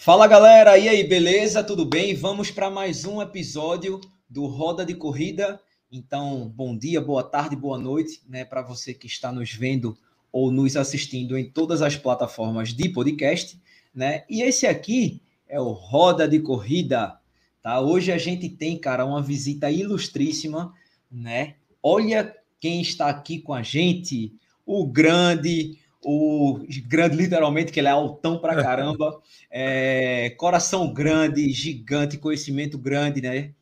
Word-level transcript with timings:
Fala 0.00 0.28
galera, 0.28 0.78
e 0.78 0.88
aí, 0.88 1.02
beleza? 1.02 1.62
Tudo 1.64 1.84
bem? 1.84 2.14
Vamos 2.14 2.52
para 2.52 2.70
mais 2.70 3.04
um 3.04 3.20
episódio 3.20 4.00
do 4.30 4.46
Roda 4.46 4.86
de 4.86 4.94
Corrida. 4.94 5.60
Então, 5.90 6.48
bom 6.54 6.78
dia, 6.78 7.00
boa 7.00 7.24
tarde, 7.24 7.56
boa 7.56 7.76
noite, 7.76 8.22
né, 8.28 8.44
para 8.44 8.62
você 8.62 8.94
que 8.94 9.08
está 9.08 9.32
nos 9.32 9.52
vendo 9.52 9.98
ou 10.30 10.52
nos 10.52 10.76
assistindo 10.76 11.36
em 11.36 11.50
todas 11.50 11.82
as 11.82 11.96
plataformas 11.96 12.72
de 12.72 12.88
podcast, 12.90 13.60
né? 13.92 14.22
E 14.30 14.40
esse 14.40 14.68
aqui 14.68 15.20
é 15.48 15.60
o 15.60 15.72
Roda 15.72 16.28
de 16.28 16.38
Corrida, 16.38 17.18
tá? 17.60 17.80
Hoje 17.80 18.12
a 18.12 18.18
gente 18.18 18.48
tem, 18.48 18.78
cara, 18.78 19.04
uma 19.04 19.20
visita 19.20 19.68
ilustríssima, 19.68 20.72
né? 21.10 21.56
Olha 21.82 22.36
quem 22.60 22.80
está 22.80 23.08
aqui 23.08 23.40
com 23.40 23.52
a 23.52 23.64
gente, 23.64 24.32
o 24.64 24.86
grande, 24.86 25.76
o 26.02 26.60
grande, 26.86 27.16
literalmente, 27.16 27.72
que 27.72 27.80
ele 27.80 27.88
é 27.88 27.92
altão 27.92 28.38
pra 28.38 28.54
caramba, 28.62 29.20
é, 29.50 30.30
coração 30.30 30.92
grande, 30.92 31.50
gigante, 31.50 32.18
conhecimento 32.18 32.78
grande, 32.78 33.20
né? 33.20 33.52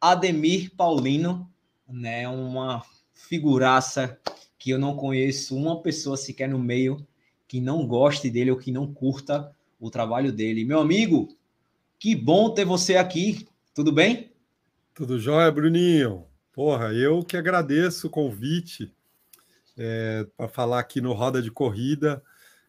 Ademir 0.00 0.74
Paulino, 0.76 1.50
né? 1.88 2.28
Uma 2.28 2.82
figuraça 3.14 4.18
que 4.58 4.70
eu 4.70 4.78
não 4.78 4.94
conheço 4.94 5.56
uma 5.56 5.80
pessoa 5.82 6.16
sequer 6.16 6.48
no 6.48 6.58
meio 6.58 7.06
que 7.48 7.60
não 7.60 7.86
goste 7.86 8.30
dele 8.30 8.50
ou 8.50 8.56
que 8.56 8.70
não 8.70 8.92
curta 8.92 9.50
o 9.80 9.90
trabalho 9.90 10.30
dele. 10.30 10.64
Meu 10.64 10.80
amigo, 10.80 11.36
que 11.98 12.14
bom 12.14 12.50
ter 12.50 12.64
você 12.64 12.96
aqui. 12.96 13.48
Tudo 13.74 13.90
bem? 13.90 14.30
Tudo 14.94 15.18
jóia, 15.18 15.50
Bruninho. 15.50 16.24
Porra, 16.52 16.92
eu 16.92 17.24
que 17.24 17.36
agradeço 17.36 18.06
o 18.06 18.10
convite 18.10 18.92
é, 19.80 20.26
para 20.36 20.46
falar 20.46 20.78
aqui 20.78 21.00
no 21.00 21.14
Roda 21.14 21.40
de 21.40 21.50
Corrida. 21.50 22.22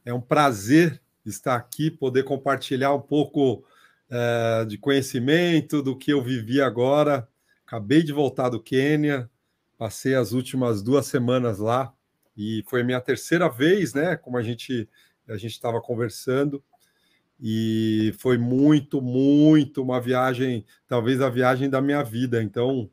É 0.06 0.14
um 0.14 0.22
prazer 0.22 1.02
estar 1.26 1.56
aqui, 1.56 1.92
poder 1.92 2.24
compartilhar 2.24 2.94
um 2.94 3.02
pouco 3.02 3.66
é, 4.10 4.64
de 4.66 4.78
conhecimento 4.78 5.82
do 5.84 5.98
que 5.98 6.14
eu 6.14 6.24
vivi 6.24 6.62
agora. 6.62 7.28
Acabei 7.68 8.02
de 8.02 8.14
voltar 8.14 8.48
do 8.48 8.62
Quênia, 8.64 9.30
passei 9.78 10.16
as 10.16 10.32
últimas 10.32 10.82
duas 10.82 11.06
semanas 11.06 11.60
lá 11.60 11.94
e 12.36 12.64
foi 12.68 12.82
minha 12.82 13.02
terceira 13.02 13.50
vez, 13.50 13.94
né? 13.94 14.16
Como 14.16 14.38
a 14.38 14.42
gente 14.42 14.88
a 15.28 15.38
gente 15.38 15.52
estava 15.52 15.80
conversando 15.80 16.64
e 17.40 18.14
foi 18.20 18.38
muito, 18.38 19.02
muito 19.02 19.82
uma 19.82 20.00
viagem, 20.00 20.66
talvez 20.88 21.22
a 21.22 21.30
viagem 21.30 21.70
da 21.70 21.82
minha 21.82 22.04
vida. 22.04 22.42
Então, 22.44 22.90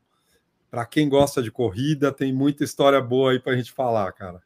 para 0.69 0.85
quem 0.85 1.09
gosta 1.09 1.41
de 1.41 1.51
corrida, 1.51 2.11
tem 2.11 2.33
muita 2.33 2.63
história 2.63 3.01
boa 3.01 3.31
aí 3.31 3.39
para 3.39 3.53
a 3.53 3.55
gente 3.55 3.71
falar, 3.71 4.11
cara. 4.13 4.41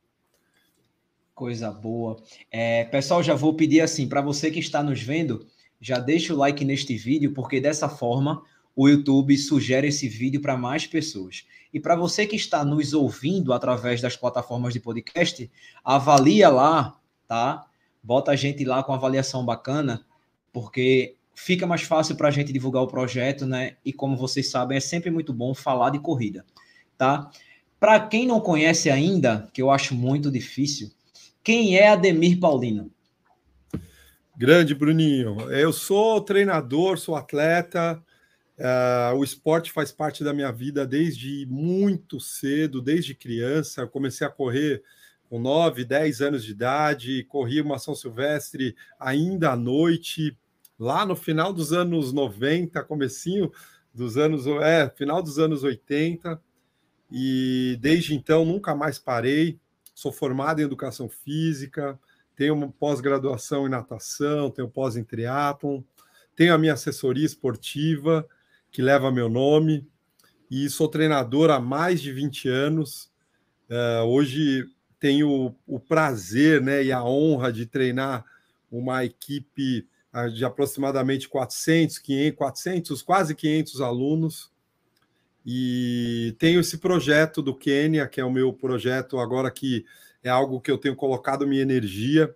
Coisa 1.36 1.72
boa. 1.72 2.22
É, 2.52 2.86
pessoal, 2.86 3.24
já 3.24 3.34
vou 3.34 3.56
pedir 3.56 3.82
assim, 3.82 4.08
para 4.08 4.22
você 4.22 4.52
que 4.52 4.60
está 4.60 4.84
nos 4.84 5.02
vendo, 5.02 5.48
já 5.82 6.00
deixa 6.00 6.34
o 6.34 6.38
like 6.38 6.64
neste 6.64 6.96
vídeo, 6.96 7.34
porque 7.34 7.60
dessa 7.60 7.90
forma 7.90 8.44
o 8.76 8.88
YouTube 8.88 9.36
sugere 9.38 9.88
esse 9.88 10.08
vídeo 10.08 10.42
para 10.42 10.58
mais 10.58 10.88
pessoas. 10.88 11.46
E 11.74 11.80
para 11.80 11.96
você 11.96 12.26
que 12.26 12.36
está 12.36 12.64
nos 12.64 12.94
ouvindo 12.94 13.52
através 13.52 14.00
das 14.00 14.16
plataformas 14.16 14.74
de 14.74 14.80
podcast, 14.80 15.52
avalia 15.84 16.50
lá, 16.50 17.00
tá? 17.28 17.66
Bota 18.02 18.32
a 18.32 18.36
gente 18.36 18.64
lá 18.64 18.84
com 18.84 18.94
avaliação 18.94 19.44
bacana, 19.44 20.06
porque 20.52 21.16
fica 21.34 21.66
mais 21.66 21.82
fácil 21.82 22.16
para 22.16 22.28
a 22.28 22.32
gente 22.32 22.54
divulgar 22.54 22.84
o 22.84 22.88
projeto, 22.88 23.46
né? 23.46 23.76
E 23.84 23.92
como 23.92 24.16
vocês 24.16 24.50
sabem, 24.50 24.78
é 24.78 24.82
sempre 24.82 25.10
muito 25.10 25.34
bom 25.34 25.54
falar 25.54 25.90
de 25.90 26.00
corrida, 26.00 26.46
tá? 26.98 27.30
Para 27.80 28.00
quem 28.00 28.26
não 28.26 28.40
conhece 28.40 28.90
ainda, 28.90 29.50
que 29.54 29.62
eu 29.62 29.70
acho 29.70 29.94
muito 29.94 30.32
difícil, 30.32 30.90
quem 31.44 31.78
é 31.78 31.90
Ademir 31.90 32.40
Paulino? 32.40 32.90
Grande 34.36 34.74
Bruninho, 34.74 35.52
eu 35.52 35.74
sou 35.74 36.22
treinador, 36.22 36.98
sou 36.98 37.16
atleta. 37.16 38.02
Uh, 38.58 39.18
o 39.18 39.24
esporte 39.24 39.72
faz 39.72 39.92
parte 39.92 40.24
da 40.24 40.34
minha 40.34 40.52
vida 40.52 40.88
desde 40.88 41.46
muito 41.48 42.20
cedo, 42.20 42.82
desde 42.82 43.14
criança. 43.14 43.82
Eu 43.82 43.90
comecei 43.90 44.26
a 44.26 44.30
correr 44.30 44.82
com 45.30 45.40
9, 45.40 45.84
10 45.84 46.22
anos 46.22 46.46
de 46.46 46.52
idade, 46.52 47.26
corri 47.26 47.60
uma 47.60 47.80
São 47.80 47.96
Silvestre 47.96 48.76
ainda 49.00 49.52
à 49.52 49.56
noite, 49.56 50.38
lá 50.78 51.06
no 51.06 51.16
final 51.16 51.54
dos 51.54 51.72
anos 51.72 52.12
90, 52.12 52.84
comecinho 52.84 53.52
dos 53.94 54.18
anos, 54.18 54.48
é, 54.48 54.90
final 54.90 55.22
dos 55.22 55.38
anos 55.38 55.64
80, 55.64 56.42
e 57.12 57.78
desde 57.80 58.16
então 58.16 58.44
nunca 58.44 58.76
mais 58.76 58.98
parei. 58.98 59.60
Sou 59.94 60.12
formado 60.12 60.60
em 60.60 60.64
educação 60.64 61.08
física, 61.08 62.00
tenho 62.36 62.56
uma 62.56 62.72
pós-graduação 62.72 63.68
em 63.68 63.70
natação, 63.70 64.50
tenho 64.50 64.68
pós 64.68 64.98
em 64.98 65.04
triatlon, 65.04 65.82
tenho 66.36 66.54
a 66.54 66.58
minha 66.58 66.74
assessoria 66.74 67.26
esportiva 67.26 68.28
que 68.72 68.82
leva 68.82 69.12
meu 69.12 69.30
nome 69.30 69.88
e 70.50 70.68
sou 70.70 70.88
treinador 70.88 71.52
há 71.52 71.60
mais 71.60 72.02
de 72.02 72.12
20 72.12 72.50
anos. 72.50 73.12
Uh, 73.70 74.04
hoje 74.06 74.66
tenho 75.00 75.56
o 75.68 75.80
prazer 75.80 76.62
né, 76.62 76.84
e 76.84 76.92
a 76.92 77.04
honra 77.04 77.52
de 77.52 77.66
treinar 77.66 78.26
uma 78.72 79.06
equipe 79.06 79.88
de 80.34 80.46
aproximadamente 80.46 81.28
400, 81.28 81.98
500, 81.98 82.38
400, 82.38 83.02
quase 83.02 83.36
500 83.36 83.82
alunos. 83.82 84.52
E 85.46 86.36
tenho 86.40 86.60
esse 86.60 86.78
projeto 86.78 87.42
do 87.42 87.56
Quênia, 87.56 88.08
que 88.08 88.22
é 88.22 88.26
o 88.26 88.32
meu 88.32 88.54
projeto 88.54 89.18
agora 89.20 89.52
que 89.52 89.86
é 90.24 90.30
algo 90.30 90.62
que 90.62 90.72
eu 90.72 90.78
tenho 90.78 90.96
colocado 90.96 91.48
minha 91.48 91.62
energia, 91.62 92.34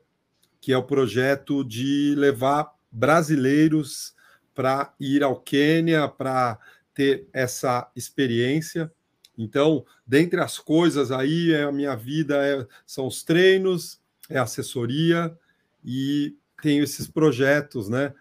que 0.60 0.74
é 0.74 0.78
o 0.78 0.84
projeto 0.84 1.64
de 1.64 2.14
levar 2.18 2.74
brasileiros 2.92 4.14
para 4.54 4.94
ir 5.00 5.24
ao 5.24 5.40
Quênia, 5.40 6.08
para 6.08 6.60
ter 6.94 7.28
essa 7.32 7.90
experiência. 7.96 8.92
Então, 9.38 9.86
dentre 10.06 10.42
as 10.42 10.58
coisas 10.58 11.12
aí, 11.12 11.54
é 11.54 11.64
a 11.64 11.72
minha 11.72 11.96
vida 11.96 12.44
é, 12.44 12.68
são 12.86 13.06
os 13.06 13.24
treinos, 13.24 14.02
é 14.28 14.40
assessoria 14.40 15.38
e 15.86 16.36
tenho 16.62 16.84
esses 16.84 17.08
projetos, 17.08 17.90
né? 17.90 18.14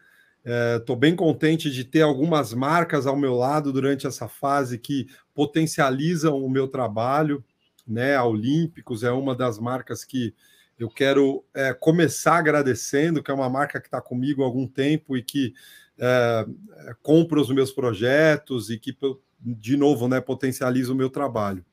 Estou 0.77 0.95
é, 0.95 0.99
bem 0.99 1.17
contente 1.17 1.71
de 1.71 1.85
ter 1.85 2.03
algumas 2.03 2.55
marcas 2.55 3.07
ao 3.07 3.17
meu 3.17 3.35
lado 3.35 3.73
durante 3.73 4.07
essa 4.07 4.29
fase 4.29 4.79
que 4.79 5.09
potencializam 5.35 6.37
o 6.37 6.49
meu 6.49 6.69
trabalho, 6.69 7.45
né? 7.87 8.15
A 8.15 8.25
Olímpicos 8.25 9.03
é 9.03 9.11
uma 9.11 9.35
das 9.35 9.59
marcas 9.59 10.05
que 10.05 10.35
eu 10.79 10.89
quero 10.89 11.45
é, 11.55 11.73
começar 11.73 12.37
agradecendo, 12.37 13.23
que 13.23 13.31
é 13.31 13.35
uma 13.35 13.49
marca 13.49 13.81
que 13.81 13.89
está 13.89 14.01
comigo 14.01 14.43
há 14.43 14.47
algum 14.47 14.67
tempo 14.67 15.17
e 15.17 15.23
que 15.23 15.55
é, 15.99 16.47
é, 16.87 16.95
compra 17.03 17.41
os 17.41 17.51
meus 17.51 17.73
projetos 17.73 18.69
e 18.69 18.79
que, 18.79 18.97
de 19.41 19.77
novo, 19.77 20.07
né, 20.07 20.21
potencializa 20.21 20.93
o 20.93 20.97
meu 20.97 21.09
trabalho. 21.09 21.65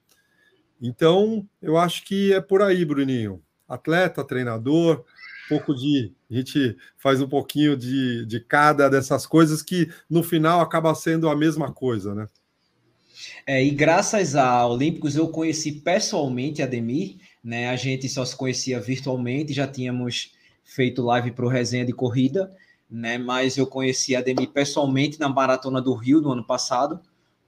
Então, 0.81 1.47
eu 1.61 1.77
acho 1.77 2.05
que 2.05 2.33
é 2.33 2.41
por 2.41 2.61
aí, 2.61 2.83
Bruninho. 2.85 3.41
Atleta, 3.67 4.23
treinador, 4.23 5.05
pouco 5.47 5.73
de. 5.75 6.11
A 6.29 6.33
gente 6.33 6.75
faz 6.97 7.21
um 7.21 7.27
pouquinho 7.27 7.77
de, 7.77 8.25
de 8.25 8.39
cada 8.39 8.89
dessas 8.89 9.25
coisas 9.25 9.61
que 9.61 9.89
no 10.09 10.23
final 10.23 10.61
acaba 10.61 10.93
sendo 10.95 11.29
a 11.29 11.35
mesma 11.35 11.71
coisa, 11.71 12.13
né? 12.15 12.27
É, 13.45 13.63
e 13.63 13.71
graças 13.71 14.35
a 14.35 14.65
Olímpicos 14.65 15.15
eu 15.15 15.27
conheci 15.27 15.71
pessoalmente 15.73 16.61
a 16.61 16.65
Ademir, 16.65 17.17
né? 17.43 17.69
A 17.69 17.75
gente 17.75 18.07
só 18.09 18.23
se 18.25 18.35
conhecia 18.35 18.79
virtualmente, 18.79 19.53
já 19.53 19.67
tínhamos 19.67 20.33
feito 20.63 21.03
live 21.03 21.31
para 21.31 21.45
o 21.45 21.49
resenha 21.49 21.85
de 21.85 21.93
corrida, 21.93 22.53
né? 22.89 23.17
Mas 23.17 23.57
eu 23.57 23.67
conheci 23.67 24.15
a 24.15 24.19
Ademir 24.19 24.49
pessoalmente 24.49 25.19
na 25.19 25.29
maratona 25.29 25.81
do 25.81 25.93
Rio 25.93 26.21
do 26.21 26.31
ano 26.31 26.43
passado, 26.43 26.99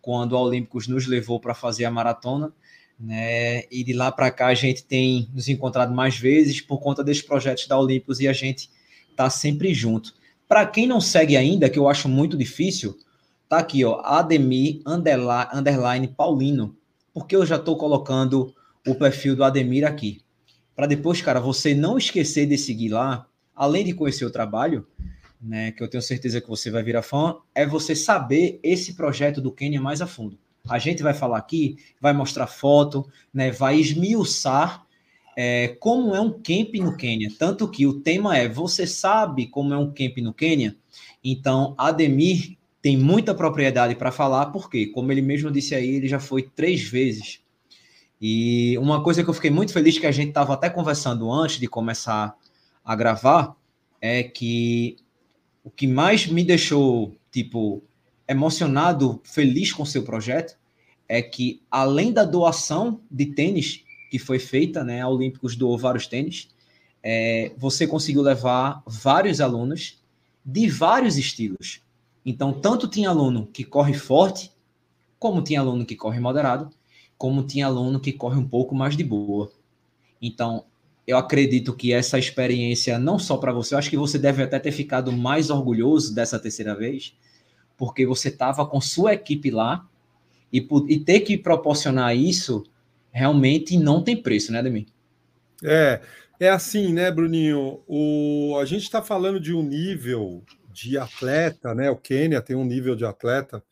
quando 0.01 0.35
a 0.35 0.41
Olímpicos 0.41 0.87
nos 0.87 1.07
levou 1.07 1.39
para 1.39 1.53
fazer 1.53 1.85
a 1.85 1.91
maratona 1.91 2.53
né? 2.99 3.63
E 3.71 3.83
de 3.83 3.93
lá 3.93 4.11
para 4.11 4.31
cá 4.31 4.47
a 4.47 4.53
gente 4.53 4.83
tem 4.83 5.29
nos 5.33 5.47
encontrado 5.49 5.93
mais 5.93 6.17
vezes 6.17 6.61
por 6.61 6.79
conta 6.79 7.03
desses 7.03 7.23
projetos 7.23 7.67
da 7.67 7.79
Olympus 7.79 8.19
e 8.19 8.27
a 8.27 8.33
gente 8.33 8.69
tá 9.15 9.29
sempre 9.29 9.73
junto. 9.73 10.13
Para 10.47 10.65
quem 10.65 10.87
não 10.87 11.01
segue 11.01 11.35
ainda, 11.35 11.69
que 11.69 11.79
eu 11.79 11.89
acho 11.89 12.07
muito 12.07 12.37
difícil, 12.37 12.95
tá 13.49 13.57
aqui, 13.57 13.83
ó, 13.83 14.01
Ademir 14.03 14.81
underline, 14.85 16.07
Paulino, 16.07 16.75
porque 17.13 17.35
eu 17.35 17.45
já 17.45 17.55
estou 17.55 17.77
colocando 17.77 18.53
o 18.87 18.93
perfil 18.93 19.35
do 19.35 19.43
Ademir 19.43 19.85
aqui. 19.85 20.21
Para 20.75 20.87
depois, 20.87 21.21
cara, 21.21 21.39
você 21.39 21.73
não 21.73 21.97
esquecer 21.97 22.45
de 22.45 22.57
seguir 22.57 22.89
lá, 22.89 23.27
além 23.55 23.85
de 23.85 23.93
conhecer 23.93 24.25
o 24.25 24.29
trabalho, 24.29 24.85
né, 25.41 25.71
que 25.71 25.81
eu 25.81 25.87
tenho 25.87 26.01
certeza 26.01 26.41
que 26.41 26.47
você 26.47 26.69
vai 26.69 26.83
virar 26.83 27.01
fã, 27.01 27.37
é 27.53 27.65
você 27.65 27.95
saber 27.95 28.59
esse 28.61 28.93
projeto 28.93 29.39
do 29.39 29.51
Kenya 29.51 29.81
mais 29.81 30.01
a 30.01 30.07
fundo. 30.07 30.37
A 30.67 30.79
gente 30.79 31.03
vai 31.03 31.13
falar 31.13 31.37
aqui, 31.37 31.77
vai 32.01 32.13
mostrar 32.13 32.47
foto, 32.47 33.07
né, 33.33 33.51
vai 33.51 33.79
esmiuçar 33.79 34.85
é, 35.35 35.75
como 35.79 36.15
é 36.15 36.21
um 36.21 36.31
camp 36.31 36.75
no 36.75 36.95
Quênia. 36.95 37.29
Tanto 37.37 37.67
que 37.67 37.85
o 37.85 37.99
tema 37.99 38.37
é: 38.37 38.47
você 38.47 38.87
sabe 38.87 39.47
como 39.47 39.73
é 39.73 39.77
um 39.77 39.91
camp 39.91 40.17
no 40.17 40.33
Quênia? 40.33 40.75
Então, 41.23 41.75
Ademir 41.77 42.57
tem 42.81 42.95
muita 42.95 43.33
propriedade 43.33 43.95
para 43.95 44.11
falar, 44.11 44.47
porque, 44.47 44.87
como 44.87 45.11
ele 45.11 45.21
mesmo 45.21 45.51
disse 45.51 45.73
aí, 45.73 45.95
ele 45.95 46.07
já 46.07 46.19
foi 46.19 46.43
três 46.43 46.83
vezes. 46.83 47.41
E 48.21 48.77
uma 48.77 49.03
coisa 49.03 49.23
que 49.23 49.29
eu 49.29 49.33
fiquei 49.33 49.49
muito 49.49 49.73
feliz, 49.73 49.97
que 49.97 50.05
a 50.05 50.11
gente 50.11 50.29
estava 50.29 50.53
até 50.53 50.69
conversando 50.69 51.31
antes 51.31 51.59
de 51.59 51.67
começar 51.67 52.35
a 52.83 52.95
gravar, 52.95 53.55
é 53.99 54.23
que 54.23 54.97
o 55.63 55.69
que 55.71 55.87
mais 55.87 56.27
me 56.27 56.43
deixou, 56.43 57.15
tipo, 57.31 57.83
emocionado, 58.27 59.21
feliz 59.23 59.71
com 59.71 59.85
seu 59.85 60.03
projeto, 60.03 60.57
é 61.07 61.21
que 61.21 61.61
além 61.69 62.11
da 62.11 62.23
doação 62.23 63.01
de 63.09 63.27
tênis 63.27 63.83
que 64.09 64.17
foi 64.17 64.39
feita, 64.39 64.83
né, 64.83 65.01
a 65.01 65.07
Olímpicos 65.07 65.55
doou 65.55 65.77
vários 65.77 66.07
tênis, 66.07 66.47
é, 67.03 67.51
você 67.57 67.85
conseguiu 67.85 68.21
levar 68.21 68.81
vários 68.87 69.39
alunos 69.39 70.01
de 70.43 70.67
vários 70.67 71.17
estilos. 71.17 71.81
Então, 72.25 72.51
tanto 72.51 72.87
tinha 72.87 73.09
aluno 73.09 73.47
que 73.53 73.63
corre 73.63 73.93
forte, 73.93 74.51
como 75.19 75.43
tinha 75.43 75.59
aluno 75.59 75.85
que 75.85 75.95
corre 75.95 76.19
moderado, 76.19 76.69
como 77.17 77.43
tinha 77.43 77.67
aluno 77.67 77.99
que 77.99 78.11
corre 78.11 78.37
um 78.37 78.47
pouco 78.47 78.73
mais 78.73 78.97
de 78.97 79.03
boa. 79.03 79.51
Então, 80.21 80.65
eu 81.05 81.17
acredito 81.17 81.73
que 81.73 81.93
essa 81.93 82.17
experiência, 82.17 82.97
não 82.97 83.19
só 83.19 83.37
para 83.37 83.53
você, 83.53 83.75
eu 83.75 83.79
acho 83.79 83.89
que 83.89 83.97
você 83.97 84.17
deve 84.17 84.41
até 84.41 84.57
ter 84.57 84.71
ficado 84.71 85.11
mais 85.11 85.49
orgulhoso 85.49 86.13
dessa 86.13 86.39
terceira 86.39 86.75
vez, 86.75 87.15
porque 87.77 88.05
você 88.05 88.29
estava 88.29 88.65
com 88.65 88.79
sua 88.79 89.13
equipe 89.13 89.51
lá 89.51 89.87
e, 90.51 90.65
e, 90.87 90.99
ter 90.99 91.21
que 91.21 91.37
proporcionar 91.37 92.15
isso 92.15 92.63
realmente 93.11 93.77
não 93.77 94.03
tem 94.03 94.21
preço, 94.21 94.51
né, 94.51 94.61
Demi? 94.61 94.87
É, 95.63 96.01
é 96.39 96.49
assim, 96.49 96.93
né, 96.93 97.11
Bruninho? 97.11 97.81
O, 97.87 98.57
a 98.59 98.65
gente 98.65 98.83
está 98.83 99.01
falando 99.01 99.39
de 99.39 99.53
um 99.53 99.63
nível 99.63 100.43
de 100.71 100.97
atleta, 100.97 101.73
né? 101.73 101.89
O 101.89 101.95
Quênia 101.95 102.41
tem 102.41 102.55
um 102.55 102.65
nível 102.65 102.95
de 102.95 103.05
atleta 103.05 103.63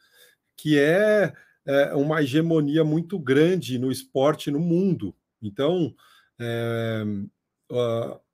que 0.55 0.79
é, 0.79 1.33
é 1.65 1.93
uma 1.93 2.21
hegemonia 2.21 2.83
muito 2.83 3.19
grande 3.19 3.77
no 3.77 3.91
esporte 3.91 4.49
no 4.49 4.59
mundo. 4.59 5.13
Então, 5.41 5.93
é, 6.39 7.03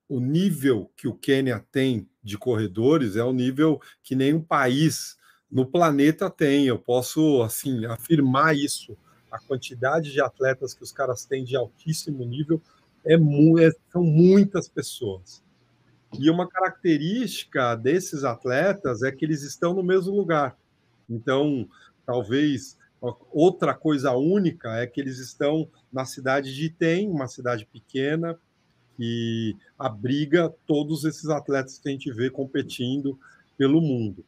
o 0.07 0.19
nível 0.19 0.91
que 0.95 1.07
o 1.07 1.15
Quênia 1.15 1.65
tem 1.71 2.07
de 2.23 2.37
corredores 2.37 3.15
é 3.15 3.23
um 3.23 3.33
nível 3.33 3.81
que 4.03 4.15
nenhum 4.15 4.41
país 4.41 5.17
no 5.51 5.65
planeta 5.65 6.29
tem. 6.29 6.65
Eu 6.65 6.77
posso 6.77 7.41
assim 7.41 7.85
afirmar 7.85 8.55
isso. 8.55 8.97
A 9.31 9.39
quantidade 9.39 10.11
de 10.11 10.21
atletas 10.21 10.73
que 10.73 10.83
os 10.83 10.91
caras 10.91 11.25
têm 11.25 11.43
de 11.43 11.55
altíssimo 11.55 12.25
nível 12.25 12.61
é, 13.05 13.15
é 13.15 13.71
são 13.91 14.03
muitas 14.03 14.67
pessoas. 14.67 15.43
E 16.17 16.29
uma 16.29 16.47
característica 16.47 17.75
desses 17.75 18.23
atletas 18.23 19.03
é 19.03 19.11
que 19.11 19.23
eles 19.23 19.43
estão 19.43 19.73
no 19.73 19.83
mesmo 19.83 20.15
lugar. 20.15 20.57
Então, 21.07 21.69
talvez 22.05 22.77
outra 23.31 23.73
coisa 23.73 24.11
única 24.13 24.75
é 24.77 24.87
que 24.87 24.99
eles 24.99 25.19
estão 25.19 25.69
na 25.91 26.05
cidade 26.05 26.53
de 26.53 26.65
Item, 26.65 27.09
uma 27.09 27.27
cidade 27.27 27.65
pequena, 27.65 28.37
que 28.97 29.55
abriga 29.77 30.53
todos 30.65 31.05
esses 31.05 31.29
atletas 31.29 31.77
que 31.77 31.87
a 31.87 31.91
gente 31.91 32.11
vê 32.11 32.29
competindo 32.29 33.17
pelo 33.57 33.79
mundo. 33.79 34.25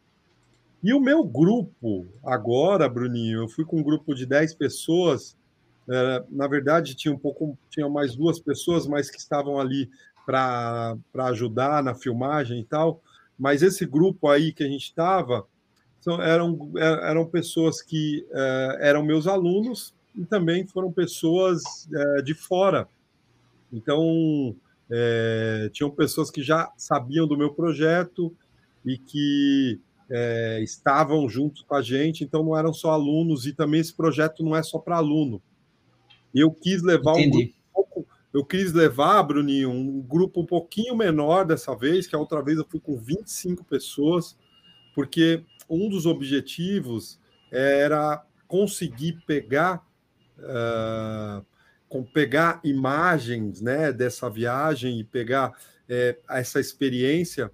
E 0.84 0.94
o 0.94 1.00
meu 1.00 1.24
grupo, 1.24 2.08
agora, 2.24 2.90
Bruninho, 2.90 3.42
eu 3.42 3.48
fui 3.48 3.64
com 3.64 3.80
um 3.80 3.84
grupo 3.84 4.16
de 4.16 4.26
10 4.26 4.56
pessoas. 4.56 5.38
É, 5.88 6.24
na 6.30 6.48
verdade, 6.48 6.96
tinha 6.96 7.14
um 7.14 7.18
pouco, 7.18 7.58
tinha 7.70 7.88
mais 7.88 8.16
duas 8.16 8.40
pessoas, 8.40 8.88
mas 8.88 9.10
que 9.10 9.20
estavam 9.20 9.60
ali 9.60 9.90
para 10.26 10.98
ajudar 11.26 11.84
na 11.84 11.94
filmagem 11.94 12.62
e 12.62 12.66
tal. 12.66 13.00
Mas 13.38 13.62
esse 13.62 13.86
grupo 13.86 14.28
aí 14.28 14.52
que 14.52 14.64
a 14.64 14.68
gente 14.68 14.86
estava 14.86 15.46
eram, 16.22 16.72
é, 16.76 17.10
eram 17.12 17.28
pessoas 17.28 17.82
que 17.82 18.26
é, 18.32 18.78
eram 18.82 19.04
meus 19.04 19.28
alunos 19.28 19.94
e 20.16 20.26
também 20.26 20.66
foram 20.66 20.92
pessoas 20.92 21.88
é, 21.94 22.22
de 22.24 22.34
fora. 22.34 22.88
Então, 23.72 24.56
é, 24.90 25.70
tinham 25.72 25.92
pessoas 25.92 26.32
que 26.32 26.42
já 26.42 26.72
sabiam 26.76 27.28
do 27.28 27.38
meu 27.38 27.54
projeto 27.54 28.36
e 28.86 28.98
que 28.98 29.80
é, 30.14 30.62
estavam 30.62 31.28
junto 31.30 31.66
com 31.66 31.74
a 31.74 31.82
gente, 31.82 32.24
então 32.24 32.44
não 32.44 32.58
eram 32.58 32.74
só 32.74 32.92
alunos, 32.92 33.46
e 33.46 33.54
também 33.54 33.80
esse 33.80 33.94
projeto 33.94 34.44
não 34.44 34.54
é 34.56 34.62
só 34.62 34.78
para 34.78 34.98
aluno. 34.98 35.42
Eu 36.36 36.52
quis 36.52 36.84
levar 36.84 37.18
Entendi. 37.18 37.56
um 37.70 37.74
pouco, 37.74 38.08
eu 38.34 38.46
quis 38.46 38.74
levar, 38.74 39.24
Bruninho, 39.24 39.70
um 39.70 40.02
grupo 40.02 40.42
um 40.42 40.46
pouquinho 40.46 40.96
menor 40.96 41.46
dessa 41.46 41.74
vez, 41.74 42.08
que 42.08 42.16
a 42.16 42.20
outra 42.20 42.42
vez 42.42 42.58
eu 42.58 42.68
fui 42.70 42.82
com 42.82 42.98
25 42.98 43.64
pessoas, 43.64 44.38
porque 44.94 45.44
um 45.70 45.88
dos 45.88 46.06
objetivos 46.06 47.18
era 47.50 48.22
conseguir 48.48 49.24
pegar 49.26 49.86
uh, 50.40 51.46
com 51.88 52.04
pegar 52.04 52.60
imagens 52.64 53.62
né, 53.62 53.94
dessa 53.94 54.30
viagem 54.30 55.00
e 55.00 55.04
pegar 55.04 55.54
é, 55.88 56.18
essa 56.30 56.60
experiência 56.60 57.52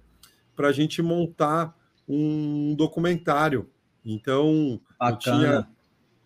para 0.54 0.68
a 0.68 0.72
gente 0.72 1.02
montar 1.02 1.77
um 2.08 2.74
documentário. 2.74 3.68
Então, 4.04 4.80
tinha 5.20 5.68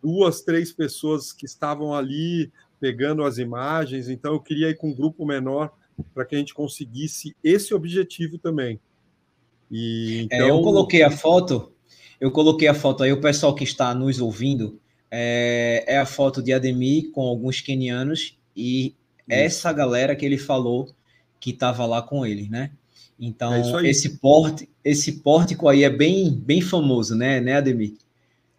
duas, 0.03 0.43
três 0.43 0.73
pessoas 0.73 1.33
que 1.33 1.47
estavam 1.47 1.95
ali 1.95 2.53
pegando 2.81 3.25
as 3.25 3.39
imagens, 3.39 4.09
então 4.09 4.35
eu 4.35 4.41
queria 4.41 4.69
ir 4.69 4.77
com 4.77 4.91
um 4.91 4.95
grupo 4.95 5.25
menor 5.25 5.73
para 6.13 6.25
que 6.25 6.35
a 6.35 6.39
gente 6.39 6.55
conseguisse 6.55 7.35
esse 7.43 7.75
objetivo 7.75 8.39
também. 8.39 8.81
E, 9.71 10.23
então... 10.23 10.47
É, 10.47 10.51
eu 10.51 10.61
coloquei 10.61 11.03
a 11.03 11.11
foto, 11.11 11.73
eu 12.21 12.31
coloquei 12.31 12.69
a 12.69 12.75
foto 12.75 13.03
aí, 13.03 13.13
o 13.13 13.21
pessoal 13.21 13.55
que 13.55 13.65
está 13.65 13.95
nos 13.95 14.21
ouvindo, 14.21 14.81
é, 15.11 15.85
é 15.87 15.99
a 15.99 16.07
foto 16.07 16.43
de 16.43 16.53
Ademir 16.53 17.11
com 17.13 17.23
alguns 17.23 17.61
quenianos 17.61 18.39
e 18.57 18.95
essa 19.29 19.73
galera 19.73 20.17
que 20.17 20.27
ele 20.27 20.39
falou 20.39 20.89
que 21.39 21.51
estava 21.51 21.87
lá 21.87 22.03
com 22.03 22.27
ele, 22.27 22.49
né? 22.49 22.73
Então, 23.19 23.55
é 23.55 23.89
esse 23.89 24.19
porte, 24.19 24.69
esse 24.85 25.21
pórtico 25.21 25.69
aí 25.69 25.85
é 25.85 25.91
bem, 25.91 26.35
bem 26.35 26.61
famoso, 26.61 27.15
né, 27.15 27.41
né, 27.41 27.57
Ademir? 27.57 27.95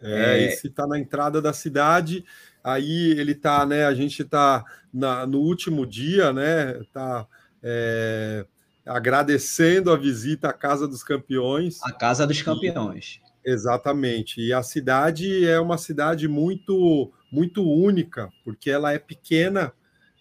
É, 0.01 0.43
é... 0.43 0.43
esse 0.45 0.67
está 0.67 0.85
na 0.85 0.99
entrada 0.99 1.41
da 1.41 1.53
cidade. 1.53 2.23
Aí 2.63 3.11
ele 3.11 3.33
está, 3.33 3.65
né? 3.65 3.85
A 3.85 3.93
gente 3.93 4.21
está 4.21 4.63
no 4.93 5.39
último 5.39 5.85
dia, 5.85 6.31
né? 6.31 6.81
Tá 6.93 7.27
é, 7.61 8.45
agradecendo 8.85 9.91
a 9.91 9.97
visita 9.97 10.49
à 10.49 10.53
Casa 10.53 10.87
dos 10.87 11.03
Campeões. 11.03 11.81
A 11.83 11.91
Casa 11.91 12.25
dos 12.25 12.41
Campeões. 12.41 13.19
E, 13.45 13.51
exatamente. 13.51 14.39
E 14.39 14.53
a 14.53 14.63
cidade 14.63 15.45
é 15.45 15.59
uma 15.59 15.77
cidade 15.77 16.27
muito, 16.27 17.11
muito 17.29 17.67
única, 17.67 18.29
porque 18.45 18.69
ela 18.69 18.93
é 18.93 18.99
pequena, 18.99 19.73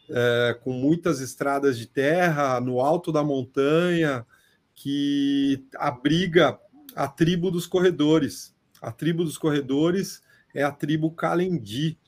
é, 0.09 0.59
com 0.63 0.73
muitas 0.73 1.21
estradas 1.21 1.79
de 1.79 1.87
terra, 1.87 2.61
no 2.61 2.81
alto 2.81 3.13
da 3.13 3.23
montanha, 3.23 4.27
que 4.75 5.65
abriga 5.77 6.59
a 6.95 7.09
tribo 7.09 7.51
dos 7.51 7.67
corredores. 7.67 8.55
A 8.81 8.91
tribo 8.91 9.25
dos 9.25 9.39
corredores 9.39 10.23
é 10.55 10.63
a 10.63 10.73
tribo 10.73 11.11
Kalendi, 11.11 11.99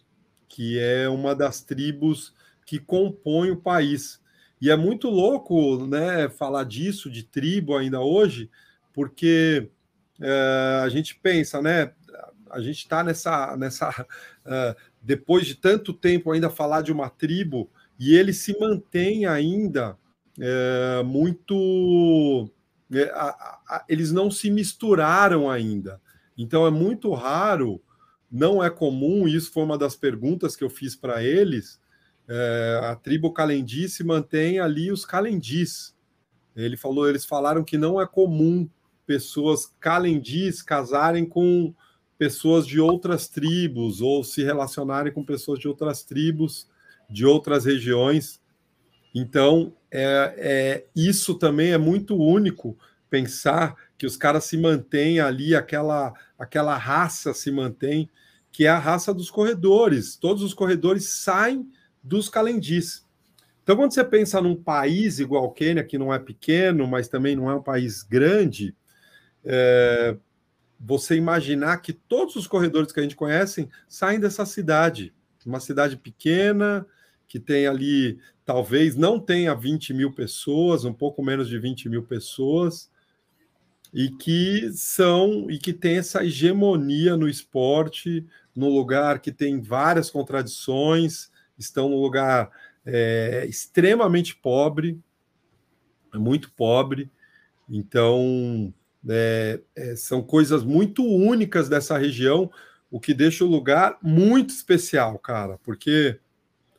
que 0.49 0.79
é 0.79 1.09
uma 1.09 1.35
das 1.35 1.63
tribos 1.63 2.35
que 2.67 2.79
compõe 2.79 3.51
o 3.51 3.57
país. 3.57 4.21
E 4.61 4.71
é 4.71 4.77
muito 4.77 5.09
louco 5.09 5.87
né, 5.87 6.29
falar 6.29 6.65
disso, 6.65 7.11
de 7.11 7.23
tribo 7.23 7.77
ainda 7.77 8.01
hoje, 8.01 8.51
porque 8.93 9.71
é, 10.21 10.81
a 10.83 10.89
gente 10.89 11.15
pensa, 11.17 11.61
né? 11.61 11.93
A 12.51 12.61
gente 12.61 12.79
está 12.79 13.03
nessa. 13.03 13.57
nessa 13.57 13.91
uh, 13.91 14.81
depois 15.03 15.45
de 15.47 15.55
tanto 15.55 15.93
tempo 15.93 16.31
ainda 16.31 16.49
falar 16.49 16.81
de 16.81 16.93
uma 16.93 17.11
tribo, 17.11 17.71
e 17.99 18.15
ele 18.15 18.33
se 18.33 18.59
mantém 18.59 19.27
ainda 19.27 19.97
é, 20.41 21.03
muito. 21.05 22.51
É, 22.93 23.05
a, 23.11 23.29
a, 23.69 23.85
eles 23.89 24.13
não 24.13 24.31
se 24.31 24.51
misturaram 24.51 25.51
ainda. 25.51 26.01
Então 26.37 26.67
é 26.67 26.71
muito 26.71 27.13
raro, 27.13 27.81
não 28.31 28.63
é 28.63 28.69
comum, 28.69 29.29
isso 29.29 29.53
foi 29.53 29.63
uma 29.63 29.79
das 29.79 29.95
perguntas 29.95 30.57
que 30.57 30.65
eu 30.65 30.71
fiz 30.71 30.97
para 30.97 31.23
eles. 31.23 31.81
É, 32.27 32.81
a 32.85 32.97
tribo 32.97 33.33
Calendi 33.33 33.89
se 33.89 34.03
mantém 34.03 34.59
ali 34.59 34.91
os 34.91 35.05
Calendis. 35.05 35.95
Ele 36.57 36.77
falou, 36.77 37.09
eles 37.09 37.25
falaram 37.25 37.65
que 37.65 37.77
não 37.77 38.01
é 38.01 38.07
comum 38.07 38.69
pessoas 39.07 39.73
Calendis 39.79 40.63
casarem 40.63 41.27
com 41.27 41.75
pessoas 42.17 42.67
de 42.67 42.81
outras 42.81 43.29
tribos 43.29 44.01
ou 44.01 44.25
se 44.25 44.43
relacionarem 44.43 45.13
com 45.13 45.25
pessoas 45.25 45.59
de 45.59 45.69
outras 45.69 46.03
tribos, 46.03 46.69
de 47.09 47.25
outras 47.25 47.65
regiões. 47.65 48.41
Então, 49.15 49.75
é, 49.91 50.35
é, 50.37 50.87
isso 50.95 51.35
também 51.35 51.73
é 51.73 51.79
muito 51.79 52.17
único 52.17 52.77
pensar 53.09 53.77
que 53.97 54.07
os 54.07 54.17
caras 54.17 54.45
se 54.45 54.57
mantêm 54.57 55.21
ali, 55.21 55.55
aquela, 55.55 56.13
aquela 56.39 56.77
raça 56.77 57.33
se 57.33 57.51
mantém, 57.51 58.11
que 58.51 58.67
é 58.67 58.69
a 58.69 58.79
raça 58.79 59.15
dos 59.15 59.31
corredores. 59.31 60.17
Todos 60.17 60.43
os 60.43 60.53
corredores 60.53 61.05
saem 61.09 61.69
dos 62.03 62.29
calendis. 62.29 63.05
Então, 63.63 63.77
quando 63.77 63.93
você 63.93 64.05
pensa 64.05 64.41
num 64.43 64.55
país 64.55 65.19
igual 65.19 65.45
o 65.45 65.53
Quênia, 65.53 65.83
que 65.83 65.97
não 65.97 66.13
é 66.13 66.19
pequeno, 66.19 66.87
mas 66.87 67.09
também 67.09 67.35
não 67.35 67.51
é 67.51 67.55
um 67.55 67.63
país 67.63 68.03
grande, 68.03 68.77
é, 69.45 70.17
você 70.79 71.17
imaginar 71.17 71.79
que 71.79 71.93
todos 71.93 72.37
os 72.37 72.47
corredores 72.47 72.93
que 72.93 73.01
a 73.01 73.03
gente 73.03 73.17
conhece 73.17 73.69
saem 73.89 74.21
dessa 74.21 74.45
cidade, 74.45 75.15
uma 75.47 75.61
cidade 75.61 75.97
pequena, 75.97 76.87
que 77.27 77.39
tem 77.39 77.67
ali, 77.67 78.19
talvez 78.45 78.97
não 78.97 79.19
tenha 79.19 79.55
20 79.55 79.93
mil 79.95 80.13
pessoas, 80.13 80.85
um 80.85 80.93
pouco 80.93 81.23
menos 81.23 81.49
de 81.49 81.59
20 81.59 81.89
mil 81.89 82.03
pessoas, 82.03 82.91
e 83.93 84.11
que 84.11 84.71
são 84.73 85.51
e 85.51 85.59
que 85.59 85.73
tem 85.73 85.99
essa 85.99 86.25
hegemonia 86.25 87.17
no 87.17 87.29
esporte, 87.29 88.27
no 88.55 88.69
lugar 88.69 89.21
que 89.21 89.31
tem 89.33 89.61
várias 89.61 90.11
contradições, 90.11 91.31
estão 91.59 91.89
num 91.89 92.01
lugar 92.01 92.51
é, 92.85 93.47
extremamente 93.49 94.37
pobre, 94.37 95.01
muito 96.13 96.51
pobre. 96.53 97.11
Então, 97.69 98.73
é, 99.09 99.61
é, 99.75 99.97
são 99.97 100.23
coisas 100.23 100.63
muito 100.65 101.05
únicas 101.05 101.69
dessa 101.69 101.97
região, 101.97 102.51
o 102.95 103.01
que 103.01 103.13
deixa 103.13 103.45
o 103.45 103.49
lugar 103.49 103.99
muito 104.01 104.51
especial, 104.51 105.19
cara, 105.19 105.59
porque 105.65 106.21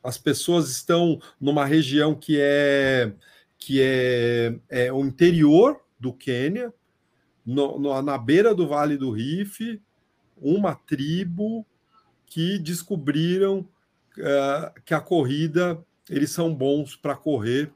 as 0.01 0.17
pessoas 0.17 0.69
estão 0.69 1.19
numa 1.41 1.65
região 1.65 2.15
que 2.15 2.37
é 2.39 3.13
que 3.57 3.81
é, 3.81 4.57
é 4.69 4.93
o 4.93 5.01
interior 5.01 5.81
do 5.99 6.13
Quênia, 6.13 6.73
no, 7.45 7.77
no, 7.77 8.01
na 8.01 8.17
beira 8.17 8.55
do 8.55 8.65
Vale 8.65 8.95
do 8.95 9.11
Rift, 9.11 9.81
uma 10.37 10.73
tribo 10.73 11.67
que 12.25 12.59
descobriram 12.59 13.67
uh, 14.17 14.81
que 14.85 14.93
a 14.93 15.01
corrida 15.01 15.83
eles 16.09 16.29
são 16.29 16.55
bons 16.55 16.95
para 16.95 17.17
correr. 17.17 17.73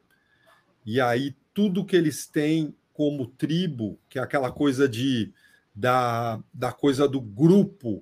E 0.86 1.02
aí 1.02 1.36
tudo 1.54 1.84
que 1.84 1.96
eles 1.98 2.26
têm 2.26 2.74
como 2.94 3.28
tribo, 3.28 4.00
que 4.08 4.18
é 4.18 4.22
aquela 4.22 4.50
coisa 4.50 4.88
de 4.88 5.34
da, 5.76 6.42
da 6.54 6.72
coisa 6.72 7.06
do 7.06 7.20
grupo, 7.20 8.02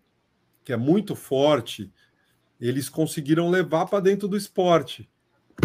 que 0.68 0.74
é 0.74 0.78
muito 0.78 1.16
forte, 1.16 1.90
eles 2.60 2.90
conseguiram 2.90 3.50
levar 3.50 3.86
para 3.86 4.02
dentro 4.02 4.28
do 4.28 4.36
esporte. 4.36 5.10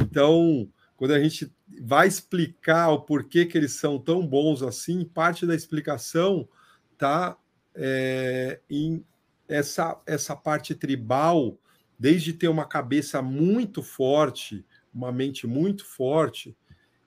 Então, 0.01 0.71
quando 0.97 1.11
a 1.11 1.19
gente 1.19 1.53
vai 1.81 2.07
explicar 2.07 2.89
o 2.91 3.01
porquê 3.01 3.45
que 3.45 3.59
eles 3.59 3.73
são 3.73 3.99
tão 3.99 4.25
bons 4.25 4.63
assim, 4.63 5.05
parte 5.05 5.45
da 5.45 5.57
explicação 5.57 6.49
está 6.93 7.37
é, 7.75 8.61
em 8.71 9.05
essa, 9.49 10.01
essa 10.07 10.37
parte 10.37 10.73
tribal, 10.73 11.59
desde 11.99 12.33
ter 12.33 12.47
uma 12.47 12.65
cabeça 12.65 13.21
muito 13.21 13.83
forte, 13.83 14.65
uma 14.95 15.11
mente 15.11 15.49
muito 15.49 15.85
forte, 15.85 16.57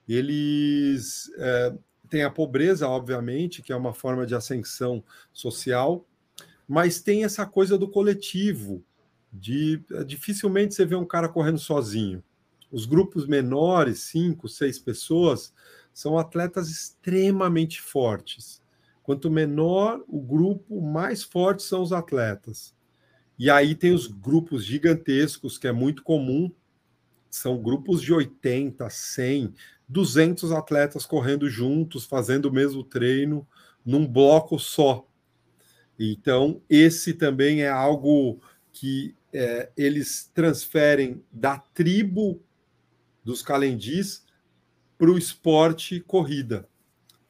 eles 0.06 1.32
é, 1.38 1.74
têm 2.10 2.24
a 2.24 2.30
pobreza, 2.30 2.86
obviamente, 2.86 3.62
que 3.62 3.72
é 3.72 3.76
uma 3.76 3.94
forma 3.94 4.26
de 4.26 4.34
ascensão 4.34 5.02
social, 5.32 6.06
mas 6.68 7.00
tem 7.00 7.24
essa 7.24 7.46
coisa 7.46 7.78
do 7.78 7.88
coletivo, 7.88 8.82
de 9.32 9.82
dificilmente 10.06 10.74
você 10.74 10.84
vê 10.84 10.94
um 10.94 11.04
cara 11.04 11.28
correndo 11.28 11.58
sozinho. 11.58 12.22
Os 12.70 12.86
grupos 12.86 13.26
menores, 13.26 14.00
cinco, 14.00 14.48
seis 14.48 14.78
pessoas, 14.78 15.52
são 15.92 16.18
atletas 16.18 16.68
extremamente 16.68 17.80
fortes. 17.80 18.60
Quanto 19.02 19.30
menor 19.30 20.02
o 20.08 20.20
grupo, 20.20 20.80
mais 20.80 21.22
fortes 21.22 21.66
são 21.66 21.80
os 21.80 21.92
atletas. 21.92 22.74
E 23.38 23.50
aí 23.50 23.74
tem 23.74 23.92
os 23.92 24.06
grupos 24.06 24.64
gigantescos, 24.64 25.58
que 25.58 25.68
é 25.68 25.72
muito 25.72 26.02
comum, 26.02 26.50
são 27.30 27.62
grupos 27.62 28.00
de 28.00 28.12
80, 28.12 28.88
100, 28.88 29.54
200 29.88 30.52
atletas 30.52 31.04
correndo 31.04 31.48
juntos, 31.48 32.04
fazendo 32.04 32.46
o 32.46 32.52
mesmo 32.52 32.82
treino, 32.82 33.46
num 33.84 34.06
bloco 34.06 34.58
só. 34.58 35.06
Então, 35.98 36.60
esse 36.68 37.14
também 37.14 37.62
é 37.62 37.68
algo 37.68 38.40
que 38.72 39.14
é, 39.32 39.70
eles 39.76 40.30
transferem 40.34 41.22
da 41.32 41.58
tribo 41.58 42.40
dos 43.24 43.42
calendis 43.42 44.24
para 44.98 45.10
o 45.10 45.18
esporte 45.18 46.00
corrida. 46.00 46.68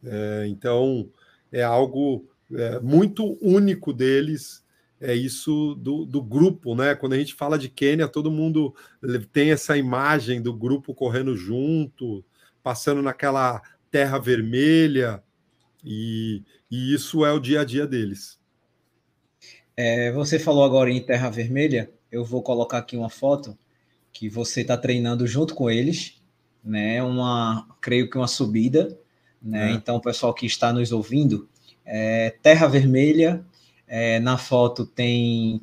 É, 0.05 0.47
então, 0.49 1.09
é 1.51 1.63
algo 1.63 2.29
é, 2.53 2.81
muito 2.81 3.39
único 3.41 3.93
deles, 3.93 4.65
é 5.01 5.15
isso 5.15 5.75
do, 5.75 6.05
do 6.05 6.23
grupo, 6.23 6.75
né? 6.75 6.95
Quando 6.95 7.13
a 7.13 7.19
gente 7.19 7.35
fala 7.35 7.59
de 7.59 7.69
Quênia, 7.69 8.09
todo 8.09 8.31
mundo 8.31 8.75
tem 9.33 9.51
essa 9.51 9.77
imagem 9.77 10.41
do 10.41 10.55
grupo 10.55 10.95
correndo 10.95 11.37
junto, 11.37 12.25
passando 12.63 13.03
naquela 13.03 13.61
terra 13.91 14.19
vermelha, 14.19 15.23
e, 15.85 16.43
e 16.71 16.95
isso 16.95 17.25
é 17.25 17.33
o 17.33 17.39
dia 17.39 17.61
a 17.61 17.65
dia 17.65 17.87
deles. 17.87 18.39
É, 19.77 20.11
você 20.13 20.39
falou 20.39 20.65
agora 20.65 20.91
em 20.91 21.01
terra 21.01 21.29
vermelha, 21.29 21.91
eu 22.11 22.25
vou 22.25 22.43
colocar 22.43 22.79
aqui 22.79 22.97
uma 22.97 23.11
foto 23.11 23.57
que 24.13 24.29
você 24.29 24.63
está 24.63 24.77
treinando 24.77 25.27
junto 25.27 25.55
com 25.55 25.71
eles, 25.71 26.15
né? 26.65 27.03
Uma, 27.03 27.69
creio 27.81 28.09
que 28.09 28.17
uma 28.17 28.27
subida, 28.27 28.99
né? 29.43 29.73
É. 29.73 29.75
Então, 29.75 29.97
o 29.97 30.01
pessoal 30.01 30.33
que 30.33 30.47
está 30.47 30.73
nos 30.73 30.93
ouvindo, 30.93 31.49
é, 31.85 32.35
Terra 32.43 32.67
Vermelha, 32.67 33.45
é, 33.87 34.19
na 34.19 34.39
foto 34.39 34.87
tem 34.87 35.61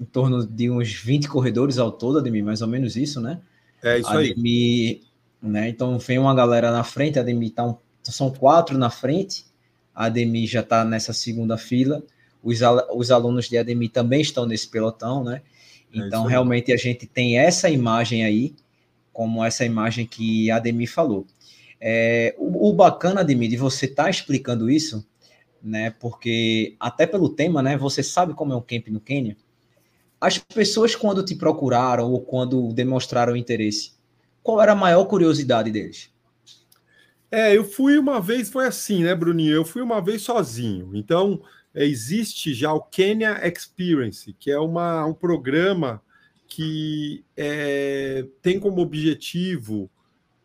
em 0.00 0.04
torno 0.04 0.46
de 0.46 0.70
uns 0.70 0.92
20 0.92 1.28
corredores 1.28 1.78
ao 1.78 1.92
todo, 1.92 2.18
Ademir, 2.18 2.44
mais 2.44 2.62
ou 2.62 2.68
menos 2.68 2.96
isso, 2.96 3.20
né? 3.20 3.40
É 3.82 3.98
isso 3.98 4.08
Ademir, 4.08 4.34
aí. 4.42 5.02
Né? 5.42 5.68
Então, 5.68 5.98
vem 5.98 6.18
uma 6.18 6.34
galera 6.34 6.70
na 6.70 6.82
frente, 6.82 7.18
Ademir 7.18 7.52
tá 7.52 7.64
um, 7.64 7.76
são 8.02 8.30
quatro 8.30 8.76
na 8.76 8.90
frente, 8.90 9.44
Ademir 9.94 10.48
já 10.48 10.60
está 10.60 10.84
nessa 10.84 11.12
segunda 11.12 11.56
fila, 11.56 12.02
os, 12.46 12.60
os 12.94 13.10
alunos 13.10 13.48
de 13.48 13.58
Ademir 13.58 13.90
também 13.90 14.20
estão 14.20 14.46
nesse 14.46 14.68
pelotão, 14.68 15.24
né? 15.24 15.42
É 15.92 15.98
então, 15.98 16.26
é 16.26 16.30
realmente, 16.30 16.72
a 16.72 16.76
gente 16.76 17.04
tem 17.04 17.38
essa 17.38 17.68
imagem 17.68 18.24
aí, 18.24 18.54
como 19.12 19.44
essa 19.44 19.64
imagem 19.64 20.06
que 20.06 20.48
a 20.50 20.56
Ademir 20.56 20.88
falou. 20.88 21.26
É, 21.80 22.34
o, 22.38 22.68
o, 22.68 22.72
bacana, 22.72 23.22
Ademir, 23.22 23.50
de 23.50 23.56
você 23.56 23.86
estar 23.86 24.04
tá 24.04 24.10
explicando 24.10 24.70
isso, 24.70 25.04
né? 25.60 25.90
Porque 25.98 26.76
até 26.78 27.04
pelo 27.04 27.28
tema, 27.28 27.60
né? 27.62 27.76
Você 27.76 28.02
sabe 28.02 28.32
como 28.32 28.52
é 28.52 28.56
um 28.56 28.62
camp 28.62 28.86
no 28.88 29.00
Quênia. 29.00 29.36
As 30.20 30.38
pessoas, 30.38 30.94
quando 30.94 31.24
te 31.24 31.34
procuraram 31.34 32.12
ou 32.12 32.20
quando 32.20 32.72
demonstraram 32.72 33.36
interesse, 33.36 33.92
qual 34.42 34.62
era 34.62 34.72
a 34.72 34.76
maior 34.76 35.04
curiosidade 35.06 35.70
deles? 35.72 36.10
É, 37.28 37.56
eu 37.56 37.64
fui 37.64 37.98
uma 37.98 38.20
vez, 38.20 38.48
foi 38.48 38.66
assim, 38.66 39.02
né, 39.02 39.14
Bruninho? 39.14 39.52
Eu 39.52 39.64
fui 39.64 39.82
uma 39.82 40.00
vez 40.00 40.22
sozinho. 40.22 40.92
Então, 40.94 41.42
existe 41.84 42.54
já 42.54 42.72
o 42.72 42.80
Kenya 42.80 43.40
Experience, 43.46 44.32
que 44.32 44.50
é 44.50 44.58
uma, 44.58 45.04
um 45.04 45.14
programa 45.14 46.02
que 46.48 47.24
é, 47.36 48.26
tem 48.40 48.58
como 48.58 48.80
objetivo 48.80 49.90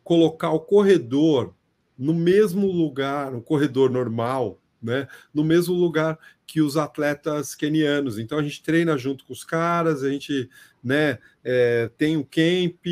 colocar 0.04 0.50
o 0.50 0.60
corredor 0.60 1.54
no 1.96 2.12
mesmo 2.12 2.66
lugar, 2.66 3.34
um 3.34 3.40
corredor 3.40 3.90
normal, 3.90 4.60
né, 4.82 5.06
no 5.32 5.44
mesmo 5.44 5.74
lugar 5.74 6.18
que 6.46 6.60
os 6.60 6.76
atletas 6.76 7.54
kenianos. 7.54 8.18
Então 8.18 8.38
a 8.38 8.42
gente 8.42 8.62
treina 8.62 8.98
junto 8.98 9.24
com 9.24 9.32
os 9.32 9.44
caras, 9.44 10.02
a 10.02 10.10
gente 10.10 10.50
né, 10.82 11.18
é, 11.44 11.90
tem 11.96 12.16
o 12.16 12.24
camp, 12.24 12.84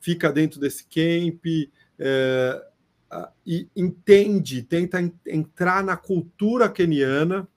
fica 0.00 0.32
dentro 0.32 0.58
desse 0.58 0.84
camp 0.84 1.44
é, 1.98 2.62
e 3.46 3.68
entende, 3.74 4.62
tenta 4.62 5.00
entrar 5.26 5.82
na 5.82 5.96
cultura 5.96 6.68
keniana 6.68 7.48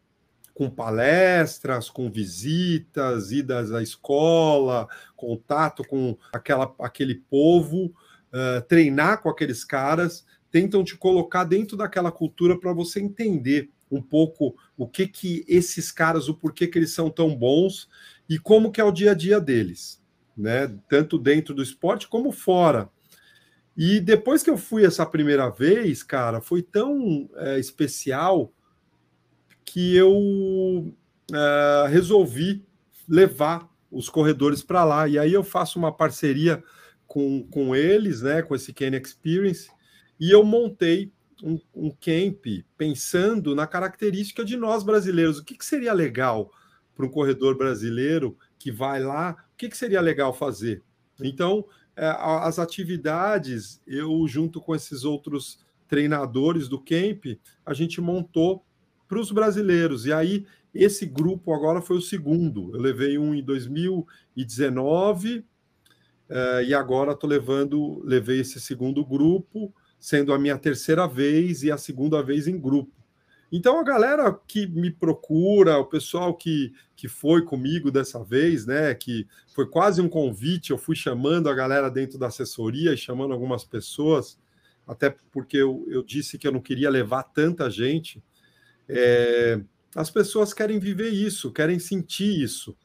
com 0.61 0.69
palestras, 0.69 1.89
com 1.89 2.07
visitas, 2.07 3.31
idas 3.31 3.71
à 3.71 3.81
escola, 3.81 4.87
contato 5.15 5.83
com 5.83 6.15
aquela, 6.31 6.71
aquele 6.77 7.15
povo, 7.15 7.85
uh, 7.85 8.61
treinar 8.67 9.23
com 9.23 9.29
aqueles 9.29 9.65
caras, 9.65 10.23
tentam 10.51 10.83
te 10.83 10.95
colocar 10.95 11.45
dentro 11.45 11.75
daquela 11.75 12.11
cultura 12.11 12.59
para 12.59 12.73
você 12.73 12.99
entender 12.99 13.71
um 13.89 13.99
pouco 13.99 14.55
o 14.77 14.87
que 14.87 15.07
que 15.07 15.43
esses 15.47 15.91
caras, 15.91 16.29
o 16.29 16.35
porquê 16.35 16.67
que 16.67 16.77
eles 16.77 16.93
são 16.93 17.09
tão 17.09 17.35
bons 17.35 17.89
e 18.29 18.37
como 18.37 18.71
que 18.71 18.79
é 18.79 18.83
o 18.83 18.91
dia 18.91 19.11
a 19.11 19.15
dia 19.15 19.41
deles, 19.41 19.99
né? 20.37 20.71
Tanto 20.87 21.17
dentro 21.17 21.55
do 21.55 21.63
esporte 21.63 22.07
como 22.07 22.31
fora. 22.31 22.87
E 23.75 23.99
depois 23.99 24.43
que 24.43 24.49
eu 24.51 24.57
fui 24.59 24.85
essa 24.85 25.07
primeira 25.07 25.49
vez, 25.49 26.03
cara, 26.03 26.39
foi 26.39 26.61
tão 26.61 27.27
é, 27.37 27.57
especial 27.57 28.53
que 29.65 29.95
eu 29.95 30.11
uh, 31.31 31.87
resolvi 31.89 32.65
levar 33.07 33.69
os 33.91 34.09
corredores 34.09 34.63
para 34.63 34.83
lá. 34.83 35.07
E 35.07 35.19
aí 35.19 35.33
eu 35.33 35.43
faço 35.43 35.77
uma 35.77 35.91
parceria 35.91 36.63
com, 37.05 37.43
com 37.49 37.75
eles, 37.75 38.21
né, 38.21 38.41
com 38.41 38.55
esse 38.55 38.71
Kenya 38.71 39.01
Experience, 39.01 39.69
e 40.19 40.31
eu 40.31 40.43
montei 40.43 41.11
um, 41.43 41.59
um 41.73 41.89
camp 41.89 42.45
pensando 42.77 43.55
na 43.55 43.67
característica 43.67 44.45
de 44.45 44.55
nós 44.55 44.83
brasileiros. 44.83 45.39
O 45.39 45.43
que, 45.43 45.57
que 45.57 45.65
seria 45.65 45.91
legal 45.91 46.51
para 46.95 47.05
um 47.05 47.09
corredor 47.09 47.57
brasileiro 47.57 48.37
que 48.57 48.71
vai 48.71 49.03
lá? 49.03 49.35
O 49.53 49.57
que, 49.57 49.67
que 49.67 49.77
seria 49.77 49.99
legal 49.99 50.33
fazer? 50.33 50.83
Então, 51.19 51.65
é, 51.95 52.05
as 52.17 52.59
atividades, 52.59 53.81
eu 53.85 54.25
junto 54.27 54.61
com 54.61 54.73
esses 54.73 55.03
outros 55.03 55.59
treinadores 55.87 56.69
do 56.69 56.79
camp, 56.79 57.25
a 57.65 57.73
gente 57.73 57.99
montou 57.99 58.65
para 59.11 59.19
os 59.19 59.29
brasileiros. 59.29 60.05
E 60.05 60.13
aí, 60.13 60.45
esse 60.73 61.05
grupo 61.05 61.53
agora 61.53 61.81
foi 61.81 61.97
o 61.97 62.01
segundo. 62.01 62.73
Eu 62.73 62.79
levei 62.79 63.17
um 63.17 63.35
em 63.35 63.43
2019 63.43 65.39
uh, 65.39 65.43
eh, 66.29 66.63
e 66.67 66.73
agora 66.73 67.11
estou 67.11 67.29
levando, 67.29 68.01
levei 68.05 68.39
esse 68.39 68.57
segundo 68.61 69.03
grupo, 69.03 69.75
sendo 69.99 70.31
a 70.33 70.39
minha 70.39 70.57
terceira 70.57 71.05
vez 71.09 71.61
e 71.61 71.69
a 71.69 71.77
segunda 71.77 72.23
vez 72.23 72.47
em 72.47 72.57
grupo. 72.57 72.93
Então, 73.51 73.77
a 73.77 73.83
galera 73.83 74.31
que 74.47 74.65
me 74.65 74.89
procura, 74.89 75.77
o 75.77 75.83
pessoal 75.87 76.33
que, 76.33 76.71
que 76.95 77.09
foi 77.09 77.41
comigo 77.41 77.91
dessa 77.91 78.23
vez, 78.23 78.65
né, 78.65 78.95
que 78.95 79.27
foi 79.53 79.67
quase 79.67 80.01
um 80.01 80.07
convite, 80.07 80.71
eu 80.71 80.77
fui 80.77 80.95
chamando 80.95 81.49
a 81.49 81.53
galera 81.53 81.91
dentro 81.91 82.17
da 82.17 82.27
assessoria 82.27 82.93
e 82.93 82.97
chamando 82.97 83.33
algumas 83.33 83.65
pessoas, 83.65 84.39
até 84.87 85.13
porque 85.33 85.57
eu, 85.57 85.85
eu 85.89 86.01
disse 86.01 86.37
que 86.37 86.47
eu 86.47 86.51
não 86.53 86.61
queria 86.61 86.89
levar 86.89 87.23
tanta 87.23 87.69
gente. 87.69 88.23
É, 88.93 89.61
as 89.95 90.09
pessoas 90.09 90.53
querem 90.53 90.79
viver 90.79 91.09
isso, 91.09 91.51
querem 91.51 91.79
sentir 91.79 92.41
isso. 92.41 92.75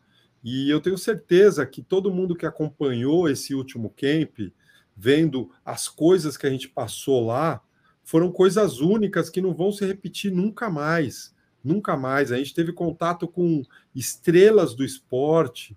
E 0.42 0.70
eu 0.70 0.80
tenho 0.80 0.96
certeza 0.96 1.66
que 1.66 1.82
todo 1.82 2.12
mundo 2.12 2.36
que 2.36 2.46
acompanhou 2.46 3.28
esse 3.28 3.54
último 3.54 3.90
camp, 3.90 4.52
vendo 4.96 5.50
as 5.64 5.88
coisas 5.88 6.36
que 6.36 6.46
a 6.46 6.50
gente 6.50 6.68
passou 6.68 7.26
lá, 7.26 7.60
foram 8.04 8.30
coisas 8.30 8.78
únicas 8.78 9.28
que 9.28 9.40
não 9.40 9.52
vão 9.52 9.72
se 9.72 9.84
repetir 9.84 10.30
nunca 10.30 10.70
mais. 10.70 11.34
Nunca 11.62 11.96
mais. 11.96 12.30
A 12.30 12.36
gente 12.36 12.54
teve 12.54 12.72
contato 12.72 13.26
com 13.26 13.64
estrelas 13.92 14.72
do 14.76 14.84
esporte, 14.84 15.76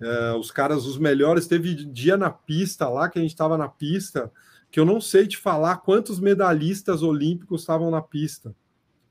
uh, 0.00 0.38
os 0.38 0.52
caras, 0.52 0.86
os 0.86 0.96
melhores. 0.96 1.48
Teve 1.48 1.74
dia 1.74 2.16
na 2.16 2.30
pista 2.30 2.88
lá, 2.88 3.08
que 3.08 3.18
a 3.18 3.22
gente 3.22 3.32
estava 3.32 3.58
na 3.58 3.68
pista, 3.68 4.30
que 4.70 4.78
eu 4.78 4.84
não 4.84 5.00
sei 5.00 5.26
te 5.26 5.36
falar 5.36 5.78
quantos 5.78 6.20
medalhistas 6.20 7.02
olímpicos 7.02 7.62
estavam 7.62 7.90
na 7.90 8.00
pista, 8.00 8.54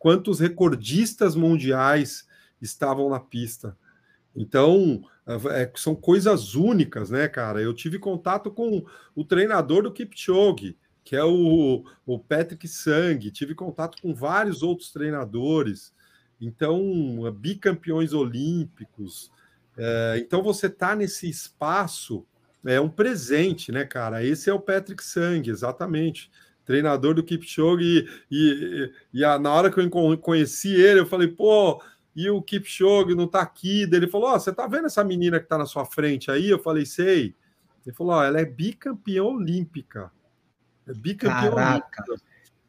quantos 0.04 0.42
recordistas 0.42 1.34
mundiais 1.34 2.28
estavam 2.62 3.10
na 3.10 3.22
pista. 3.22 3.78
Então, 4.36 5.02
é, 5.26 5.72
são 5.76 5.96
coisas 5.96 6.56
únicas, 6.56 7.10
né, 7.10 7.30
cara? 7.30 7.62
Eu 7.62 7.74
tive 7.74 7.98
contato 7.98 8.52
com 8.52 8.84
o 9.16 9.24
treinador 9.24 9.84
do 9.84 9.94
Kipchoge, 9.94 10.78
que 11.06 11.16
é 11.16 11.24
o, 11.24 11.86
o 12.06 12.20
Patrick 12.20 12.68
Sang. 12.68 13.32
Tive 13.32 13.56
contato 13.56 14.02
com 14.02 14.14
vários 14.14 14.62
outros 14.62 14.92
treinadores, 14.92 15.94
então, 16.42 16.78
bicampeões 17.40 18.12
olímpicos. 18.12 19.32
É, 19.78 20.18
então, 20.20 20.44
você 20.44 20.68
está 20.68 20.98
nesse 20.98 21.30
espaço, 21.30 22.26
é 22.66 22.82
um 22.82 22.90
presente, 22.90 23.72
né, 23.72 23.86
cara? 23.86 24.22
Esse 24.22 24.50
é 24.50 24.54
o 24.54 24.60
Patrick 24.60 25.02
Sang, 25.02 25.50
exatamente. 25.50 26.30
Treinador 26.66 27.14
do 27.14 27.24
Kipchoge, 27.24 28.08
e, 28.32 28.38
e, 29.14 29.20
e 29.20 29.26
a, 29.26 29.38
na 29.38 29.52
hora 29.52 29.70
que 29.70 29.80
eu 29.80 30.18
conheci 30.18 30.74
ele, 30.74 31.02
eu 31.02 31.06
falei, 31.06 31.28
pô, 31.28 31.82
e 32.16 32.30
o 32.30 32.42
Kipchoge 32.42 33.16
não 33.16 33.28
tá 33.28 33.42
aqui. 33.42 33.84
Ele 33.84 34.08
falou: 34.08 34.30
Ó, 34.30 34.36
oh, 34.36 34.40
você 34.40 34.54
tá 34.54 34.68
vendo 34.68 34.86
essa 34.86 35.04
menina 35.04 35.40
que 35.40 35.48
tá 35.48 35.58
na 35.58 35.66
sua 35.66 35.86
frente 35.86 36.30
aí? 36.30 36.50
Eu 36.50 36.60
falei: 36.60 36.86
Sei. 36.86 37.36
Ele 37.86 37.96
falou: 37.96 38.14
Ó, 38.14 38.20
oh, 38.20 38.24
ela 38.24 38.40
é 38.40 38.46
bicampeã 38.46 39.24
olímpica. 39.24 40.12
É 40.88 40.94
bicampeão 40.94 41.82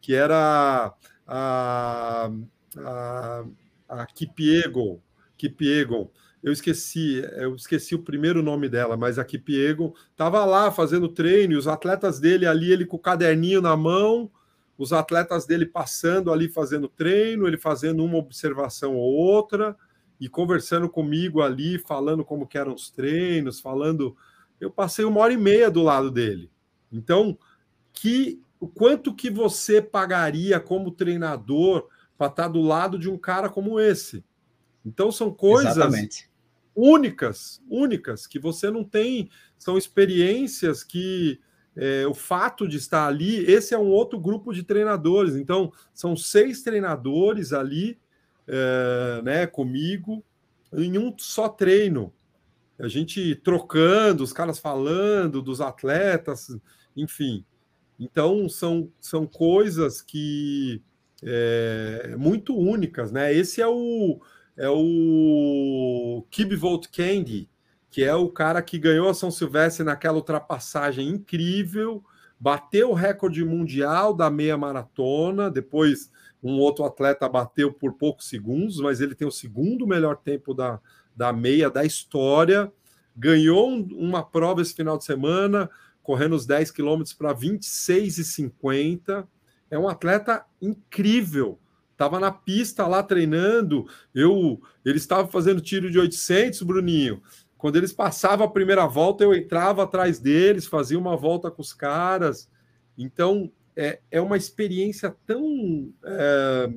que 0.00 0.14
era 0.14 0.94
a, 1.26 2.30
a, 2.78 3.44
a 3.88 4.06
Kipiegon. 4.06 5.00
Kipiegon. 5.36 6.10
Eu 6.44 6.52
esqueci, 6.52 7.24
eu 7.38 7.54
esqueci 7.54 7.94
o 7.94 8.02
primeiro 8.02 8.42
nome 8.42 8.68
dela, 8.68 8.98
mas 8.98 9.18
a 9.18 9.24
Kipiegon 9.24 9.94
estava 10.10 10.44
lá 10.44 10.70
fazendo 10.70 11.08
treino, 11.08 11.56
os 11.56 11.66
atletas 11.66 12.20
dele 12.20 12.46
ali, 12.46 12.70
ele 12.70 12.84
com 12.84 12.98
o 12.98 13.00
caderninho 13.00 13.62
na 13.62 13.74
mão, 13.74 14.30
os 14.76 14.92
atletas 14.92 15.46
dele 15.46 15.64
passando 15.64 16.30
ali 16.30 16.46
fazendo 16.46 16.86
treino, 16.86 17.46
ele 17.46 17.56
fazendo 17.56 18.04
uma 18.04 18.18
observação 18.18 18.94
ou 18.94 19.10
outra 19.10 19.74
e 20.20 20.28
conversando 20.28 20.86
comigo 20.86 21.40
ali, 21.40 21.78
falando 21.78 22.22
como 22.22 22.46
que 22.46 22.58
eram 22.58 22.74
os 22.74 22.90
treinos, 22.90 23.58
falando. 23.58 24.14
Eu 24.60 24.70
passei 24.70 25.06
uma 25.06 25.20
hora 25.20 25.32
e 25.32 25.38
meia 25.38 25.70
do 25.70 25.82
lado 25.82 26.10
dele. 26.10 26.50
Então, 26.92 27.38
que 27.90 28.38
o 28.60 28.68
quanto 28.68 29.14
que 29.14 29.30
você 29.30 29.80
pagaria 29.80 30.60
como 30.60 30.90
treinador 30.90 31.88
para 32.18 32.26
estar 32.26 32.42
tá 32.42 32.48
do 32.50 32.60
lado 32.60 32.98
de 32.98 33.08
um 33.08 33.16
cara 33.16 33.48
como 33.48 33.80
esse? 33.80 34.22
Então 34.84 35.10
são 35.10 35.32
coisas 35.32 35.78
Exatamente. 35.78 36.33
Únicas, 36.74 37.62
únicas 37.68 38.26
que 38.26 38.38
você 38.38 38.70
não 38.70 38.84
tem, 38.84 39.30
são 39.58 39.78
experiências 39.78 40.82
que 40.82 41.40
é, 41.76 42.06
o 42.06 42.14
fato 42.14 42.68
de 42.68 42.76
estar 42.76 43.06
ali, 43.06 43.38
esse 43.50 43.74
é 43.74 43.78
um 43.78 43.88
outro 43.88 44.18
grupo 44.18 44.52
de 44.52 44.62
treinadores. 44.62 45.36
Então 45.36 45.72
são 45.92 46.16
seis 46.16 46.62
treinadores 46.62 47.52
ali, 47.52 47.98
é, 48.46 49.22
né, 49.22 49.46
comigo 49.46 50.24
em 50.72 50.98
um 50.98 51.14
só 51.16 51.48
treino. 51.48 52.12
A 52.78 52.88
gente 52.88 53.36
trocando, 53.36 54.24
os 54.24 54.32
caras 54.32 54.58
falando 54.58 55.40
dos 55.40 55.60
atletas, 55.60 56.48
enfim. 56.96 57.44
Então, 57.98 58.48
são, 58.48 58.90
são 59.00 59.26
coisas 59.26 60.02
que 60.02 60.82
é, 61.22 62.14
muito 62.18 62.56
únicas, 62.56 63.12
né? 63.12 63.32
Esse 63.32 63.62
é 63.62 63.66
o, 63.66 64.20
é 64.56 64.68
o 64.68 66.24
Kibvolt 66.30 66.86
Candy, 66.88 67.48
que 67.90 68.02
é 68.02 68.14
o 68.14 68.28
cara 68.28 68.62
que 68.62 68.78
ganhou 68.78 69.08
a 69.08 69.14
São 69.14 69.30
Silvestre 69.30 69.84
naquela 69.84 70.16
ultrapassagem 70.16 71.08
incrível, 71.08 72.04
bateu 72.38 72.90
o 72.90 72.94
recorde 72.94 73.44
mundial 73.44 74.12
da 74.12 74.30
meia 74.30 74.56
maratona, 74.56 75.50
depois 75.50 76.10
um 76.42 76.58
outro 76.58 76.84
atleta 76.84 77.28
bateu 77.28 77.72
por 77.72 77.94
poucos 77.94 78.28
segundos, 78.28 78.78
mas 78.80 79.00
ele 79.00 79.14
tem 79.14 79.26
o 79.26 79.32
segundo 79.32 79.86
melhor 79.86 80.16
tempo 80.16 80.52
da, 80.52 80.78
da 81.16 81.32
meia 81.32 81.70
da 81.70 81.84
história, 81.84 82.70
ganhou 83.16 83.70
um, 83.70 83.86
uma 83.92 84.22
prova 84.22 84.60
esse 84.60 84.74
final 84.74 84.98
de 84.98 85.04
semana, 85.04 85.70
correndo 86.02 86.34
os 86.34 86.44
10 86.44 86.70
quilômetros 86.70 87.14
para 87.14 87.34
26,50. 87.34 89.26
É 89.70 89.78
um 89.78 89.88
atleta 89.88 90.44
incrível. 90.60 91.58
Estava 91.94 92.18
na 92.18 92.32
pista 92.32 92.86
lá 92.88 93.02
treinando. 93.02 93.86
Eu, 94.12 94.60
ele 94.84 94.98
estava 94.98 95.28
fazendo 95.28 95.60
tiro 95.60 95.90
de 95.90 95.98
800, 95.98 96.62
Bruninho. 96.62 97.22
Quando 97.56 97.76
eles 97.76 97.92
passavam 97.92 98.44
a 98.44 98.50
primeira 98.50 98.84
volta, 98.86 99.22
eu 99.22 99.32
entrava 99.32 99.84
atrás 99.84 100.18
deles, 100.18 100.66
fazia 100.66 100.98
uma 100.98 101.16
volta 101.16 101.50
com 101.50 101.62
os 101.62 101.72
caras. 101.72 102.50
Então, 102.98 103.50
é, 103.76 104.00
é 104.10 104.20
uma 104.20 104.36
experiência 104.36 105.14
tão, 105.24 105.92
é, 106.04 106.70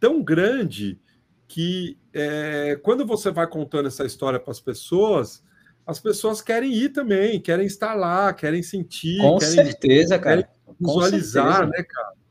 tão 0.00 0.22
grande 0.22 0.98
que 1.46 1.98
é, 2.12 2.80
quando 2.82 3.06
você 3.06 3.30
vai 3.30 3.46
contando 3.46 3.86
essa 3.86 4.04
história 4.04 4.40
para 4.40 4.50
as 4.50 4.60
pessoas, 4.60 5.44
as 5.86 6.00
pessoas 6.00 6.40
querem 6.40 6.72
ir 6.72 6.88
também, 6.88 7.38
querem 7.38 7.66
estar 7.66 7.94
lá, 7.94 8.32
querem 8.32 8.62
sentir. 8.62 9.18
Com 9.18 9.38
querem, 9.38 9.54
certeza, 9.54 10.18
cara. 10.18 10.48
visualizar, 10.80 11.58
certeza. 11.58 11.66
né, 11.66 11.84
cara? 11.84 12.23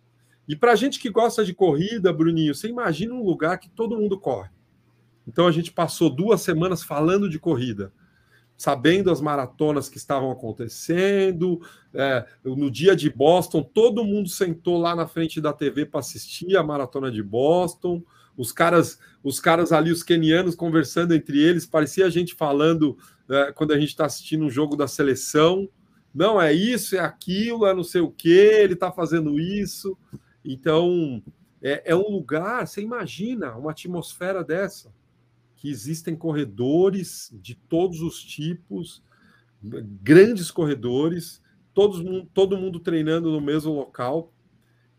E 0.47 0.55
para 0.55 0.75
gente 0.75 0.99
que 0.99 1.09
gosta 1.09 1.43
de 1.43 1.53
corrida, 1.53 2.11
Bruninho, 2.11 2.53
você 2.53 2.67
imagina 2.67 3.13
um 3.13 3.23
lugar 3.23 3.57
que 3.57 3.69
todo 3.69 3.97
mundo 3.97 4.19
corre. 4.19 4.49
Então 5.27 5.47
a 5.47 5.51
gente 5.51 5.71
passou 5.71 6.09
duas 6.09 6.41
semanas 6.41 6.83
falando 6.83 7.29
de 7.29 7.39
corrida, 7.39 7.93
sabendo 8.57 9.09
as 9.09 9.21
maratonas 9.21 9.87
que 9.87 9.97
estavam 9.97 10.29
acontecendo. 10.31 11.61
É, 11.93 12.25
no 12.43 12.69
dia 12.69 12.95
de 12.95 13.09
Boston, 13.09 13.63
todo 13.63 14.03
mundo 14.03 14.27
sentou 14.27 14.77
lá 14.77 14.95
na 14.95 15.07
frente 15.07 15.39
da 15.39 15.53
TV 15.53 15.85
para 15.85 16.01
assistir 16.01 16.57
a 16.57 16.63
maratona 16.63 17.09
de 17.09 17.23
Boston 17.23 18.03
os 18.37 18.51
caras, 18.51 18.99
os 19.23 19.39
caras 19.39 19.71
ali, 19.71 19.91
os 19.91 20.03
kenianos 20.03 20.55
conversando 20.55 21.13
entre 21.13 21.39
eles, 21.39 21.65
parecia 21.65 22.05
a 22.05 22.09
gente 22.09 22.33
falando 22.33 22.97
né, 23.27 23.51
quando 23.53 23.71
a 23.73 23.79
gente 23.79 23.89
está 23.89 24.05
assistindo 24.05 24.45
um 24.45 24.49
jogo 24.49 24.75
da 24.75 24.87
seleção. 24.87 25.69
Não, 26.13 26.41
é 26.41 26.53
isso, 26.53 26.95
é 26.95 26.99
aquilo, 26.99 27.65
é 27.65 27.73
não 27.73 27.83
sei 27.83 28.01
o 28.01 28.11
que, 28.11 28.29
ele 28.29 28.73
está 28.73 28.91
fazendo 28.91 29.39
isso. 29.39 29.97
Então, 30.43 31.23
é, 31.61 31.91
é 31.91 31.95
um 31.95 32.09
lugar, 32.09 32.67
você 32.67 32.81
imagina 32.81 33.55
uma 33.55 33.71
atmosfera 33.71 34.43
dessa, 34.43 34.93
que 35.55 35.69
existem 35.69 36.15
corredores 36.15 37.33
de 37.41 37.55
todos 37.55 38.01
os 38.01 38.21
tipos, 38.21 39.01
grandes 40.01 40.51
corredores, 40.51 41.41
todos, 41.73 42.03
todo 42.33 42.57
mundo 42.57 42.79
treinando 42.79 43.31
no 43.31 43.39
mesmo 43.39 43.73
local. 43.73 44.33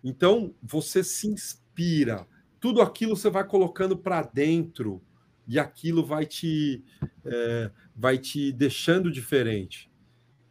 Então, 0.03 0.55
você 0.63 1.05
se 1.05 1.27
inspira 1.27 2.27
tudo 2.65 2.81
aquilo 2.81 3.15
você 3.15 3.29
vai 3.29 3.47
colocando 3.47 3.95
para 3.95 4.23
dentro 4.23 5.03
e 5.47 5.59
aquilo 5.59 6.03
vai 6.03 6.25
te 6.25 6.83
é, 7.23 7.71
vai 7.95 8.17
te 8.17 8.51
deixando 8.53 9.13
diferente. 9.13 9.91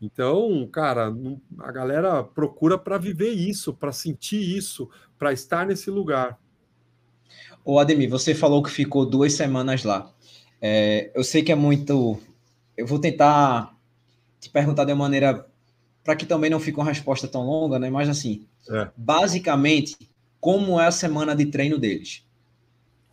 Então, 0.04 0.68
cara, 0.68 1.16
a 1.60 1.72
galera 1.72 2.22
procura 2.26 2.78
para 2.78 2.98
viver 2.98 3.30
isso, 3.30 3.74
para 3.74 3.94
sentir 3.94 4.58
isso, 4.58 4.90
para 5.18 5.32
estar 5.32 5.66
nesse 5.66 5.90
lugar. 5.90 6.38
O 7.64 7.80
Ademir, 7.80 8.10
você 8.10 8.36
falou 8.36 8.62
que 8.62 8.70
ficou 8.70 9.06
duas 9.06 9.32
semanas 9.32 9.86
lá. 9.86 10.12
É, 10.62 11.10
eu 11.16 11.24
sei 11.24 11.42
que 11.42 11.54
é 11.54 11.56
muito. 11.56 12.20
Eu 12.76 12.86
vou 12.86 13.00
tentar 13.00 13.78
te 14.42 14.50
perguntar 14.50 14.84
de 14.84 14.92
uma 14.92 15.06
maneira 15.06 15.48
para 16.04 16.18
que 16.18 16.26
também 16.26 16.50
não 16.50 16.60
fique 16.60 16.78
uma 16.78 16.86
resposta 16.86 17.26
tão 17.26 17.46
longa, 17.46 17.80
né? 17.80 17.90
Mas 17.90 18.10
assim, 18.10 18.46
é. 18.70 18.90
basicamente, 18.98 19.96
como 20.38 20.82
é 20.82 20.88
a 20.88 20.92
semana 20.92 21.34
de 21.34 21.46
treino 21.46 21.78
deles? 21.78 22.28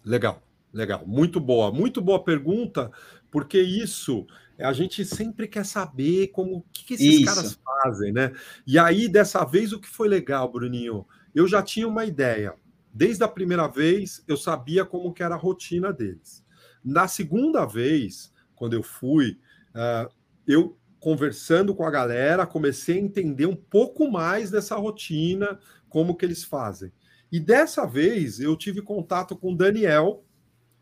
Legal, 0.05 0.43
legal. 0.75 1.05
Muito 1.07 1.39
boa, 1.39 1.71
muito 1.71 2.03
boa 2.03 2.21
pergunta, 2.25 2.91
porque 3.31 3.63
isso 3.63 4.27
a 4.63 4.73
gente 4.73 5.05
sempre 5.05 5.49
quer 5.49 5.65
saber 5.65 6.29
como 6.29 6.59
o 6.59 6.65
que, 6.73 6.85
que 6.85 6.95
esses 6.95 7.21
isso. 7.21 7.25
caras 7.25 7.61
fazem, 7.65 8.13
né? 8.13 8.33
E 8.67 8.79
aí, 8.79 9.09
dessa 9.09 9.45
vez, 9.45 9.73
o 9.73 9.81
que 9.81 9.89
foi 9.89 10.09
legal, 10.09 10.51
Bruninho? 10.51 11.07
Eu 11.35 11.47
já 11.47 11.63
tinha 11.63 11.87
uma 11.87 12.05
ideia. 12.05 12.55
Desde 12.93 13.23
a 13.23 13.29
primeira 13.29 13.69
vez, 13.69 14.23
eu 14.27 14.37
sabia 14.37 14.85
como 14.85 15.13
que 15.13 15.23
era 15.23 15.35
a 15.35 15.39
rotina 15.39 15.93
deles. 15.93 16.45
Na 16.85 17.07
segunda 17.07 17.65
vez, 17.65 18.33
quando 18.55 18.75
eu 18.75 18.83
fui, 18.83 19.39
uh, 19.75 20.11
eu 20.47 20.77
conversando 20.99 21.75
com 21.75 21.85
a 21.85 21.91
galera, 21.91 22.47
comecei 22.47 22.97
a 22.97 23.01
entender 23.01 23.47
um 23.47 23.57
pouco 23.57 24.11
mais 24.11 24.51
dessa 24.51 24.77
rotina, 24.77 25.59
como 25.89 26.15
que 26.15 26.25
eles 26.25 26.45
fazem. 26.45 26.93
E 27.33 27.41
dessa 27.41 27.87
vez 27.87 28.41
eu 28.41 28.57
tive 28.57 28.83
contato 28.83 29.35
com 29.37 29.53
o 29.53 29.57
Daniel, 29.57 30.25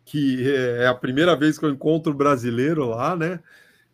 que 0.04 0.50
é 0.50 0.86
a 0.86 0.94
primeira 0.94 1.36
vez 1.36 1.58
que 1.58 1.64
eu 1.64 1.70
encontro 1.70 2.14
brasileiro 2.14 2.86
lá, 2.86 3.14
né? 3.14 3.40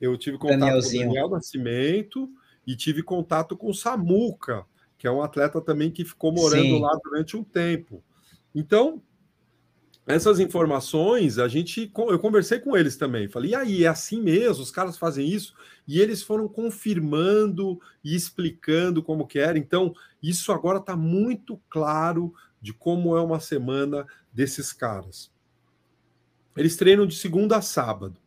Eu 0.05 0.19
tive 0.19 0.37
contato 0.37 0.61
com 0.61 0.79
o 0.79 0.99
Daniel 0.99 1.31
Nascimento 1.31 2.31
e 2.67 2.77
tive 2.77 3.03
contato 3.03 3.57
com 3.57 3.71
o 3.71 3.75
Samuca, 3.75 4.67
que 4.99 5.07
é 5.07 5.11
um 5.11 5.23
atleta 5.23 5.61
também 5.61 5.91
que 5.91 6.05
ficou 6.05 6.31
morando 6.31 6.63
Sim. 6.63 6.81
lá 6.81 6.99
durante 7.03 7.37
um 7.37 7.43
tempo. 7.43 8.03
Então, 8.55 9.03
essas 10.07 10.39
informações, 10.39 11.39
a 11.39 11.49
gente, 11.49 11.91
eu 11.97 12.19
conversei 12.19 12.59
com 12.59 12.77
eles 12.77 12.97
também. 12.97 13.29
Falei, 13.29 13.53
e 13.53 13.55
aí, 13.55 13.85
é 13.85 13.89
assim 13.89 14.21
mesmo? 14.21 14.63
Os 14.63 14.71
caras 14.71 14.99
fazem 14.99 15.27
isso? 15.27 15.55
E 15.89 15.99
eles 16.01 16.23
foram 16.23 16.47
confirmando 16.47 17.81
e 18.05 18.15
explicando 18.15 19.03
como 19.03 19.27
que 19.27 19.39
era. 19.39 19.59
Então, 19.59 19.95
isso 20.23 20.53
agora 20.53 20.79
está 20.79 20.95
muito 20.95 21.59
claro 21.71 22.35
de 22.61 22.75
como 22.75 23.17
é 23.17 23.23
uma 23.23 23.41
semana 23.41 24.07
desses 24.31 24.71
caras. 24.71 25.33
Eles 26.55 26.77
treinam 26.77 27.07
de 27.07 27.17
segunda 27.17 27.57
a 27.57 27.63
sábado. 27.63 28.24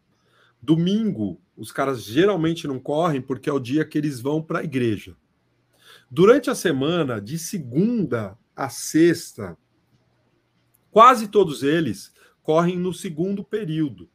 Domingo, 0.67 1.39
os 1.55 1.71
caras 1.71 2.03
geralmente 2.03 2.67
não 2.67 2.77
correm 2.77 3.21
porque 3.21 3.49
é 3.49 3.53
o 3.53 3.59
dia 3.59 3.85
que 3.85 3.97
eles 3.97 4.19
vão 4.19 4.41
para 4.41 4.59
a 4.59 4.63
igreja. 4.65 5.15
Durante 6.11 6.49
a 6.49 6.55
semana, 6.55 7.21
de 7.21 7.39
segunda 7.39 8.37
a 8.53 8.67
sexta, 8.67 9.57
quase 10.91 11.29
todos 11.29 11.63
eles 11.63 12.11
correm 12.43 12.77
no 12.77 12.93
segundo 12.93 13.45
período. 13.45 14.09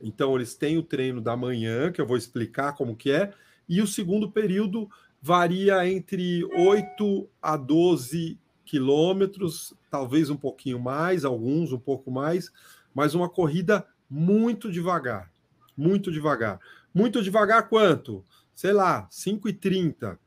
Então, 0.00 0.34
eles 0.34 0.54
têm 0.54 0.78
o 0.78 0.82
treino 0.82 1.20
da 1.20 1.36
manhã, 1.36 1.92
que 1.92 2.00
eu 2.00 2.06
vou 2.06 2.16
explicar 2.16 2.72
como 2.72 2.96
que 2.96 3.10
é, 3.10 3.34
e 3.68 3.82
o 3.82 3.86
segundo 3.86 4.30
período 4.30 4.88
varia 5.20 5.86
entre 5.86 6.42
8 6.54 7.28
a 7.42 7.54
12 7.54 8.38
quilômetros, 8.64 9.74
talvez 9.90 10.30
um 10.30 10.38
pouquinho 10.38 10.80
mais, 10.80 11.26
alguns 11.26 11.70
um 11.70 11.78
pouco 11.78 12.10
mais, 12.10 12.50
mas 12.94 13.14
uma 13.14 13.28
corrida 13.28 13.86
muito 14.08 14.72
devagar. 14.72 15.30
Muito 15.78 16.10
devagar. 16.10 16.58
Muito 16.92 17.22
devagar 17.22 17.68
quanto? 17.68 18.24
Sei 18.52 18.72
lá, 18.72 19.08
5,30 19.08 20.18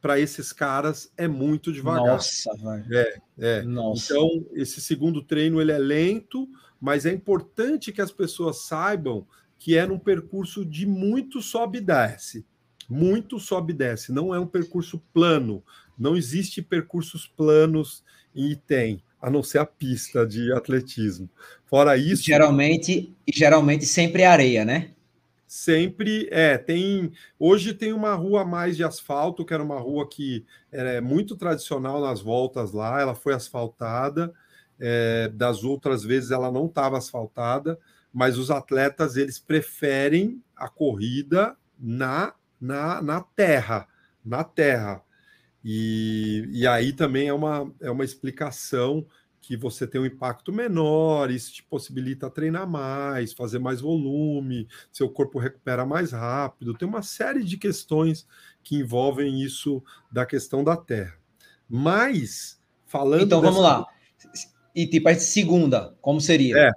para 0.00 0.18
esses 0.18 0.52
caras 0.52 1.12
é 1.16 1.28
muito 1.28 1.70
devagar. 1.70 2.14
Nossa, 2.14 2.50
vai. 2.62 2.82
É, 2.90 3.18
é. 3.38 3.62
Nossa. 3.62 4.14
Então, 4.14 4.46
esse 4.54 4.80
segundo 4.80 5.22
treino 5.22 5.60
ele 5.60 5.72
é 5.72 5.78
lento, 5.78 6.48
mas 6.80 7.04
é 7.04 7.12
importante 7.12 7.92
que 7.92 8.00
as 8.00 8.10
pessoas 8.10 8.66
saibam 8.66 9.26
que 9.58 9.76
é 9.76 9.86
num 9.86 9.98
percurso 9.98 10.64
de 10.64 10.86
muito 10.86 11.42
sobe 11.42 11.78
e 11.78 11.82
desce. 11.82 12.46
Muito 12.88 13.38
sobe 13.38 13.72
e 13.72 13.76
desce. 13.76 14.12
Não 14.12 14.34
é 14.34 14.40
um 14.40 14.46
percurso 14.46 14.98
plano. 15.12 15.62
Não 15.98 16.16
existe 16.16 16.62
percursos 16.62 17.26
planos 17.26 18.02
e 18.34 18.54
tem, 18.54 19.02
a 19.20 19.30
não 19.30 19.42
ser 19.42 19.58
a 19.58 19.66
pista 19.66 20.26
de 20.26 20.52
atletismo. 20.52 21.28
Fora 21.64 21.96
isso. 21.96 22.22
Geralmente, 22.22 23.14
geralmente 23.26 23.86
sempre 23.86 24.22
é 24.22 24.26
areia, 24.26 24.64
né? 24.64 24.90
sempre 25.46 26.28
é 26.30 26.58
tem 26.58 27.12
hoje 27.38 27.72
tem 27.72 27.92
uma 27.92 28.14
rua 28.14 28.44
mais 28.44 28.76
de 28.76 28.82
asfalto 28.82 29.44
que 29.44 29.54
era 29.54 29.62
uma 29.62 29.78
rua 29.78 30.08
que 30.08 30.44
é 30.72 31.00
muito 31.00 31.36
tradicional 31.36 32.00
nas 32.00 32.20
voltas 32.20 32.72
lá 32.72 33.00
ela 33.00 33.14
foi 33.14 33.32
asfaltada 33.32 34.34
é, 34.78 35.30
das 35.32 35.62
outras 35.62 36.02
vezes 36.02 36.30
ela 36.30 36.50
não 36.50 36.66
estava 36.66 36.98
asfaltada 36.98 37.78
mas 38.12 38.36
os 38.36 38.50
atletas 38.50 39.16
eles 39.16 39.38
preferem 39.38 40.42
a 40.56 40.68
corrida 40.68 41.56
na 41.78 42.34
na, 42.60 43.00
na 43.00 43.20
terra 43.20 43.86
na 44.24 44.42
terra 44.42 45.00
e, 45.68 46.48
e 46.52 46.64
aí 46.64 46.92
também 46.92 47.26
é 47.26 47.34
uma, 47.34 47.68
é 47.80 47.90
uma 47.90 48.04
explicação 48.04 49.04
que 49.40 49.56
você 49.56 49.84
tem 49.84 50.00
um 50.00 50.06
impacto 50.06 50.52
menor, 50.52 51.28
isso 51.28 51.52
te 51.52 51.64
possibilita 51.64 52.30
treinar 52.30 52.68
mais, 52.68 53.32
fazer 53.32 53.58
mais 53.58 53.80
volume, 53.80 54.68
seu 54.92 55.10
corpo 55.10 55.40
recupera 55.40 55.84
mais 55.84 56.12
rápido. 56.12 56.72
Tem 56.72 56.86
uma 56.86 57.02
série 57.02 57.42
de 57.42 57.56
questões 57.56 58.28
que 58.62 58.76
envolvem 58.76 59.42
isso 59.42 59.82
da 60.08 60.24
questão 60.24 60.62
da 60.62 60.76
Terra. 60.76 61.18
Mas, 61.68 62.60
falando. 62.84 63.24
Então 63.24 63.40
vamos 63.40 63.56
dessa... 63.56 63.78
lá. 63.78 63.86
E 64.72 64.86
tipo, 64.86 65.08
a 65.08 65.16
segunda, 65.16 65.96
como 66.00 66.20
seria? 66.20 66.56
É. 66.58 66.70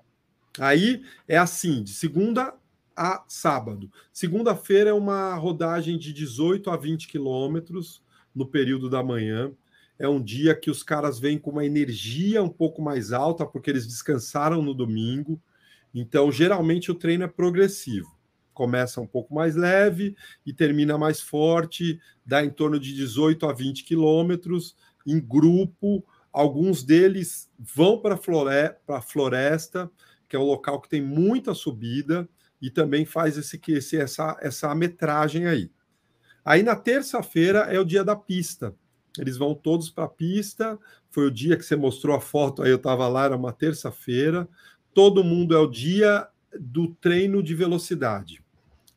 Aí 0.59 1.03
é 1.27 1.37
assim, 1.37 1.83
de 1.83 1.91
segunda 1.91 2.55
a 2.97 3.23
sábado. 3.27 3.91
Segunda-feira 4.11 4.89
é 4.89 4.93
uma 4.93 5.35
rodagem 5.35 5.95
de 5.95 6.11
18 6.11 6.71
a 6.71 6.75
20 6.75 7.07
quilômetros 7.07 8.01
no 8.33 8.45
período 8.45 8.89
da 8.89 9.03
manhã 9.03 9.51
é 9.99 10.07
um 10.07 10.23
dia 10.23 10.55
que 10.55 10.71
os 10.71 10.81
caras 10.81 11.19
vêm 11.19 11.37
com 11.37 11.51
uma 11.51 11.65
energia 11.65 12.41
um 12.41 12.49
pouco 12.49 12.81
mais 12.81 13.11
alta, 13.11 13.45
porque 13.45 13.69
eles 13.69 13.85
descansaram 13.85 14.61
no 14.61 14.73
domingo. 14.73 15.41
Então, 15.93 16.31
geralmente, 16.31 16.89
o 16.89 16.95
treino 16.95 17.25
é 17.25 17.27
progressivo. 17.27 18.17
Começa 18.53 19.01
um 19.01 19.07
pouco 19.07 19.33
mais 19.33 19.57
leve 19.57 20.15
e 20.45 20.53
termina 20.53 20.97
mais 20.97 21.19
forte, 21.19 21.99
dá 22.25 22.43
em 22.43 22.49
torno 22.49 22.79
de 22.79 22.93
18 22.95 23.45
a 23.45 23.53
20 23.53 23.83
quilômetros, 23.83 24.75
em 25.05 25.19
grupo. 25.19 26.05
Alguns 26.31 26.81
deles 26.81 27.49
vão 27.59 27.99
para 27.99 28.15
a 28.15 29.01
floresta, 29.01 29.91
que 30.29 30.35
é 30.35 30.39
um 30.39 30.43
local 30.43 30.79
que 30.79 30.89
tem 30.89 31.01
muita 31.01 31.53
subida, 31.53 32.27
e 32.61 32.69
também 32.69 33.05
faz 33.05 33.37
esse, 33.37 33.59
esse, 33.69 33.97
essa, 33.97 34.37
essa 34.41 34.73
metragem 34.73 35.45
aí. 35.45 35.71
Aí 36.43 36.63
na 36.63 36.75
terça-feira 36.75 37.59
é 37.59 37.79
o 37.79 37.85
dia 37.85 38.03
da 38.03 38.15
pista. 38.15 38.73
Eles 39.17 39.37
vão 39.37 39.53
todos 39.53 39.89
para 39.89 40.05
a 40.05 40.09
pista. 40.09 40.79
Foi 41.09 41.25
o 41.25 41.31
dia 41.31 41.57
que 41.57 41.63
você 41.63 41.75
mostrou 41.75 42.15
a 42.15 42.21
foto, 42.21 42.61
aí 42.61 42.69
eu 42.69 42.77
estava 42.77 43.07
lá, 43.07 43.25
era 43.25 43.35
uma 43.35 43.51
terça-feira. 43.51 44.47
Todo 44.93 45.23
mundo 45.23 45.55
é 45.55 45.59
o 45.59 45.67
dia 45.67 46.27
do 46.59 46.87
treino 46.95 47.41
de 47.43 47.53
velocidade. 47.55 48.43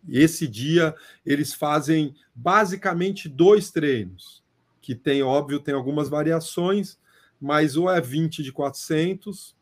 Esse 0.09 0.49
dia 0.49 0.95
eles 1.25 1.55
fazem 1.55 2.15
basicamente 2.35 3.29
dois 3.29 3.71
treinos, 3.71 4.43
que 4.81 4.95
tem, 4.95 5.23
óbvio, 5.23 5.61
tem 5.61 5.75
algumas 5.75 6.09
variações, 6.09 6.99
mas 7.41 7.77
ou 7.77 7.91
é 7.91 8.01
20 8.01 8.43
de 8.43 8.53
400 8.53 9.57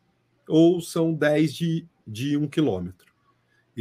ou 0.48 0.80
são 0.80 1.14
10 1.14 1.54
de, 1.54 1.86
de 2.06 2.36
1 2.36 2.48
quilômetro. 2.48 3.09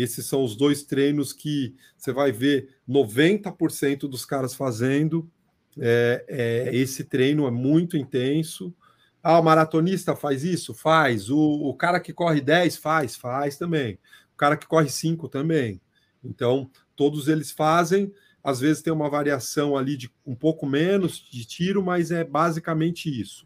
Esses 0.02 0.26
são 0.26 0.44
os 0.44 0.56
dois 0.56 0.84
treinos 0.84 1.34
que 1.34 1.76
você 1.98 2.12
vai 2.12 2.32
ver 2.32 2.70
90% 2.88 4.08
dos 4.08 4.26
caras 4.26 4.54
fazendo 4.54 5.30
é, 5.78 6.26
é, 6.28 6.76
esse 6.76 7.04
treino 7.04 7.48
é 7.48 7.52
muito 7.52 7.98
intenso. 7.98 8.74
Ah, 9.22 9.40
o 9.40 9.44
maratonista 9.44 10.16
faz 10.16 10.44
isso? 10.44 10.74
Faz. 10.74 11.30
O, 11.30 11.40
o 11.40 11.74
cara 11.74 12.00
que 12.00 12.14
corre 12.14 12.42
10 12.42 12.78
faz? 12.78 13.16
Faz 13.16 13.58
também. 13.58 14.00
O 14.34 14.38
cara 14.38 14.58
que 14.58 14.68
corre 14.68 14.90
5 14.90 15.28
também. 15.28 15.82
Então, 16.24 16.70
todos 16.96 17.28
eles 17.28 17.52
fazem. 17.52 18.14
Às 18.44 18.60
vezes 18.60 18.82
tem 18.82 18.94
uma 18.94 19.10
variação 19.10 19.78
ali 19.78 19.98
de 19.98 20.10
um 20.26 20.36
pouco 20.36 20.66
menos 20.66 21.18
de 21.30 21.46
tiro, 21.46 21.84
mas 21.84 22.12
é 22.12 22.24
basicamente 22.24 23.10
isso: 23.10 23.46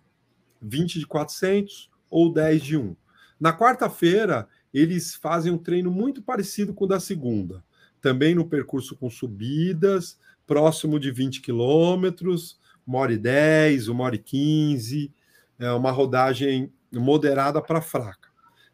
20 0.62 1.00
de 1.00 1.08
400 1.08 1.90
ou 2.10 2.32
10 2.32 2.62
de 2.62 2.78
1. 2.78 2.96
Na 3.40 3.58
quarta-feira, 3.58 4.48
eles 4.74 5.16
fazem 5.16 5.52
um 5.52 5.58
treino 5.58 5.92
muito 5.92 6.22
parecido 6.22 6.74
com 6.74 6.86
o 6.86 6.88
da 6.88 7.00
segunda, 7.00 7.64
também 8.02 8.34
no 8.34 8.46
percurso 8.46 8.96
com 8.96 9.10
subidas, 9.10 10.18
próximo 10.48 11.00
de 11.00 11.12
20 11.12 11.42
quilômetros, 11.42 12.60
uma 12.86 13.00
hora 13.00 13.14
e 13.14 13.18
10, 13.18 13.88
uma 13.88 14.04
hora 14.04 14.16
e 14.16 14.20
15, 14.20 15.14
é 15.60 15.72
uma 15.72 15.92
rodagem 15.92 16.72
moderada 16.92 17.62
para 17.62 17.82
fraca. 17.82 18.30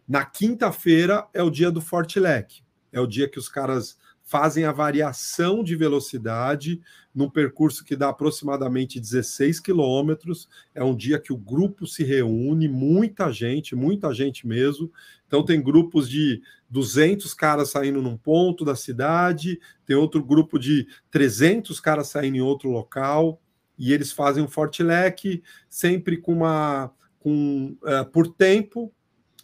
Na 0.07 0.25
quinta-feira 0.25 1.27
é 1.33 1.43
o 1.43 1.51
dia 1.51 1.69
do 1.69 1.81
Forte 1.81 2.19
Leque, 2.19 2.63
é 2.91 2.99
o 2.99 3.05
dia 3.05 3.29
que 3.29 3.37
os 3.37 3.47
caras 3.47 3.97
fazem 4.29 4.63
a 4.63 4.71
variação 4.71 5.63
de 5.63 5.75
velocidade 5.75 6.79
num 7.15 7.27
percurso 7.27 7.83
que 7.83 7.95
dá 7.95 8.09
aproximadamente 8.09 8.99
16 8.99 9.59
quilômetros. 9.59 10.47
É 10.75 10.83
um 10.83 10.95
dia 10.95 11.19
que 11.19 11.33
o 11.33 11.37
grupo 11.37 11.87
se 11.87 12.03
reúne, 12.03 12.67
muita 12.67 13.31
gente, 13.31 13.75
muita 13.75 14.13
gente 14.13 14.47
mesmo. 14.47 14.91
Então, 15.25 15.43
tem 15.43 15.59
grupos 15.59 16.07
de 16.07 16.43
200 16.69 17.33
caras 17.33 17.71
saindo 17.71 18.03
num 18.03 18.15
ponto 18.15 18.63
da 18.63 18.75
cidade, 18.75 19.59
tem 19.83 19.95
outro 19.95 20.23
grupo 20.23 20.59
de 20.59 20.87
300 21.09 21.79
caras 21.79 22.09
saindo 22.09 22.37
em 22.37 22.41
outro 22.41 22.69
local, 22.69 23.41
e 23.79 23.91
eles 23.91 24.11
fazem 24.11 24.43
um 24.43 24.47
forte 24.47 24.83
leque, 24.83 25.41
sempre 25.67 26.17
com 26.17 26.33
uma. 26.33 26.91
Com, 27.17 27.75
uh, 27.81 28.05
por 28.11 28.27
tempo. 28.27 28.93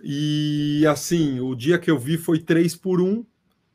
E 0.04 0.86
assim, 0.88 1.40
o 1.40 1.56
dia 1.56 1.80
que 1.80 1.90
eu 1.90 1.98
vi 1.98 2.18
foi 2.18 2.40
3 2.40 2.76
por 2.76 3.02
1, 3.02 3.26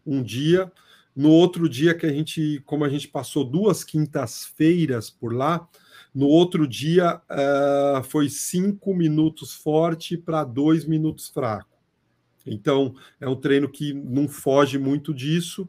um 0.07 0.23
dia. 0.23 0.71
No 1.15 1.31
outro 1.31 1.69
dia 1.69 1.95
que 1.95 2.07
a 2.07 2.13
gente, 2.13 2.63
como 2.65 2.85
a 2.85 2.89
gente 2.89 3.09
passou 3.09 3.45
duas 3.45 3.85
quintas-feiras 3.85 5.11
por 5.11 5.35
lá, 5.35 5.69
No 6.15 6.27
outro 6.27 6.67
dia 6.67 7.21
uh, 7.31 8.03
foi 8.03 8.29
cinco 8.29 8.95
minutos 8.95 9.55
forte 9.55 10.17
para 10.17 10.43
dois 10.45 10.85
minutos 10.85 11.29
fraco. 11.29 11.79
Então 12.45 12.95
é 13.21 13.29
um 13.29 13.37
treino 13.37 13.69
que 13.71 13.93
não 13.93 14.27
foge 14.27 14.79
muito 14.79 15.15
disso. 15.15 15.69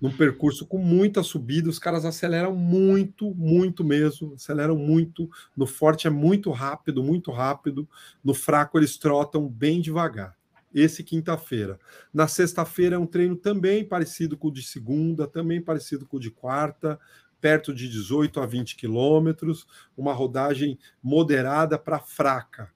Num 0.00 0.10
percurso 0.10 0.66
com 0.66 0.78
muita 0.78 1.22
subida, 1.22 1.68
os 1.68 1.78
caras 1.78 2.04
aceleram 2.04 2.54
muito, 2.54 3.34
muito 3.34 3.84
mesmo, 3.84 4.34
aceleram 4.34 4.76
muito. 4.76 5.30
No 5.56 5.66
forte 5.66 6.06
é 6.06 6.10
muito 6.10 6.50
rápido, 6.50 7.02
muito 7.02 7.30
rápido. 7.30 7.88
No 8.22 8.34
fraco 8.34 8.78
eles 8.78 8.98
trotam 8.98 9.48
bem 9.48 9.80
devagar 9.80 10.36
esse 10.74 11.04
quinta-feira. 11.04 11.78
Na 12.12 12.26
sexta-feira 12.26 12.96
é 12.96 12.98
um 12.98 13.06
treino 13.06 13.36
também 13.36 13.84
parecido 13.84 14.36
com 14.36 14.48
o 14.48 14.52
de 14.52 14.62
segunda, 14.62 15.26
também 15.26 15.62
parecido 15.62 16.04
com 16.04 16.16
o 16.16 16.20
de 16.20 16.30
quarta, 16.30 16.98
perto 17.40 17.72
de 17.72 17.88
18 17.88 18.40
a 18.40 18.46
20 18.46 18.74
quilômetros, 18.74 19.66
uma 19.96 20.12
rodagem 20.12 20.78
moderada 21.02 21.78
para 21.78 22.00
fraca. 22.00 22.72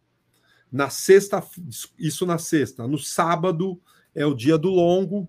Na 0.70 0.90
sexta, 0.90 1.42
isso 1.98 2.24
na 2.26 2.38
sexta. 2.38 2.86
No 2.86 2.98
sábado 2.98 3.80
é 4.14 4.24
o 4.26 4.34
dia 4.34 4.58
do 4.58 4.68
longo, 4.68 5.28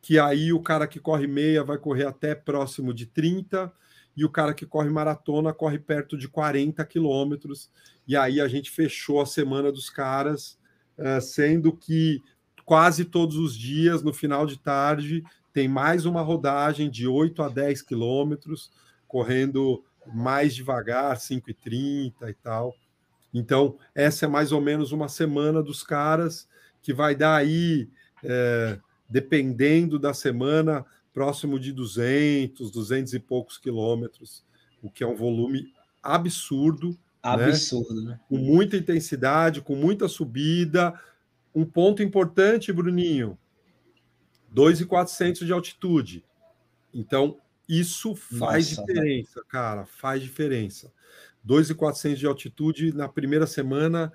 que 0.00 0.18
aí 0.18 0.52
o 0.52 0.62
cara 0.62 0.86
que 0.88 0.98
corre 0.98 1.26
meia 1.26 1.62
vai 1.62 1.78
correr 1.78 2.06
até 2.06 2.34
próximo 2.34 2.92
de 2.92 3.06
30 3.06 3.72
e 4.16 4.24
o 4.24 4.30
cara 4.30 4.54
que 4.54 4.66
corre 4.66 4.88
maratona 4.88 5.52
corre 5.52 5.78
perto 5.78 6.16
de 6.16 6.26
40 6.26 6.84
quilômetros. 6.86 7.70
E 8.08 8.16
aí 8.16 8.40
a 8.40 8.48
gente 8.48 8.70
fechou 8.70 9.20
a 9.20 9.26
semana 9.26 9.70
dos 9.70 9.90
caras 9.90 10.58
sendo 11.20 11.72
que 11.72 12.22
quase 12.64 13.04
todos 13.04 13.36
os 13.36 13.56
dias, 13.56 14.02
no 14.02 14.12
final 14.12 14.46
de 14.46 14.58
tarde, 14.58 15.24
tem 15.52 15.66
mais 15.66 16.06
uma 16.06 16.22
rodagem 16.22 16.88
de 16.88 17.06
8 17.06 17.42
a 17.42 17.48
10 17.48 17.82
quilômetros, 17.82 18.70
correndo 19.08 19.84
mais 20.14 20.54
devagar, 20.54 21.16
5,30 21.16 22.28
e 22.28 22.34
tal. 22.34 22.74
Então, 23.32 23.76
essa 23.94 24.26
é 24.26 24.28
mais 24.28 24.52
ou 24.52 24.60
menos 24.60 24.92
uma 24.92 25.08
semana 25.08 25.62
dos 25.62 25.82
caras, 25.82 26.48
que 26.82 26.92
vai 26.92 27.14
dar 27.14 27.36
aí, 27.36 27.88
é, 28.24 28.78
dependendo 29.08 29.98
da 29.98 30.14
semana, 30.14 30.84
próximo 31.12 31.58
de 31.58 31.72
200, 31.72 32.70
200 32.70 33.14
e 33.14 33.18
poucos 33.18 33.58
quilômetros, 33.58 34.44
o 34.82 34.90
que 34.90 35.04
é 35.04 35.06
um 35.06 35.14
volume 35.14 35.72
absurdo? 36.02 36.96
Absurdo, 37.22 38.02
né? 38.02 38.20
Com 38.28 38.38
muita 38.38 38.76
intensidade, 38.76 39.60
com 39.60 39.76
muita 39.76 40.08
subida. 40.08 40.98
Um 41.54 41.64
ponto 41.64 42.02
importante, 42.02 42.72
Bruninho: 42.72 43.38
2,400 44.50 45.46
de 45.46 45.52
altitude. 45.52 46.24
Então, 46.92 47.38
isso 47.68 48.14
faz 48.16 48.76
Nossa, 48.76 48.84
diferença, 48.84 49.44
cara, 49.48 49.86
faz 49.86 50.22
diferença. 50.22 50.92
2,400 51.44 52.18
de 52.18 52.26
altitude 52.26 52.92
na 52.92 53.08
primeira 53.08 53.46
semana. 53.46 54.12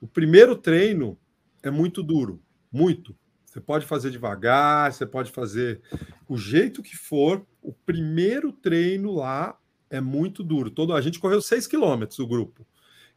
O 0.00 0.06
primeiro 0.06 0.54
treino 0.54 1.18
é 1.62 1.70
muito 1.70 2.02
duro, 2.02 2.42
muito. 2.70 3.16
Você 3.44 3.60
pode 3.60 3.86
fazer 3.86 4.10
devagar, 4.10 4.92
você 4.92 5.06
pode 5.06 5.30
fazer 5.30 5.80
o 6.28 6.36
jeito 6.36 6.82
que 6.82 6.96
for. 6.96 7.46
O 7.62 7.72
primeiro 7.72 8.52
treino 8.52 9.14
lá 9.14 9.58
é 9.90 10.00
muito 10.00 10.42
duro. 10.42 10.70
Todo, 10.70 10.94
a 10.94 11.00
gente 11.00 11.18
correu 11.18 11.40
6 11.40 11.66
quilômetros, 11.66 12.18
o 12.18 12.26
grupo. 12.26 12.66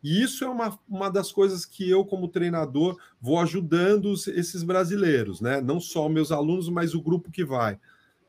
E 0.04 0.22
isso 0.22 0.44
é 0.44 0.50
uma, 0.50 0.80
uma 0.90 1.10
das 1.10 1.32
coisas 1.32 1.66
que 1.66 1.88
eu, 1.88 2.04
como 2.04 2.28
treinador, 2.28 2.98
vou 3.20 3.40
ajudando 3.40 4.06
os, 4.06 4.28
esses 4.28 4.64
brasileiros, 4.64 5.42
né? 5.42 5.62
Não 5.62 5.80
só 5.80 6.10
meus 6.10 6.32
alunos, 6.32 6.70
mas 6.70 6.96
o 6.96 7.02
grupo 7.02 7.32
que 7.32 7.46
vai. 7.46 7.80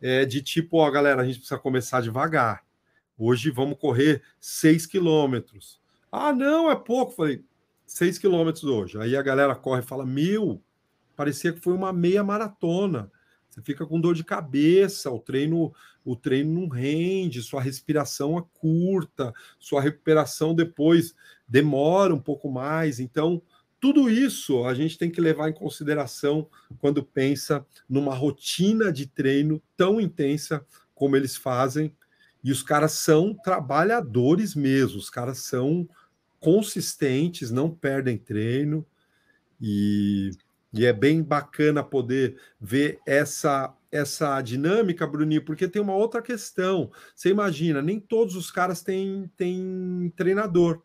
É 0.01 0.25
de 0.25 0.43
tipo, 0.43 0.79
ó, 0.79 0.91
galera, 0.91 1.23
a 1.23 1.25
gente 1.25 1.39
precisa 1.39 1.59
começar 1.59 2.01
devagar. 2.01 2.63
Hoje 3.17 3.51
vamos 3.51 3.79
correr 3.79 4.23
6 4.41 4.85
quilômetros. 4.87 5.81
Ah, 6.11 6.33
não, 6.33 6.71
é 6.71 6.77
pouco. 6.77 7.13
Falei, 7.13 7.43
6 7.87 8.19
quilômetros 8.19 8.65
hoje. 8.65 8.99
Aí 8.99 9.17
a 9.17 9.23
galera 9.23 9.55
corre 9.55 9.81
e 9.81 9.85
fala: 9.85 10.05
Meu, 10.05 10.61
parecia 11.17 11.53
que 11.53 11.61
foi 11.61 11.73
uma 11.73 11.93
meia 11.93 12.23
maratona. 12.23 13.11
Você 13.53 13.61
fica 13.61 13.87
com 13.87 14.01
dor 14.01 14.15
de 14.15 14.25
cabeça, 14.25 15.11
o 15.11 15.19
treino, 15.19 15.75
o 16.03 16.17
treino 16.17 16.59
não 16.59 16.69
rende, 16.69 17.43
sua 17.43 17.61
respiração 17.61 18.39
é 18.39 18.43
curta, 18.55 19.31
sua 19.59 19.83
recuperação 19.83 20.55
depois 20.55 21.15
demora 21.47 22.15
um 22.15 22.19
pouco 22.19 22.51
mais. 22.51 22.99
Então, 22.99 23.43
tudo 23.79 24.09
isso 24.09 24.65
a 24.65 24.73
gente 24.73 24.97
tem 24.97 25.11
que 25.11 25.21
levar 25.21 25.51
em 25.51 25.53
consideração 25.53 26.49
quando 26.79 27.03
pensa 27.05 27.67
numa 27.87 28.15
rotina 28.15 28.91
de 28.91 29.07
treino 29.07 29.63
tão 29.77 30.01
intensa 30.01 30.65
como 30.95 31.15
eles 31.15 31.37
fazem. 31.37 31.95
E 32.43 32.51
os 32.51 32.63
caras 32.63 32.93
são 32.93 33.35
trabalhadores 33.35 34.55
mesmo, 34.55 34.99
os 34.99 35.11
caras 35.11 35.41
são 35.41 35.87
consistentes, 36.41 37.51
não 37.51 37.71
perdem 37.71 38.17
treino. 38.17 38.87
E 39.61 40.31
e 40.73 40.87
é 40.87 40.93
bem 40.93 41.23
bacana 41.23 41.83
poder 41.83 42.37
ver 42.61 42.99
essa 43.07 43.75
essa 43.91 44.41
dinâmica, 44.41 45.07
Bruninho, 45.07 45.45
porque 45.45 45.69
tem 45.69 45.83
uma 45.83 45.95
outra 45.95 46.23
questão. 46.23 46.91
Você 47.15 47.29
imagina, 47.29 47.83
nem 47.83 48.01
todos 48.01 48.35
os 48.37 48.51
caras 48.51 48.81
têm, 48.83 49.31
têm 49.37 50.11
treinador. 50.17 50.81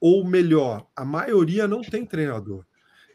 Ou 0.00 0.24
melhor, 0.24 0.84
a 0.96 1.04
maioria 1.04 1.68
não 1.68 1.82
tem 1.82 2.04
treinador. 2.04 2.66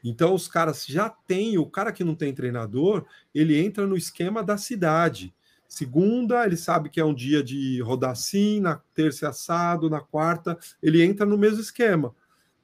Então 0.01 0.33
os 0.33 0.47
caras 0.47 0.85
já 0.85 1.09
têm, 1.09 1.57
o 1.57 1.65
cara 1.65 1.91
que 1.91 2.01
não 2.01 2.15
tem 2.15 2.33
treinador, 2.33 3.05
ele 3.35 3.59
entra 3.59 3.85
no 3.85 3.97
esquema 3.97 4.41
da 4.41 4.57
cidade. 4.57 5.33
Segunda, 5.67 6.45
ele 6.45 6.57
sabe 6.57 6.89
que 6.89 6.99
é 6.99 7.05
um 7.05 7.13
dia 7.13 7.43
de 7.43 7.81
rodar 7.81 8.11
assim, 8.11 8.61
na 8.61 8.81
terça 8.93 9.25
é 9.25 9.29
assado, 9.29 9.89
na 9.89 9.99
quarta, 9.99 10.57
ele 10.81 11.03
entra 11.03 11.25
no 11.25 11.37
mesmo 11.37 11.59
esquema. 11.59 12.15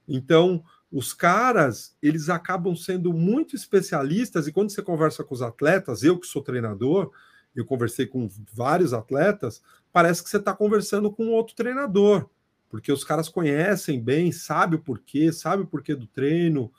Então, 0.07 0.63
os 0.91 1.13
caras, 1.13 1.95
eles 2.01 2.29
acabam 2.29 2.75
sendo 2.75 3.13
muito 3.13 3.55
especialistas, 3.55 4.47
e 4.47 4.51
quando 4.51 4.69
você 4.71 4.81
conversa 4.81 5.23
com 5.23 5.33
os 5.33 5.41
atletas, 5.41 6.03
eu 6.03 6.17
que 6.17 6.27
sou 6.27 6.41
treinador, 6.41 7.11
eu 7.55 7.65
conversei 7.65 8.05
com 8.05 8.29
vários 8.53 8.93
atletas, 8.93 9.61
parece 9.91 10.23
que 10.23 10.29
você 10.29 10.37
está 10.37 10.53
conversando 10.53 11.11
com 11.11 11.29
outro 11.29 11.55
treinador, 11.55 12.29
porque 12.69 12.91
os 12.91 13.03
caras 13.03 13.27
conhecem 13.27 14.01
bem, 14.01 14.31
sabe 14.31 14.75
o 14.75 14.79
porquê, 14.79 15.31
sabe 15.31 15.63
o 15.63 15.67
porquê 15.67 15.95
do 15.95 16.07
treino, 16.07 16.71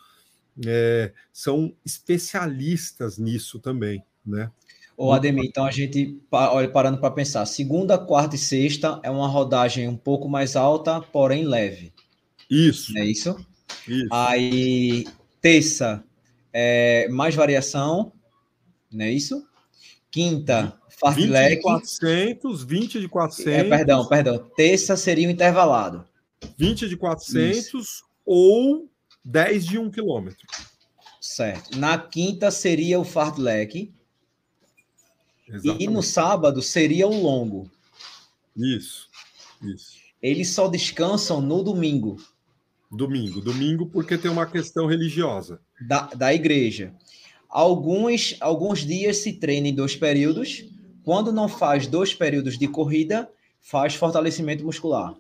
é, 0.67 1.13
são 1.33 1.75
especialistas 1.85 3.19
nisso 3.19 3.59
também, 3.59 4.03
né? 4.25 4.51
Ô, 4.97 5.13
Ademir, 5.13 5.45
então 5.45 5.65
a 5.65 5.71
gente, 5.71 6.21
olha, 6.33 6.69
parando 6.69 6.99
para 6.99 7.13
pensar, 7.13 7.47
segunda, 7.47 7.97
quarta 7.97 8.35
e 8.35 8.39
sexta 8.39 8.99
é 9.05 9.11
uma 9.11 9.29
rodagem 9.29 9.87
um 9.87 9.97
pouco 9.97 10.29
mais 10.29 10.57
alta, 10.57 11.01
porém 11.01 11.47
leve. 11.47 11.93
Isso. 12.51 12.97
É 12.99 13.05
isso? 13.05 13.37
Isso. 13.87 14.09
Aí, 14.11 15.07
terça, 15.41 16.05
é, 16.53 17.09
mais 17.09 17.35
variação, 17.35 18.13
não 18.91 19.05
é 19.05 19.11
isso? 19.11 19.47
Quinta, 20.11 20.79
fartlek. 20.99 21.51
20 21.51 21.57
de 21.57 21.63
400, 21.63 22.65
20 22.65 23.01
de 23.01 23.09
400. 23.09 23.53
É, 23.53 23.65
perdão, 23.65 24.07
perdão. 24.07 24.39
Terça 24.57 24.97
seria 24.97 25.29
o 25.29 25.31
intervalado. 25.31 26.07
20 26.57 26.89
de 26.89 26.97
400 26.97 27.75
isso. 27.75 28.05
ou 28.25 28.89
10 29.25 29.67
de 29.67 29.79
1 29.79 29.91
quilômetro. 29.91 30.47
Certo. 31.21 31.79
Na 31.79 31.99
quinta 31.99 32.51
seria 32.51 32.99
o 32.99 33.05
fartlek. 33.05 33.93
E 35.79 35.87
no 35.87 36.03
sábado 36.03 36.61
seria 36.61 37.07
o 37.07 37.23
longo. 37.23 37.71
Isso, 38.57 39.09
isso. 39.63 39.97
Eles 40.21 40.51
só 40.51 40.69
descansam 40.69 41.41
no 41.41 41.63
domingo. 41.63 42.17
Domingo. 42.91 43.41
Domingo 43.41 43.87
porque 43.87 44.17
tem 44.17 44.31
uma 44.31 44.47
questão 44.47 44.87
religiosa. 44.87 45.61
Da, 45.81 46.07
da 46.07 46.35
igreja. 46.35 46.95
Alguns, 47.49 48.37
alguns 48.41 48.81
dias 48.81 49.19
se 49.19 49.35
treina 49.35 49.69
em 49.69 49.75
dois 49.75 49.97
períodos. 49.97 50.65
Quando 51.05 51.33
não 51.33 51.49
faz 51.49 51.87
dois 51.87 52.15
períodos 52.15 52.59
de 52.59 52.69
corrida, 52.69 53.31
faz 53.61 53.95
fortalecimento 53.95 54.65
muscular. 54.65 55.15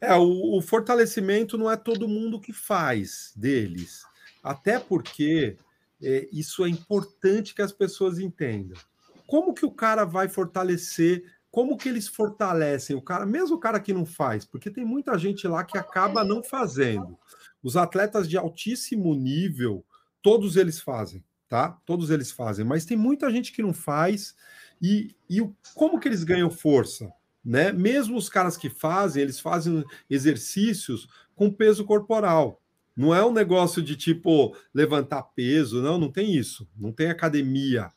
É, 0.00 0.14
o, 0.14 0.58
o 0.58 0.60
fortalecimento 0.60 1.56
não 1.56 1.70
é 1.70 1.76
todo 1.76 2.08
mundo 2.08 2.40
que 2.40 2.52
faz 2.52 3.32
deles. 3.36 4.04
Até 4.42 4.78
porque 4.78 5.56
é, 6.02 6.28
isso 6.30 6.64
é 6.64 6.68
importante 6.68 7.54
que 7.54 7.62
as 7.62 7.72
pessoas 7.72 8.18
entendam. 8.18 8.78
Como 9.26 9.54
que 9.54 9.64
o 9.64 9.70
cara 9.70 10.04
vai 10.04 10.28
fortalecer 10.28 11.24
como 11.54 11.76
que 11.76 11.88
eles 11.88 12.08
fortalecem 12.08 12.96
o 12.96 13.00
cara, 13.00 13.24
mesmo 13.24 13.54
o 13.54 13.60
cara 13.60 13.78
que 13.78 13.92
não 13.92 14.04
faz, 14.04 14.44
porque 14.44 14.68
tem 14.68 14.84
muita 14.84 15.16
gente 15.16 15.46
lá 15.46 15.62
que 15.62 15.78
acaba 15.78 16.24
não 16.24 16.42
fazendo. 16.42 17.16
Os 17.62 17.76
atletas 17.76 18.28
de 18.28 18.36
altíssimo 18.36 19.14
nível, 19.14 19.84
todos 20.20 20.56
eles 20.56 20.80
fazem, 20.80 21.22
tá? 21.48 21.78
Todos 21.86 22.10
eles 22.10 22.32
fazem, 22.32 22.64
mas 22.64 22.84
tem 22.84 22.96
muita 22.96 23.30
gente 23.30 23.52
que 23.52 23.62
não 23.62 23.72
faz 23.72 24.34
e, 24.82 25.14
e 25.30 25.48
como 25.76 26.00
que 26.00 26.08
eles 26.08 26.24
ganham 26.24 26.50
força, 26.50 27.08
né? 27.44 27.70
Mesmo 27.70 28.16
os 28.16 28.28
caras 28.28 28.56
que 28.56 28.68
fazem, 28.68 29.22
eles 29.22 29.38
fazem 29.38 29.84
exercícios 30.10 31.06
com 31.36 31.52
peso 31.52 31.84
corporal. 31.84 32.60
Não 32.96 33.14
é 33.14 33.24
um 33.24 33.32
negócio 33.32 33.80
de 33.80 33.94
tipo 33.94 34.56
levantar 34.74 35.22
peso, 35.22 35.80
não, 35.80 35.98
não 35.98 36.10
tem 36.10 36.34
isso. 36.34 36.68
Não 36.76 36.90
tem 36.90 37.10
academia. 37.10 37.92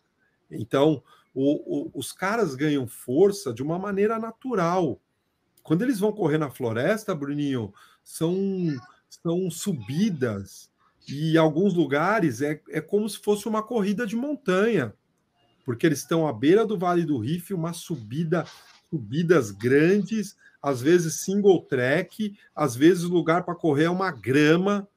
Então, 0.51 1.01
o, 1.39 1.85
o, 1.85 1.91
os 1.93 2.11
caras 2.11 2.55
ganham 2.55 2.87
força 2.87 3.53
de 3.53 3.61
uma 3.61 3.77
maneira 3.77 4.17
natural, 4.17 4.99
Quando 5.61 5.83
eles 5.83 5.99
vão 5.99 6.11
correr 6.11 6.39
na 6.39 6.49
floresta, 6.49 7.13
Bruninho, 7.13 7.71
são, 8.03 8.35
são 9.07 9.51
subidas. 9.51 10.71
E 11.07 11.33
em 11.33 11.37
alguns 11.37 11.75
lugares 11.75 12.41
é, 12.41 12.59
é 12.69 12.81
como 12.81 13.07
se 13.07 13.19
fosse 13.19 13.47
uma 13.47 13.61
corrida 13.61 14.07
de 14.07 14.15
montanha, 14.15 14.95
porque 15.63 15.85
eles 15.85 15.99
estão 15.99 16.27
à 16.27 16.33
beira 16.33 16.65
do 16.65 16.75
Vale 16.75 17.05
do 17.05 17.19
Rift, 17.19 17.53
uma 17.53 17.71
subida, 17.71 18.43
subidas 18.89 19.51
grandes, 19.51 20.35
às 20.59 20.81
vezes 20.81 21.21
single 21.21 21.61
track, 21.65 22.35
às 22.55 22.75
vezes 22.75 23.03
o 23.03 23.13
lugar 23.13 23.43
para 23.43 23.53
correr 23.53 23.83
é 23.83 23.89
uma 23.91 24.09
grama, 24.09 24.87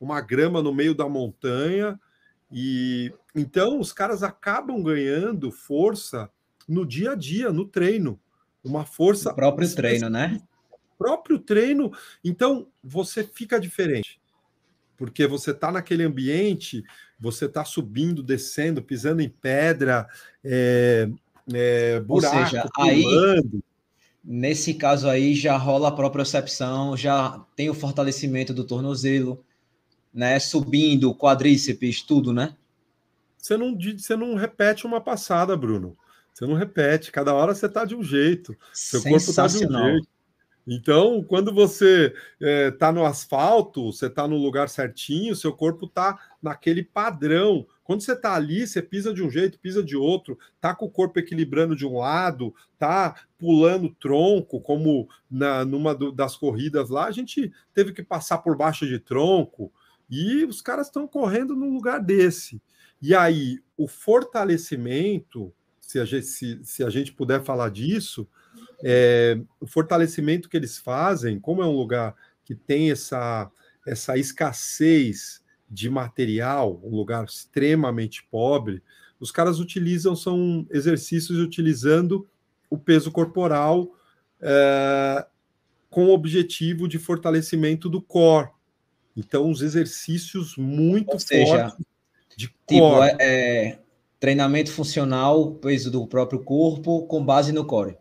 uma 0.00 0.22
grama 0.22 0.62
no 0.62 0.72
meio 0.72 0.94
da 0.94 1.06
montanha, 1.08 2.00
e 2.50 3.12
então 3.34 3.78
os 3.78 3.92
caras 3.92 4.22
acabam 4.22 4.82
ganhando 4.82 5.50
força 5.50 6.30
no 6.68 6.86
dia 6.86 7.12
a 7.12 7.14
dia, 7.14 7.52
no 7.52 7.64
treino. 7.64 8.18
Uma 8.62 8.84
força. 8.84 9.30
O 9.30 9.34
próprio 9.34 9.74
treino, 9.74 10.10
né? 10.10 10.40
Próprio 10.98 11.38
treino. 11.38 11.92
Então 12.22 12.68
você 12.82 13.24
fica 13.24 13.58
diferente 13.58 14.20
porque 15.00 15.26
você 15.26 15.52
está 15.52 15.72
naquele 15.72 16.04
ambiente, 16.04 16.84
você 17.18 17.46
está 17.46 17.64
subindo, 17.64 18.22
descendo, 18.22 18.82
pisando 18.82 19.22
em 19.22 19.30
pedra, 19.30 20.06
é, 20.44 21.08
é, 21.54 22.00
buraco, 22.00 22.36
Ou 22.36 22.44
seja, 22.44 22.68
aí, 22.76 23.42
nesse 24.22 24.74
caso 24.74 25.08
aí 25.08 25.34
já 25.34 25.56
rola 25.56 25.88
a 25.88 25.92
propriocepção, 25.92 26.94
já 26.98 27.42
tem 27.56 27.70
o 27.70 27.74
fortalecimento 27.74 28.52
do 28.52 28.62
tornozelo, 28.62 29.42
né? 30.12 30.38
Subindo, 30.38 31.14
quadríceps, 31.14 32.02
tudo, 32.02 32.30
né? 32.30 32.54
Você 33.40 33.56
não, 33.56 33.76
você 33.76 34.16
não 34.16 34.34
repete 34.34 34.86
uma 34.86 35.00
passada, 35.00 35.56
Bruno. 35.56 35.96
Você 36.32 36.46
não 36.46 36.54
repete. 36.54 37.10
Cada 37.12 37.34
hora 37.34 37.54
você 37.54 37.66
está 37.66 37.84
de 37.84 37.94
um 37.94 38.02
jeito. 38.02 38.56
Seu 38.72 39.02
corpo 39.02 39.16
está 39.16 39.46
de 39.46 39.66
um 39.66 39.72
jeito. 39.72 40.08
Então, 40.66 41.24
quando 41.24 41.52
você 41.52 42.14
está 42.40 42.88
é, 42.88 42.92
no 42.92 43.04
asfalto, 43.04 43.92
você 43.92 44.06
está 44.06 44.28
no 44.28 44.36
lugar 44.36 44.68
certinho, 44.68 45.34
seu 45.34 45.52
corpo 45.52 45.86
está 45.86 46.18
naquele 46.40 46.82
padrão. 46.82 47.66
Quando 47.82 48.02
você 48.02 48.12
está 48.12 48.34
ali, 48.34 48.66
você 48.66 48.80
pisa 48.80 49.12
de 49.12 49.22
um 49.22 49.30
jeito, 49.30 49.58
pisa 49.58 49.82
de 49.82 49.96
outro, 49.96 50.38
tá 50.60 50.74
com 50.74 50.86
o 50.86 50.90
corpo 50.90 51.18
equilibrando 51.18 51.74
de 51.74 51.86
um 51.86 51.98
lado, 51.98 52.54
tá 52.78 53.16
pulando 53.36 53.94
tronco, 53.98 54.60
como 54.60 55.08
na 55.28 55.64
numa 55.64 55.94
do, 55.94 56.12
das 56.12 56.36
corridas 56.36 56.88
lá, 56.88 57.06
a 57.06 57.10
gente 57.10 57.50
teve 57.74 57.92
que 57.92 58.02
passar 58.02 58.38
por 58.38 58.56
baixo 58.56 58.86
de 58.86 58.98
tronco 59.00 59.72
e 60.08 60.44
os 60.44 60.60
caras 60.62 60.86
estão 60.86 61.08
correndo 61.08 61.56
num 61.56 61.72
lugar 61.72 62.00
desse. 62.00 62.62
E 63.00 63.14
aí, 63.14 63.58
o 63.76 63.88
fortalecimento, 63.88 65.52
se 65.80 65.98
a 65.98 66.04
gente, 66.04 66.26
se, 66.26 66.60
se 66.62 66.84
a 66.84 66.90
gente 66.90 67.12
puder 67.12 67.42
falar 67.42 67.70
disso, 67.70 68.28
é, 68.82 69.40
o 69.58 69.66
fortalecimento 69.66 70.48
que 70.48 70.56
eles 70.56 70.78
fazem, 70.78 71.40
como 71.40 71.62
é 71.62 71.66
um 71.66 71.76
lugar 71.76 72.14
que 72.44 72.54
tem 72.54 72.90
essa, 72.90 73.50
essa 73.86 74.18
escassez 74.18 75.42
de 75.68 75.88
material, 75.88 76.80
um 76.82 76.94
lugar 76.94 77.24
extremamente 77.24 78.26
pobre, 78.30 78.82
os 79.18 79.30
caras 79.30 79.60
utilizam, 79.60 80.16
são 80.16 80.66
exercícios 80.70 81.38
utilizando 81.38 82.28
o 82.68 82.78
peso 82.78 83.10
corporal 83.10 83.94
é, 84.40 85.26
com 85.88 86.06
o 86.06 86.14
objetivo 86.14 86.88
de 86.88 86.98
fortalecimento 86.98 87.88
do 87.88 88.00
core. 88.00 88.50
Então, 89.16 89.50
os 89.50 89.60
exercícios 89.60 90.56
muito 90.56 91.12
Ou 91.12 91.18
seja, 91.18 91.68
fortes 91.68 91.89
de 92.40 92.46
tipo, 92.46 92.78
core. 92.78 93.16
É, 93.18 93.68
é, 93.68 93.78
treinamento 94.18 94.72
funcional, 94.72 95.52
peso 95.54 95.90
do 95.90 96.06
próprio 96.06 96.42
corpo, 96.42 97.06
com 97.06 97.24
base 97.24 97.52
no 97.52 97.64
core. 97.64 97.98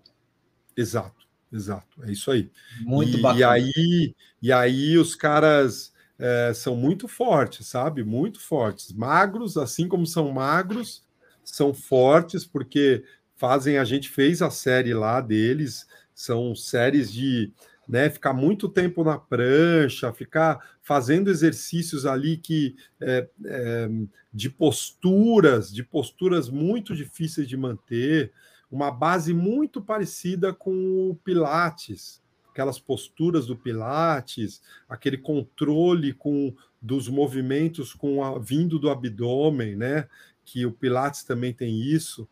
Exato, 0.76 1.28
exato. 1.52 2.04
É 2.04 2.12
isso 2.12 2.32
aí. 2.32 2.50
Muito 2.82 3.18
e, 3.18 3.22
bacana. 3.22 3.40
E 3.40 3.44
aí, 3.44 4.16
e 4.42 4.52
aí 4.52 4.98
os 4.98 5.14
caras 5.14 5.92
é, 6.18 6.54
são 6.54 6.76
muito 6.76 7.08
fortes, 7.08 7.68
sabe? 7.68 8.04
Muito 8.04 8.40
fortes. 8.40 8.94
Magros, 8.94 9.58
assim 9.58 9.88
como 9.88 10.06
são 10.06 10.32
magros, 10.32 11.04
são 11.44 11.74
fortes, 11.74 12.46
porque 12.46 13.04
fazem. 13.36 13.78
A 13.78 13.84
gente 13.84 14.08
fez 14.08 14.42
a 14.42 14.50
série 14.50 14.94
lá 14.94 15.20
deles, 15.20 15.86
são 16.14 16.56
séries 16.56 17.12
de 17.12 17.52
né, 17.90 18.08
ficar 18.08 18.34
muito 18.34 18.70
tempo 18.70 19.04
na 19.04 19.18
prancha, 19.18 20.14
ficar 20.14 20.78
fazendo 20.80 21.28
exercícios 21.28 22.06
ali 22.06 22.38
que 22.38 22.76
é, 23.02 23.28
é, 23.44 23.90
de 24.32 24.48
posturas, 24.48 25.74
de 25.74 25.84
posturas 25.84 26.50
muito 26.50 26.96
difíceis 26.96 27.48
de 27.48 27.58
manter 27.58 28.32
uma 28.72 28.92
base 28.92 29.34
muito 29.34 29.82
parecida 29.82 30.54
com 30.54 31.10
o 31.10 31.16
Pilates, 31.24 32.22
aquelas 32.52 32.78
posturas 32.78 33.48
do 33.48 33.58
Pilates, 33.58 34.62
aquele 34.88 35.18
controle 35.18 36.14
com 36.14 36.56
dos 36.80 37.10
movimentos 37.10 37.92
com 37.92 38.24
a, 38.24 38.38
vindo 38.38 38.78
do 38.78 38.92
abdômen, 38.92 39.76
né? 39.76 40.08
Que 40.46 40.64
o 40.64 40.72
Pilates 40.72 41.24
também 41.24 41.54
tem 41.54 41.82
isso. 41.82 42.30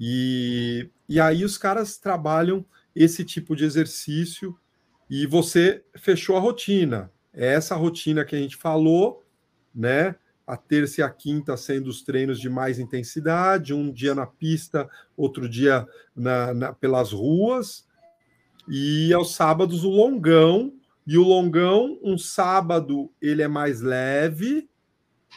E, 0.00 0.90
e 1.08 1.20
aí 1.20 1.44
os 1.44 1.56
caras 1.56 1.96
trabalham 1.96 2.66
esse 2.94 3.24
tipo 3.24 3.54
de 3.54 3.64
exercício 3.64 4.58
e 5.08 5.26
você 5.26 5.84
fechou 5.96 6.36
a 6.36 6.40
rotina. 6.40 7.10
É 7.32 7.54
essa 7.54 7.74
rotina 7.74 8.24
que 8.24 8.36
a 8.36 8.38
gente 8.38 8.56
falou, 8.56 9.22
né? 9.74 10.14
a 10.46 10.56
terça 10.56 11.00
e 11.00 11.04
a 11.04 11.08
quinta 11.08 11.56
sendo 11.56 11.88
os 11.88 12.02
treinos 12.02 12.38
de 12.38 12.48
mais 12.48 12.78
intensidade, 12.78 13.72
um 13.72 13.90
dia 13.90 14.14
na 14.14 14.26
pista, 14.26 14.88
outro 15.16 15.48
dia 15.48 15.86
na, 16.14 16.52
na, 16.52 16.72
pelas 16.72 17.12
ruas, 17.12 17.86
e 18.68 19.12
aos 19.12 19.34
sábados 19.34 19.84
o 19.84 19.90
longão, 19.90 20.72
e 21.06 21.18
o 21.18 21.22
longão, 21.22 21.98
um 22.02 22.16
sábado 22.16 23.10
ele 23.20 23.42
é 23.42 23.48
mais 23.48 23.80
leve, 23.80 24.68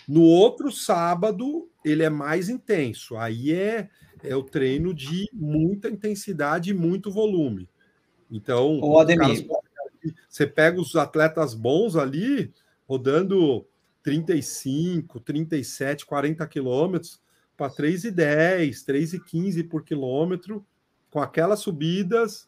no 0.08 0.24
outro 0.24 0.72
sábado 0.72 1.70
ele 1.84 2.04
é 2.04 2.10
mais 2.10 2.50
intenso, 2.50 3.18
aí 3.18 3.52
é, 3.52 3.90
é 4.24 4.36
o 4.36 4.44
treino 4.44 4.94
de 4.94 5.30
muita 5.34 5.90
intensidade 5.90 6.72
e 6.72 6.74
muito 6.74 7.12
volume. 7.12 7.70
Então, 8.32 8.98
Ademir. 9.00 9.48
Caras, 9.48 9.68
você 10.30 10.46
pega 10.46 10.80
os 10.80 10.96
atletas 10.96 11.54
bons 11.54 11.96
ali, 11.96 12.54
rodando 12.88 13.66
35, 14.04 15.20
37, 15.20 16.06
40 16.06 16.48
quilômetros 16.48 17.22
para 17.56 17.72
3,10, 17.72 18.86
3,15 18.86 19.68
por 19.68 19.84
quilômetro, 19.84 20.66
com 21.10 21.20
aquelas 21.20 21.60
subidas 21.60 22.48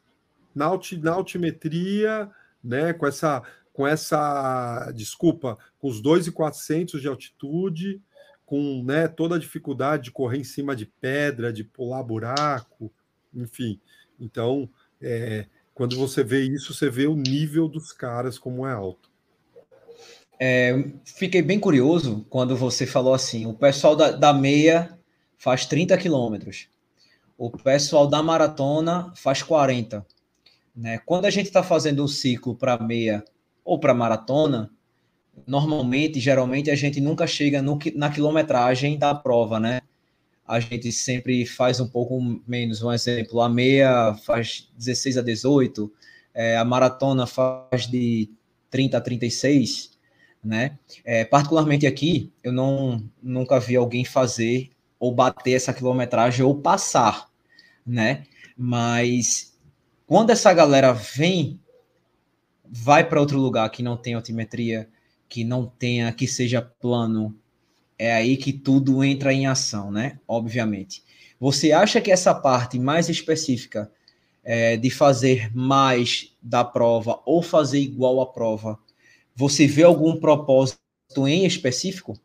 na, 0.53 0.65
alti, 0.65 0.97
na 0.97 1.13
altimetria, 1.13 2.29
né, 2.63 2.93
com 2.93 3.07
essa 3.07 3.43
com 3.71 3.87
essa, 3.87 4.91
desculpa, 4.93 5.57
com 5.77 5.87
os 5.87 6.01
2,400 6.01 6.99
de 6.99 7.07
altitude, 7.07 8.01
com 8.45 8.83
né, 8.83 9.07
toda 9.07 9.35
a 9.35 9.39
dificuldade 9.39 10.03
de 10.03 10.11
correr 10.11 10.37
em 10.37 10.43
cima 10.43 10.75
de 10.75 10.85
pedra, 10.85 11.53
de 11.53 11.63
pular 11.63 12.03
buraco, 12.03 12.91
enfim. 13.33 13.79
Então, 14.19 14.69
é, 15.01 15.47
quando 15.79 15.95
você 15.95 16.25
vê 16.25 16.41
isso, 16.43 16.73
você 16.73 16.89
vê 16.89 17.07
o 17.07 17.15
nível 17.15 17.69
dos 17.69 17.93
caras 17.93 18.37
como 18.37 18.67
é 18.67 18.73
alto. 18.73 19.09
É, 20.37 20.73
fiquei 21.05 21.41
bem 21.41 21.57
curioso 21.57 22.25
quando 22.29 22.53
você 22.53 22.85
falou 22.85 23.13
assim: 23.13 23.45
o 23.45 23.53
pessoal 23.53 23.95
da, 23.95 24.11
da 24.11 24.33
meia 24.33 24.99
faz 25.37 25.65
30 25.65 25.97
quilômetros, 25.97 26.67
o 27.37 27.49
pessoal 27.49 28.07
da 28.07 28.21
maratona 28.21 29.13
faz 29.15 29.41
40. 29.41 30.05
Né? 30.75 30.97
Quando 31.05 31.23
a 31.23 31.29
gente 31.29 31.45
está 31.45 31.63
fazendo 31.63 32.03
um 32.03 32.09
ciclo 32.09 32.57
para 32.57 32.77
meia 32.77 33.23
ou 33.63 33.79
para 33.79 33.93
maratona, 33.93 34.69
normalmente, 35.47 36.19
geralmente, 36.19 36.69
a 36.69 36.75
gente 36.75 36.99
nunca 36.99 37.25
chega 37.25 37.61
no, 37.61 37.79
na 37.95 38.11
quilometragem 38.11 38.97
da 38.97 39.15
prova, 39.15 39.61
né? 39.61 39.79
A 40.49 40.59
gente 40.59 40.91
sempre 40.91 41.45
faz 41.45 41.79
um 41.79 41.87
pouco 41.87 42.19
menos. 42.47 42.81
Um 42.81 42.91
exemplo, 42.91 43.41
a 43.41 43.47
meia 43.47 44.15
faz 44.25 44.69
16 44.77 45.17
a 45.17 45.21
18, 45.21 45.91
é, 46.33 46.57
a 46.57 46.65
maratona 46.65 47.27
faz 47.27 47.87
de 47.87 48.29
30 48.71 48.97
a 48.97 49.01
36 49.01 49.99
né? 50.43 50.77
É, 51.03 51.25
particularmente 51.25 51.85
aqui, 51.85 52.31
eu 52.43 52.51
não 52.51 53.03
nunca 53.21 53.59
vi 53.59 53.75
alguém 53.75 54.05
fazer 54.05 54.71
ou 54.99 55.13
bater 55.13 55.53
essa 55.53 55.73
quilometragem 55.73 56.43
ou 56.45 56.55
passar, 56.55 57.29
né? 57.85 58.23
Mas 58.57 59.57
quando 60.05 60.31
essa 60.31 60.53
galera 60.53 60.93
vem, 60.93 61.59
vai 62.65 63.07
para 63.07 63.19
outro 63.19 63.39
lugar 63.39 63.69
que 63.69 63.83
não 63.83 63.97
tem 63.97 64.13
altimetria, 64.13 64.89
que 65.27 65.43
não 65.43 65.65
tenha, 65.65 66.11
que 66.11 66.27
seja 66.27 66.61
plano, 66.61 67.35
é 67.99 68.13
aí 68.13 68.37
que 68.37 68.53
tudo 68.53 69.03
entra 69.03 69.33
em 69.33 69.45
ação, 69.45 69.91
né? 69.91 70.17
Obviamente. 70.25 71.03
Você 71.39 71.73
acha 71.73 71.99
que 71.99 72.11
essa 72.11 72.33
parte 72.33 72.79
mais 72.79 73.09
específica 73.09 73.91
é, 74.43 74.77
de 74.77 74.89
fazer 74.89 75.51
mais 75.53 76.33
da 76.41 76.63
prova 76.63 77.21
ou 77.25 77.43
fazer 77.43 77.79
igual 77.79 78.21
à 78.21 78.25
prova 78.25 78.79
você 79.35 79.65
vê 79.65 79.83
algum 79.83 80.19
propósito 80.19 80.79
em 81.25 81.45
específico? 81.45 82.19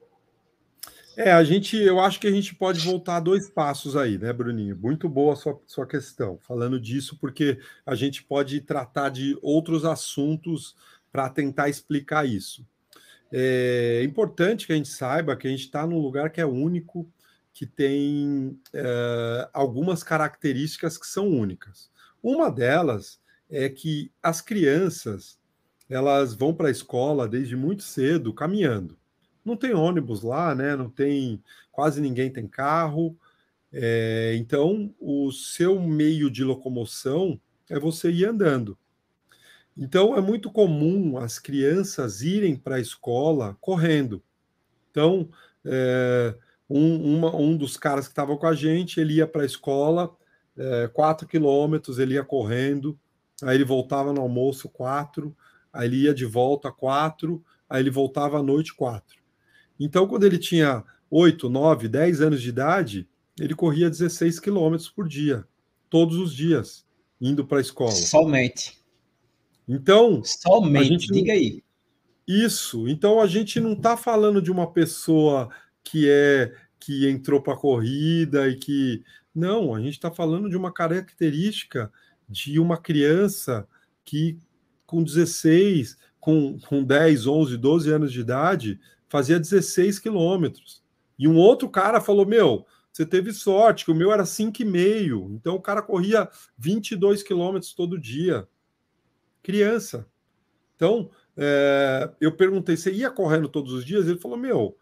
É, 1.16 1.30
a 1.30 1.44
gente, 1.44 1.76
eu 1.76 2.00
acho 2.00 2.18
que 2.18 2.26
a 2.26 2.30
gente 2.30 2.56
pode 2.56 2.80
voltar 2.80 3.20
dois 3.20 3.48
passos 3.48 3.96
aí, 3.96 4.18
né, 4.18 4.32
Bruninho? 4.32 4.76
Muito 4.76 5.08
boa 5.08 5.36
sua, 5.36 5.60
sua 5.64 5.86
questão, 5.86 6.40
falando 6.40 6.80
disso, 6.80 7.16
porque 7.20 7.60
a 7.86 7.94
gente 7.94 8.24
pode 8.24 8.60
tratar 8.60 9.10
de 9.10 9.38
outros 9.40 9.84
assuntos 9.84 10.74
para 11.12 11.30
tentar 11.30 11.68
explicar 11.68 12.26
isso. 12.26 12.66
É 13.36 14.02
importante 14.04 14.66
que 14.66 14.72
a 14.72 14.76
gente 14.76 14.88
saiba 14.88 15.36
que 15.36 15.48
a 15.48 15.50
gente 15.50 15.64
está 15.64 15.86
num 15.86 15.98
lugar 15.98 16.30
que 16.30 16.40
é 16.40 16.46
único, 16.46 17.10
que 17.52 17.66
tem 17.66 18.58
é, 18.72 19.48
algumas 19.52 20.02
características 20.04 20.96
que 20.96 21.06
são 21.06 21.28
únicas. 21.28 21.90
Uma 22.22 22.50
delas 22.50 23.20
é 23.50 23.68
que 23.68 24.12
as 24.22 24.40
crianças 24.40 25.38
elas 25.90 26.34
vão 26.34 26.54
para 26.54 26.68
a 26.68 26.70
escola 26.70 27.28
desde 27.28 27.56
muito 27.56 27.82
cedo 27.82 28.32
caminhando 28.32 28.96
não 29.44 29.56
tem 29.56 29.74
ônibus 29.74 30.22
lá, 30.22 30.54
né? 30.54 30.74
Não 30.74 30.88
tem 30.88 31.42
quase 31.70 32.00
ninguém 32.00 32.32
tem 32.32 32.48
carro. 32.48 33.16
É, 33.72 34.34
então, 34.38 34.94
o 34.98 35.30
seu 35.32 35.80
meio 35.80 36.30
de 36.30 36.42
locomoção 36.42 37.38
é 37.68 37.78
você 37.78 38.10
ir 38.10 38.24
andando. 38.24 38.78
Então, 39.76 40.16
é 40.16 40.20
muito 40.20 40.50
comum 40.50 41.18
as 41.18 41.38
crianças 41.38 42.22
irem 42.22 42.56
para 42.56 42.76
a 42.76 42.80
escola 42.80 43.56
correndo. 43.60 44.22
Então, 44.90 45.28
é, 45.64 46.34
um, 46.70 47.16
uma, 47.16 47.34
um 47.34 47.56
dos 47.56 47.76
caras 47.76 48.06
que 48.06 48.12
estava 48.12 48.36
com 48.36 48.46
a 48.46 48.54
gente, 48.54 49.00
ele 49.00 49.14
ia 49.14 49.26
para 49.26 49.42
a 49.42 49.46
escola, 49.46 50.14
é, 50.56 50.88
quatro 50.92 51.26
quilômetros, 51.26 51.98
ele 51.98 52.14
ia 52.14 52.24
correndo, 52.24 52.98
aí 53.42 53.56
ele 53.56 53.64
voltava 53.64 54.12
no 54.12 54.20
almoço, 54.20 54.68
quatro, 54.68 55.36
aí 55.72 55.88
ele 55.88 56.02
ia 56.02 56.14
de 56.14 56.24
volta, 56.24 56.70
quatro, 56.70 57.44
aí 57.68 57.82
ele 57.82 57.90
voltava 57.90 58.38
à 58.38 58.42
noite, 58.42 58.72
quatro. 58.74 59.18
Então, 59.78 60.06
quando 60.06 60.24
ele 60.24 60.38
tinha 60.38 60.84
8, 61.10 61.48
9, 61.48 61.88
10 61.88 62.20
anos 62.20 62.40
de 62.40 62.48
idade, 62.48 63.08
ele 63.40 63.54
corria 63.54 63.90
16 63.90 64.38
quilômetros 64.38 64.88
por 64.88 65.08
dia, 65.08 65.44
todos 65.90 66.16
os 66.16 66.32
dias, 66.32 66.86
indo 67.20 67.44
para 67.44 67.58
a 67.58 67.60
escola. 67.60 67.90
Somente. 67.90 68.78
Então. 69.68 70.22
Somente, 70.24 70.88
gente... 70.88 71.12
diga 71.12 71.32
aí. 71.32 71.62
Isso. 72.26 72.88
Então, 72.88 73.20
a 73.20 73.26
gente 73.26 73.60
não 73.60 73.72
está 73.72 73.96
falando 73.96 74.40
de 74.40 74.50
uma 74.50 74.70
pessoa 74.72 75.48
que 75.82 76.08
é 76.08 76.54
que 76.80 77.08
entrou 77.08 77.40
para 77.40 77.54
a 77.54 77.58
corrida 77.58 78.48
e 78.48 78.56
que. 78.56 79.02
Não, 79.34 79.74
a 79.74 79.80
gente 79.80 79.94
está 79.94 80.10
falando 80.10 80.48
de 80.48 80.56
uma 80.56 80.72
característica 80.72 81.92
de 82.28 82.58
uma 82.60 82.76
criança 82.76 83.66
que, 84.04 84.38
com 84.86 85.02
16, 85.02 85.96
com, 86.20 86.58
com 86.60 86.84
10, 86.84 87.26
11, 87.26 87.56
12 87.56 87.90
anos 87.90 88.12
de 88.12 88.20
idade, 88.20 88.80
fazia 89.08 89.40
16 89.40 89.98
quilômetros. 89.98 90.82
E 91.18 91.26
um 91.26 91.36
outro 91.36 91.68
cara 91.68 92.00
falou: 92.00 92.26
Meu, 92.26 92.66
você 92.92 93.04
teve 93.04 93.32
sorte, 93.32 93.84
que 93.84 93.90
o 93.90 93.94
meu 93.94 94.12
era 94.12 94.22
5,5. 94.22 95.34
Então 95.34 95.56
o 95.56 95.60
cara 95.60 95.82
corria 95.82 96.28
22 96.56 97.22
quilômetros 97.22 97.72
todo 97.74 97.98
dia. 97.98 98.46
Criança. 99.44 100.08
Então, 100.74 101.10
é, 101.36 102.10
eu 102.20 102.34
perguntei: 102.34 102.76
Você 102.76 102.90
ia 102.90 103.10
correndo 103.10 103.48
todos 103.48 103.72
os 103.72 103.84
dias? 103.84 104.08
Ele 104.08 104.18
falou: 104.18 104.38
Meu, 104.38 104.76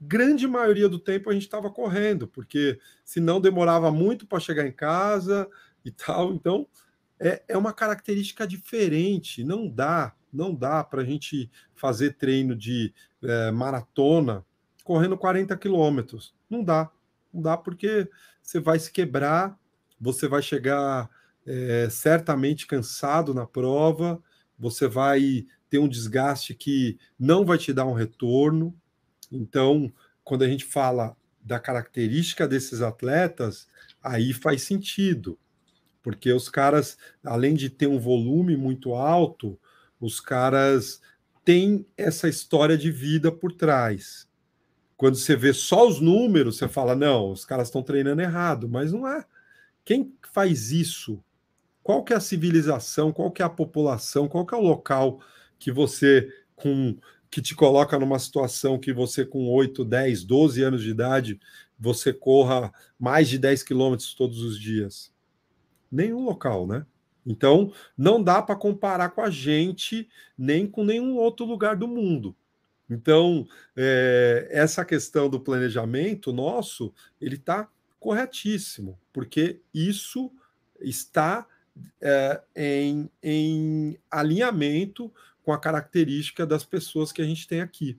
grande 0.00 0.46
maioria 0.46 0.88
do 0.88 0.98
tempo 0.98 1.28
a 1.28 1.32
gente 1.32 1.42
estava 1.42 1.70
correndo, 1.70 2.26
porque 2.28 2.78
senão 3.04 3.40
demorava 3.40 3.90
muito 3.90 4.26
para 4.26 4.40
chegar 4.40 4.66
em 4.66 4.72
casa 4.72 5.48
e 5.84 5.90
tal. 5.90 6.32
Então, 6.32 6.66
é, 7.18 7.42
é 7.48 7.58
uma 7.58 7.72
característica 7.72 8.46
diferente. 8.46 9.42
Não 9.44 9.68
dá, 9.68 10.14
não 10.32 10.54
dá 10.54 10.84
para 10.84 11.02
a 11.02 11.04
gente 11.04 11.50
fazer 11.74 12.16
treino 12.16 12.54
de 12.54 12.94
é, 13.22 13.50
maratona 13.50 14.44
correndo 14.84 15.18
40 15.18 15.56
quilômetros. 15.56 16.32
Não 16.48 16.62
dá. 16.62 16.90
Não 17.34 17.42
dá 17.42 17.56
porque 17.56 18.08
você 18.40 18.60
vai 18.60 18.78
se 18.78 18.92
quebrar, 18.92 19.58
você 20.00 20.28
vai 20.28 20.40
chegar 20.40 21.10
é, 21.46 21.88
certamente 21.90 22.66
cansado 22.66 23.32
na 23.32 23.46
prova, 23.46 24.20
você 24.58 24.88
vai 24.88 25.46
ter 25.68 25.78
um 25.78 25.88
desgaste 25.88 26.54
que 26.54 26.98
não 27.18 27.44
vai 27.44 27.58
te 27.58 27.72
dar 27.72 27.86
um 27.86 27.92
retorno. 27.92 28.74
Então, 29.30 29.92
quando 30.24 30.42
a 30.42 30.48
gente 30.48 30.64
fala 30.64 31.16
da 31.42 31.60
característica 31.60 32.48
desses 32.48 32.80
atletas, 32.80 33.68
aí 34.02 34.32
faz 34.32 34.62
sentido, 34.62 35.38
porque 36.02 36.32
os 36.32 36.48
caras, 36.48 36.98
além 37.24 37.54
de 37.54 37.70
ter 37.70 37.86
um 37.86 37.98
volume 37.98 38.56
muito 38.56 38.94
alto, 38.94 39.58
os 40.00 40.20
caras 40.20 41.00
tem 41.44 41.86
essa 41.96 42.28
história 42.28 42.76
de 42.76 42.90
vida 42.90 43.30
por 43.30 43.52
trás. 43.52 44.26
Quando 44.96 45.16
você 45.16 45.36
vê 45.36 45.52
só 45.52 45.86
os 45.86 46.00
números, 46.00 46.56
você 46.56 46.66
fala, 46.66 46.96
não, 46.96 47.30
os 47.30 47.44
caras 47.44 47.68
estão 47.68 47.82
treinando 47.82 48.22
errado, 48.22 48.68
mas 48.68 48.92
não 48.92 49.06
é. 49.06 49.24
Quem 49.84 50.12
faz 50.32 50.72
isso? 50.72 51.22
Qual 51.86 52.02
que 52.02 52.12
é 52.12 52.16
a 52.16 52.20
civilização? 52.20 53.12
Qual 53.12 53.30
que 53.30 53.40
é 53.40 53.44
a 53.44 53.48
população? 53.48 54.26
Qual 54.26 54.44
que 54.44 54.52
é 54.52 54.58
o 54.58 54.60
local 54.60 55.20
que 55.56 55.70
você 55.70 56.28
com 56.56 56.98
que 57.30 57.40
te 57.40 57.54
coloca 57.54 57.96
numa 57.96 58.18
situação 58.18 58.76
que 58.76 58.92
você 58.92 59.24
com 59.24 59.48
8, 59.48 59.84
10, 59.84 60.24
12 60.24 60.62
anos 60.64 60.82
de 60.82 60.90
idade, 60.90 61.40
você 61.78 62.12
corra 62.12 62.74
mais 62.98 63.28
de 63.28 63.38
10 63.38 63.62
quilômetros 63.62 64.14
todos 64.14 64.42
os 64.42 64.58
dias? 64.58 65.12
Nenhum 65.88 66.24
local, 66.24 66.66
né? 66.66 66.84
Então, 67.24 67.72
não 67.96 68.20
dá 68.20 68.42
para 68.42 68.56
comparar 68.56 69.10
com 69.10 69.20
a 69.20 69.30
gente, 69.30 70.08
nem 70.36 70.66
com 70.66 70.82
nenhum 70.82 71.16
outro 71.16 71.46
lugar 71.46 71.76
do 71.76 71.86
mundo. 71.86 72.34
Então, 72.90 73.46
é, 73.76 74.48
essa 74.50 74.84
questão 74.84 75.30
do 75.30 75.38
planejamento 75.38 76.32
nosso, 76.32 76.92
ele 77.20 77.36
está 77.36 77.68
corretíssimo, 78.00 78.98
porque 79.12 79.60
isso 79.72 80.32
está 80.80 81.46
é, 82.00 82.40
em, 82.54 83.10
em 83.22 83.98
alinhamento 84.10 85.12
com 85.42 85.52
a 85.52 85.58
característica 85.58 86.46
das 86.46 86.64
pessoas 86.64 87.12
que 87.12 87.22
a 87.22 87.24
gente 87.24 87.46
tem 87.46 87.60
aqui. 87.60 87.98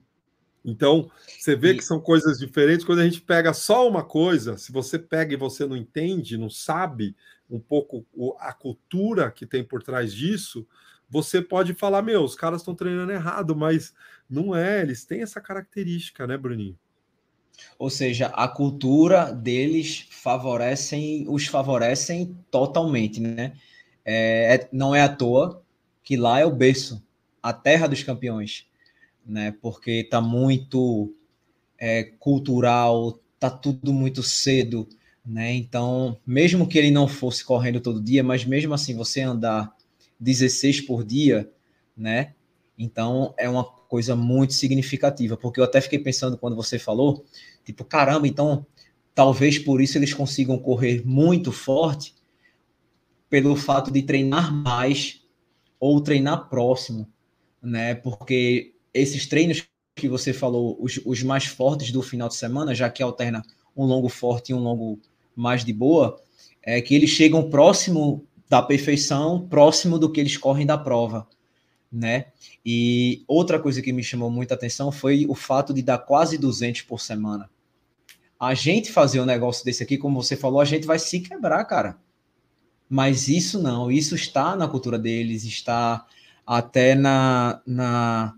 Então, 0.64 1.10
você 1.26 1.56
vê 1.56 1.74
que 1.74 1.82
são 1.82 2.00
coisas 2.00 2.38
diferentes. 2.38 2.84
Quando 2.84 2.98
a 2.98 3.04
gente 3.04 3.20
pega 3.20 3.54
só 3.54 3.88
uma 3.88 4.04
coisa, 4.04 4.58
se 4.58 4.70
você 4.70 4.98
pega 4.98 5.32
e 5.32 5.36
você 5.36 5.64
não 5.64 5.76
entende, 5.76 6.36
não 6.36 6.50
sabe, 6.50 7.16
um 7.48 7.58
pouco 7.58 8.04
a 8.38 8.52
cultura 8.52 9.30
que 9.30 9.46
tem 9.46 9.64
por 9.64 9.82
trás 9.82 10.12
disso, 10.12 10.66
você 11.08 11.40
pode 11.40 11.72
falar, 11.72 12.02
meu, 12.02 12.22
os 12.22 12.34
caras 12.34 12.60
estão 12.60 12.74
treinando 12.74 13.12
errado, 13.12 13.56
mas 13.56 13.94
não 14.28 14.54
é, 14.54 14.82
eles 14.82 15.06
têm 15.06 15.22
essa 15.22 15.40
característica, 15.40 16.26
né, 16.26 16.36
Bruninho? 16.36 16.78
Ou 17.78 17.90
seja, 17.90 18.26
a 18.26 18.48
cultura 18.48 19.32
deles 19.32 20.06
favorecem, 20.10 21.26
os 21.28 21.46
favorecem 21.46 22.36
totalmente, 22.50 23.20
né? 23.20 23.52
É, 24.04 24.54
é 24.54 24.68
não 24.72 24.94
é 24.94 25.02
à 25.02 25.08
toa 25.08 25.62
que 26.02 26.16
lá 26.16 26.40
é 26.40 26.44
o 26.44 26.54
berço, 26.54 27.02
a 27.42 27.52
terra 27.52 27.86
dos 27.86 28.02
campeões, 28.02 28.66
né? 29.24 29.54
Porque 29.60 30.04
tá 30.04 30.20
muito 30.20 31.14
é, 31.78 32.04
cultural, 32.18 33.20
tá 33.38 33.50
tudo 33.50 33.92
muito 33.92 34.22
cedo, 34.22 34.88
né? 35.24 35.54
Então, 35.54 36.18
mesmo 36.26 36.66
que 36.66 36.78
ele 36.78 36.90
não 36.90 37.06
fosse 37.06 37.44
correndo 37.44 37.80
todo 37.80 38.02
dia, 38.02 38.24
mas 38.24 38.44
mesmo 38.44 38.74
assim 38.74 38.96
você 38.96 39.20
andar 39.20 39.72
16 40.18 40.80
por 40.80 41.04
dia, 41.04 41.50
né? 41.96 42.34
Então 42.78 43.34
é 43.36 43.48
uma 43.48 43.64
coisa 43.64 44.14
muito 44.14 44.54
significativa, 44.54 45.36
porque 45.36 45.58
eu 45.58 45.64
até 45.64 45.80
fiquei 45.80 45.98
pensando 45.98 46.38
quando 46.38 46.54
você 46.54 46.78
falou, 46.78 47.24
tipo, 47.64 47.84
caramba, 47.84 48.28
então 48.28 48.64
talvez 49.14 49.58
por 49.58 49.80
isso 49.80 49.98
eles 49.98 50.14
consigam 50.14 50.56
correr 50.58 51.02
muito 51.04 51.50
forte 51.50 52.14
pelo 53.28 53.56
fato 53.56 53.90
de 53.90 54.02
treinar 54.02 54.54
mais 54.54 55.22
ou 55.80 56.00
treinar 56.00 56.48
próximo, 56.48 57.08
né? 57.60 57.96
Porque 57.96 58.74
esses 58.94 59.26
treinos 59.26 59.66
que 59.94 60.08
você 60.08 60.32
falou, 60.32 60.78
os, 60.80 61.00
os 61.04 61.22
mais 61.22 61.46
fortes 61.46 61.90
do 61.90 62.00
final 62.00 62.28
de 62.28 62.36
semana, 62.36 62.74
já 62.74 62.88
que 62.88 63.02
alterna 63.02 63.42
um 63.76 63.84
longo 63.84 64.08
forte 64.08 64.50
e 64.50 64.54
um 64.54 64.60
longo 64.60 65.00
mais 65.34 65.64
de 65.64 65.72
boa, 65.72 66.20
é 66.62 66.80
que 66.80 66.94
eles 66.94 67.10
chegam 67.10 67.50
próximo 67.50 68.24
da 68.48 68.62
perfeição, 68.62 69.46
próximo 69.48 69.98
do 69.98 70.10
que 70.10 70.20
eles 70.20 70.36
correm 70.36 70.64
da 70.66 70.78
prova, 70.78 71.28
né? 71.90 72.26
E 72.64 73.24
outra 73.26 73.58
coisa 73.58 73.80
que 73.80 73.92
me 73.92 74.02
chamou 74.02 74.30
muita 74.30 74.54
atenção 74.54 74.92
foi 74.92 75.26
o 75.28 75.34
fato 75.34 75.72
de 75.72 75.82
dar 75.82 75.98
quase 75.98 76.38
200 76.38 76.82
por 76.82 77.00
semana. 77.00 77.50
A 78.38 78.54
gente 78.54 78.92
fazer 78.92 79.20
um 79.20 79.24
negócio 79.24 79.64
desse 79.64 79.82
aqui, 79.82 79.98
como 79.98 80.22
você 80.22 80.36
falou, 80.36 80.60
a 80.60 80.64
gente 80.64 80.86
vai 80.86 80.98
se 80.98 81.20
quebrar, 81.20 81.64
cara. 81.64 81.98
Mas 82.88 83.28
isso 83.28 83.60
não, 83.60 83.90
isso 83.90 84.14
está 84.14 84.54
na 84.54 84.68
cultura 84.68 84.98
deles, 84.98 85.44
está 85.44 86.06
até 86.46 86.94
na, 86.94 87.60
na 87.66 88.34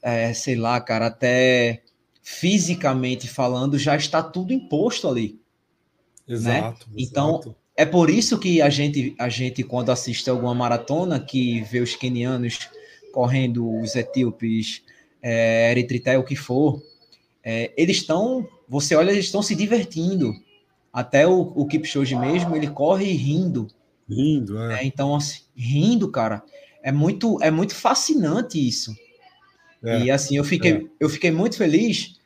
é, 0.00 0.32
sei 0.32 0.54
lá, 0.54 0.80
cara, 0.80 1.06
até 1.06 1.82
fisicamente 2.22 3.28
falando, 3.28 3.78
já 3.78 3.96
está 3.96 4.22
tudo 4.22 4.52
imposto 4.52 5.08
ali. 5.08 5.40
Exato. 6.26 6.86
Né? 6.88 6.96
Então, 6.98 7.30
exato. 7.30 7.56
É 7.76 7.84
por 7.84 8.08
isso 8.08 8.38
que 8.38 8.62
a 8.62 8.70
gente, 8.70 9.14
a 9.18 9.28
gente, 9.28 9.62
quando 9.62 9.90
assiste 9.90 10.30
alguma 10.30 10.54
maratona, 10.54 11.18
que 11.18 11.62
vê 11.62 11.80
os 11.80 11.96
quenianos 11.96 12.68
correndo, 13.12 13.80
os 13.80 13.96
etíopes, 13.96 14.82
é, 15.22 15.70
eritritai, 15.70 16.16
o 16.16 16.24
que 16.24 16.36
for, 16.36 16.82
é, 17.42 17.72
eles 17.76 17.98
estão, 17.98 18.46
você 18.68 18.94
olha, 18.94 19.10
eles 19.10 19.26
estão 19.26 19.42
se 19.42 19.54
divertindo. 19.54 20.32
Até 20.92 21.26
o, 21.26 21.52
o 21.56 21.66
Kipchoge 21.66 22.14
mesmo, 22.14 22.54
ele 22.54 22.68
corre 22.68 23.10
rindo. 23.12 23.66
Rindo, 24.08 24.58
é. 24.70 24.80
é 24.82 24.86
então, 24.86 25.16
assim, 25.16 25.42
rindo, 25.56 26.10
cara, 26.10 26.42
é 26.82 26.92
muito, 26.92 27.42
é 27.42 27.50
muito 27.50 27.74
fascinante 27.74 28.64
isso. 28.64 28.94
É, 29.82 30.04
e 30.04 30.10
assim, 30.10 30.36
eu 30.36 30.44
fiquei, 30.44 30.72
é. 30.72 30.84
eu 31.00 31.08
fiquei 31.08 31.30
muito 31.30 31.56
feliz 31.56 32.18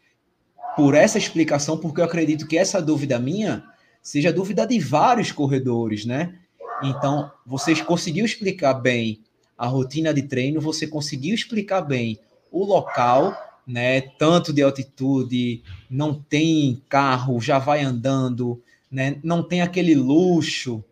por 0.76 0.94
essa 0.94 1.16
explicação, 1.16 1.78
porque 1.78 2.00
eu 2.00 2.04
acredito 2.04 2.46
que 2.46 2.58
essa 2.58 2.80
dúvida 2.80 3.18
minha 3.18 3.64
seja 4.08 4.32
dúvida 4.32 4.66
de 4.66 4.80
vários 4.80 5.30
corredores, 5.30 6.06
né? 6.06 6.34
Então, 6.82 7.30
vocês 7.44 7.82
conseguiu 7.82 8.24
explicar 8.24 8.72
bem 8.72 9.20
a 9.56 9.66
rotina 9.66 10.14
de 10.14 10.22
treino, 10.22 10.62
você 10.62 10.86
conseguiu 10.86 11.34
explicar 11.34 11.82
bem 11.82 12.18
o 12.50 12.64
local, 12.64 13.36
né? 13.66 14.00
Tanto 14.00 14.50
de 14.50 14.62
altitude, 14.62 15.62
não 15.90 16.14
tem 16.14 16.82
carro, 16.88 17.38
já 17.38 17.58
vai 17.58 17.82
andando, 17.82 18.62
né? 18.90 19.18
Não 19.22 19.42
tem 19.42 19.60
aquele 19.60 19.94
luxo, 19.94 20.82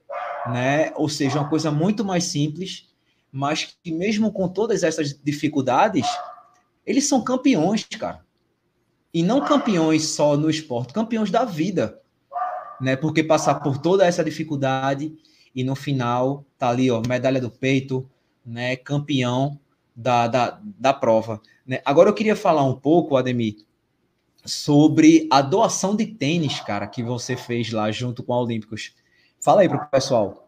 né? 0.48 0.92
Ou 0.94 1.08
seja, 1.08 1.40
uma 1.40 1.48
coisa 1.48 1.70
muito 1.70 2.04
mais 2.04 2.24
simples, 2.24 2.86
mas 3.32 3.78
que 3.82 3.92
mesmo 3.92 4.30
com 4.30 4.46
todas 4.46 4.82
essas 4.82 5.18
dificuldades, 5.24 6.06
eles 6.84 7.08
são 7.08 7.24
campeões, 7.24 7.82
cara. 7.98 8.20
E 9.14 9.22
não 9.22 9.40
campeões 9.40 10.04
só 10.04 10.36
no 10.36 10.50
esporte, 10.50 10.92
campeões 10.92 11.30
da 11.30 11.46
vida, 11.46 11.98
né? 12.80 12.96
Porque 12.96 13.22
passar 13.22 13.56
por 13.56 13.78
toda 13.78 14.06
essa 14.06 14.24
dificuldade 14.24 15.16
e 15.54 15.64
no 15.64 15.74
final 15.74 16.44
tá 16.58 16.68
ali, 16.68 16.90
ó, 16.90 17.02
medalha 17.06 17.40
do 17.40 17.50
peito, 17.50 18.08
né? 18.44 18.76
Campeão 18.76 19.58
da, 19.94 20.28
da, 20.28 20.60
da 20.62 20.92
prova. 20.92 21.40
Né? 21.66 21.80
Agora 21.84 22.10
eu 22.10 22.14
queria 22.14 22.36
falar 22.36 22.64
um 22.64 22.74
pouco, 22.74 23.16
Ademir, 23.16 23.56
sobre 24.44 25.26
a 25.30 25.40
doação 25.40 25.96
de 25.96 26.06
tênis, 26.06 26.60
cara, 26.60 26.86
que 26.86 27.02
você 27.02 27.36
fez 27.36 27.72
lá 27.72 27.90
junto 27.90 28.22
com 28.22 28.32
a 28.32 28.40
Olímpicos. 28.40 28.94
Fala 29.40 29.62
aí 29.62 29.68
para 29.68 29.84
o 29.84 29.90
pessoal. 29.90 30.46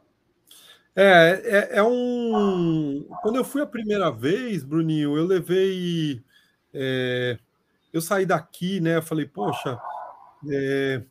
É, 0.95 1.43
é, 1.45 1.79
é, 1.79 1.83
um. 1.83 3.07
Quando 3.23 3.37
eu 3.37 3.45
fui 3.45 3.63
a 3.63 3.67
primeira 3.67 4.11
vez, 4.11 4.65
Bruninho, 4.65 5.17
eu 5.17 5.25
levei. 5.25 6.23
É... 6.75 7.39
Eu 7.93 8.01
saí 8.01 8.27
daqui, 8.27 8.81
né? 8.81 8.97
Eu 8.97 9.03
falei, 9.03 9.25
poxa, 9.25 9.81
é... 10.51 11.03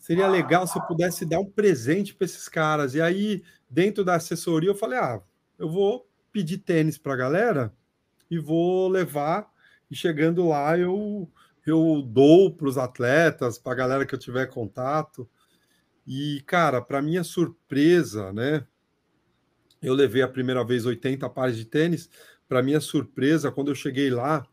seria 0.00 0.26
legal 0.26 0.66
se 0.66 0.78
eu 0.78 0.82
pudesse 0.82 1.26
dar 1.26 1.38
um 1.38 1.50
presente 1.50 2.14
para 2.14 2.24
esses 2.24 2.48
caras. 2.48 2.94
E 2.94 3.00
aí, 3.00 3.44
dentro 3.68 4.02
da 4.02 4.16
assessoria, 4.16 4.70
eu 4.70 4.74
falei, 4.74 4.98
ah, 4.98 5.22
eu 5.58 5.68
vou 5.68 6.08
pedir 6.32 6.58
tênis 6.58 6.96
para 6.96 7.12
a 7.12 7.16
galera 7.16 7.72
e 8.30 8.38
vou 8.38 8.88
levar. 8.88 9.48
E 9.90 9.94
chegando 9.94 10.48
lá, 10.48 10.76
eu, 10.78 11.30
eu 11.66 12.02
dou 12.02 12.52
para 12.52 12.66
os 12.66 12.78
atletas, 12.78 13.58
para 13.58 13.72
a 13.72 13.76
galera 13.76 14.06
que 14.06 14.14
eu 14.14 14.18
tiver 14.18 14.46
contato. 14.46 15.28
E, 16.06 16.42
cara, 16.46 16.80
para 16.80 17.02
minha 17.02 17.22
surpresa, 17.22 18.32
né? 18.32 18.66
Eu 19.82 19.94
levei 19.94 20.22
a 20.22 20.28
primeira 20.28 20.64
vez 20.64 20.86
80 20.86 21.28
pares 21.28 21.56
de 21.56 21.66
tênis. 21.66 22.08
Para 22.48 22.62
minha 22.62 22.80
surpresa, 22.80 23.52
quando 23.52 23.70
eu 23.70 23.74
cheguei 23.74 24.10
lá, 24.10 24.46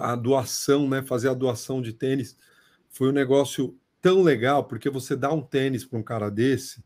a 0.00 0.14
doação, 0.14 0.88
né? 0.88 1.02
Fazer 1.02 1.30
a 1.30 1.34
doação 1.34 1.80
de 1.80 1.92
tênis 1.92 2.36
foi 2.90 3.08
um 3.08 3.12
negócio 3.12 3.78
tão 4.04 4.22
legal, 4.22 4.64
porque 4.64 4.90
você 4.90 5.16
dá 5.16 5.32
um 5.32 5.40
tênis 5.40 5.82
para 5.82 5.98
um 5.98 6.02
cara 6.02 6.30
desse, 6.30 6.84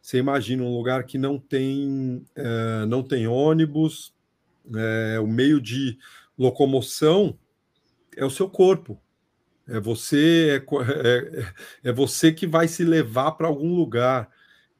você 0.00 0.18
imagina 0.18 0.62
um 0.62 0.72
lugar 0.72 1.02
que 1.02 1.18
não 1.18 1.36
tem, 1.36 2.24
é, 2.36 2.86
não 2.86 3.02
tem 3.02 3.26
ônibus, 3.26 4.14
é, 4.72 5.18
o 5.18 5.26
meio 5.26 5.60
de 5.60 5.98
locomoção 6.38 7.36
é 8.16 8.24
o 8.24 8.30
seu 8.30 8.48
corpo. 8.48 9.02
É 9.66 9.80
você, 9.80 10.64
é, 10.64 11.88
é, 11.88 11.90
é 11.90 11.92
você 11.92 12.32
que 12.32 12.46
vai 12.46 12.68
se 12.68 12.84
levar 12.84 13.32
para 13.32 13.48
algum 13.48 13.74
lugar. 13.74 14.30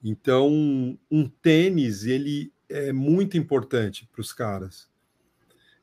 Então, 0.03 0.97
um 1.11 1.29
tênis 1.43 2.05
ele 2.05 2.53
é 2.69 2.93
muito 2.93 3.37
importante 3.37 4.09
para 4.13 4.21
os 4.21 4.33
caras. 4.33 4.89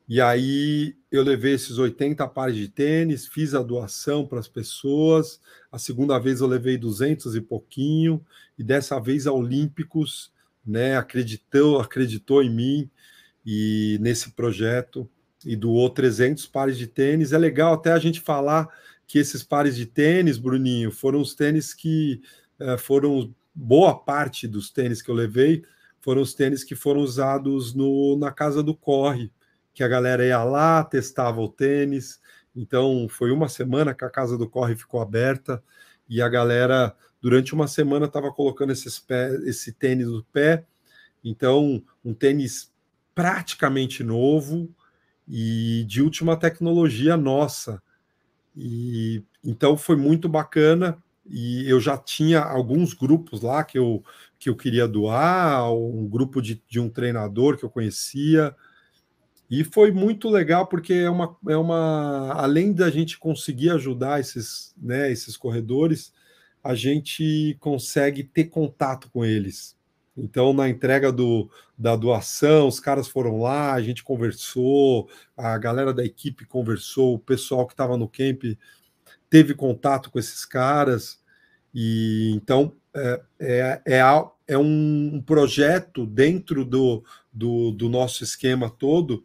E 0.08 0.20
aí 0.20 0.96
eu 1.10 1.22
levei 1.22 1.52
esses 1.52 1.76
80 1.76 2.26
pares 2.28 2.56
de 2.56 2.68
tênis, 2.68 3.26
fiz 3.26 3.54
a 3.54 3.62
doação 3.62 4.26
para 4.26 4.38
as 4.38 4.48
pessoas. 4.48 5.40
A 5.70 5.78
segunda 5.78 6.18
vez 6.18 6.40
eu 6.40 6.46
levei 6.46 6.78
200 6.78 7.36
e 7.36 7.40
pouquinho, 7.40 8.24
e 8.58 8.64
dessa 8.64 8.98
vez 8.98 9.26
a 9.26 9.32
Olímpicos, 9.32 10.32
né, 10.64 10.96
acreditou, 10.96 11.78
acreditou 11.80 12.42
em 12.42 12.50
mim 12.50 12.90
e 13.44 13.98
nesse 14.00 14.30
projeto 14.30 15.08
e 15.44 15.54
doou 15.54 15.90
300 15.90 16.46
pares 16.46 16.78
de 16.78 16.86
tênis. 16.86 17.32
É 17.32 17.38
legal 17.38 17.74
até 17.74 17.92
a 17.92 17.98
gente 17.98 18.20
falar 18.20 18.68
que 19.06 19.18
esses 19.18 19.42
pares 19.42 19.76
de 19.76 19.86
tênis, 19.86 20.38
Bruninho, 20.38 20.90
foram 20.90 21.20
os 21.20 21.34
tênis 21.34 21.74
que 21.74 22.22
eh, 22.58 22.76
foram 22.78 23.34
boa 23.54 23.94
parte 23.94 24.48
dos 24.48 24.70
tênis 24.70 25.02
que 25.02 25.10
eu 25.10 25.14
levei 25.14 25.62
foram 26.00 26.22
os 26.22 26.32
tênis 26.32 26.64
que 26.64 26.74
foram 26.74 27.00
usados 27.00 27.74
no, 27.74 28.16
na 28.16 28.30
casa 28.30 28.62
do 28.62 28.74
Corre 28.74 29.30
que 29.78 29.84
a 29.84 29.88
galera 29.88 30.26
ia 30.26 30.42
lá, 30.42 30.82
testava 30.82 31.40
o 31.40 31.48
tênis. 31.48 32.20
Então, 32.54 33.06
foi 33.08 33.30
uma 33.30 33.48
semana 33.48 33.94
que 33.94 34.04
a 34.04 34.10
casa 34.10 34.36
do 34.36 34.48
corre 34.48 34.74
ficou 34.74 35.00
aberta 35.00 35.62
e 36.08 36.20
a 36.20 36.28
galera, 36.28 36.96
durante 37.22 37.54
uma 37.54 37.68
semana, 37.68 38.06
estava 38.06 38.32
colocando 38.32 38.72
esses 38.72 38.98
pé, 38.98 39.32
esse 39.44 39.70
tênis 39.70 40.08
no 40.08 40.24
pé. 40.24 40.64
Então, 41.22 41.80
um 42.04 42.12
tênis 42.12 42.72
praticamente 43.14 44.02
novo 44.02 44.68
e 45.28 45.84
de 45.86 46.02
última 46.02 46.36
tecnologia 46.36 47.16
nossa. 47.16 47.80
E 48.56 49.22
então 49.44 49.76
foi 49.76 49.94
muito 49.94 50.28
bacana 50.28 51.00
e 51.24 51.70
eu 51.70 51.78
já 51.78 51.96
tinha 51.96 52.40
alguns 52.40 52.94
grupos 52.94 53.42
lá 53.42 53.62
que 53.62 53.78
eu, 53.78 54.02
que 54.40 54.48
eu 54.50 54.56
queria 54.56 54.88
doar, 54.88 55.72
um 55.72 56.08
grupo 56.08 56.42
de, 56.42 56.60
de 56.66 56.80
um 56.80 56.90
treinador 56.90 57.56
que 57.56 57.64
eu 57.64 57.70
conhecia, 57.70 58.56
e 59.50 59.64
foi 59.64 59.90
muito 59.90 60.28
legal 60.28 60.66
porque 60.66 60.92
é 60.92 61.08
uma, 61.08 61.36
é 61.48 61.56
uma 61.56 62.32
além 62.34 62.72
da 62.72 62.90
gente 62.90 63.18
conseguir 63.18 63.70
ajudar 63.70 64.20
esses, 64.20 64.74
né, 64.76 65.10
esses 65.10 65.36
corredores, 65.36 66.12
a 66.62 66.74
gente 66.74 67.56
consegue 67.60 68.22
ter 68.22 68.44
contato 68.44 69.08
com 69.10 69.24
eles. 69.24 69.76
Então, 70.14 70.52
na 70.52 70.68
entrega 70.68 71.12
do, 71.12 71.48
da 71.78 71.94
doação, 71.96 72.66
os 72.66 72.80
caras 72.80 73.08
foram 73.08 73.40
lá, 73.40 73.72
a 73.72 73.80
gente 73.80 74.02
conversou, 74.02 75.08
a 75.36 75.56
galera 75.56 75.94
da 75.94 76.04
equipe 76.04 76.44
conversou, 76.44 77.14
o 77.14 77.18
pessoal 77.18 77.66
que 77.66 77.72
estava 77.72 77.96
no 77.96 78.08
camp 78.08 78.42
teve 79.30 79.54
contato 79.54 80.10
com 80.10 80.18
esses 80.18 80.44
caras. 80.44 81.20
E 81.72 82.32
então 82.34 82.74
é, 82.94 83.22
é, 83.38 83.82
é, 83.86 84.00
é 84.48 84.58
um 84.58 85.22
projeto 85.24 86.04
dentro 86.04 86.64
do, 86.64 87.04
do, 87.32 87.70
do 87.70 87.88
nosso 87.88 88.24
esquema 88.24 88.68
todo 88.68 89.24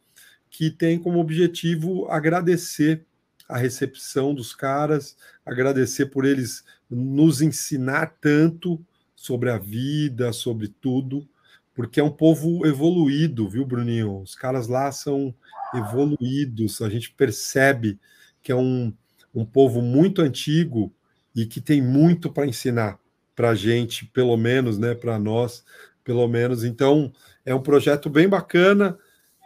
que 0.54 0.70
tem 0.70 1.00
como 1.00 1.20
objetivo 1.20 2.08
agradecer 2.10 3.04
a 3.50 3.58
recepção 3.58 4.36
dos 4.36 4.54
caras, 4.54 5.18
agradecer 5.44 6.06
por 6.06 6.26
eles 6.26 6.64
nos 6.88 7.42
ensinar 7.42 8.18
tanto 8.22 8.80
sobre 9.16 9.50
a 9.50 9.58
vida, 9.58 10.32
sobre 10.32 10.68
tudo, 10.68 11.28
porque 11.74 12.00
é 12.00 12.04
um 12.04 12.12
povo 12.12 12.68
evoluído, 12.68 13.50
viu, 13.50 13.66
Bruninho? 13.66 14.22
Os 14.22 14.36
caras 14.36 14.68
lá 14.68 14.92
são 14.92 15.34
evoluídos, 15.74 16.84
a 16.84 16.90
gente 16.90 17.12
percebe 17.12 18.00
que 18.44 18.52
é 18.52 18.56
um, 18.56 18.94
um 19.34 19.44
povo 19.44 19.82
muito 19.82 20.22
antigo 20.22 20.94
e 21.36 21.48
que 21.48 21.60
tem 21.60 21.82
muito 21.82 22.32
para 22.32 22.46
ensinar 22.46 23.00
para 23.36 23.50
a 23.50 23.56
gente, 23.56 24.06
pelo 24.06 24.38
menos, 24.38 24.78
né, 24.78 24.94
para 24.94 25.18
nós, 25.18 25.66
pelo 26.04 26.28
menos. 26.28 26.64
Então, 26.64 27.12
é 27.44 27.56
um 27.56 27.62
projeto 27.62 28.08
bem 28.08 28.30
bacana 28.30 29.00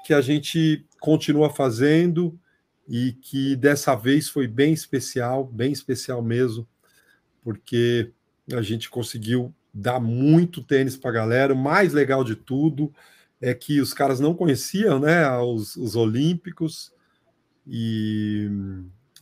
que 0.06 0.14
a 0.14 0.20
gente 0.20 0.86
continua 1.00 1.50
fazendo 1.50 2.38
e 2.88 3.14
que 3.14 3.56
dessa 3.56 3.96
vez 3.96 4.30
foi 4.30 4.48
bem 4.48 4.74
especial, 4.74 5.46
bem 5.46 5.72
especial 5.72 6.22
mesmo, 6.22 6.68
porque 7.44 8.12
a 8.54 8.62
gente 8.62 8.90
conseguiu 8.90 9.54
dar 9.74 10.00
muito 10.00 10.64
tênis 10.64 10.96
para 10.96 11.10
a 11.10 11.14
galera. 11.14 11.54
O 11.54 11.58
mais 11.58 11.94
legal 11.94 12.24
de 12.24 12.36
tudo 12.36 12.94
é 13.42 13.54
que 13.54 13.80
os 13.80 13.94
caras 13.94 14.20
não 14.20 14.34
conheciam, 14.34 15.00
né, 15.00 15.30
os, 15.38 15.76
os 15.76 15.96
Olímpicos 15.96 16.92
e 17.66 18.50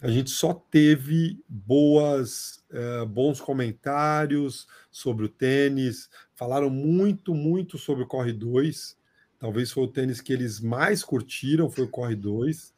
a 0.01 0.09
gente 0.09 0.30
só 0.30 0.53
teve 0.53 1.43
boas, 1.49 2.63
uh, 2.71 3.05
bons 3.05 3.41
comentários 3.41 4.67
sobre 4.91 5.26
o 5.26 5.30
tênis, 5.30 6.09
falaram 6.36 6.69
muito, 6.69 7.34
muito 7.34 7.78
sobre 7.78 8.03
o 8.03 8.07
Corre 8.07 8.32
2. 8.32 8.95
Talvez 9.39 9.71
foi 9.71 9.83
o 9.83 9.88
tênis 9.88 10.21
que 10.21 10.33
eles 10.33 10.59
mais 10.59 11.03
curtiram, 11.03 11.69
foi 11.69 11.86
o 11.86 11.89
Corre 11.89 12.15
2. 12.15 12.73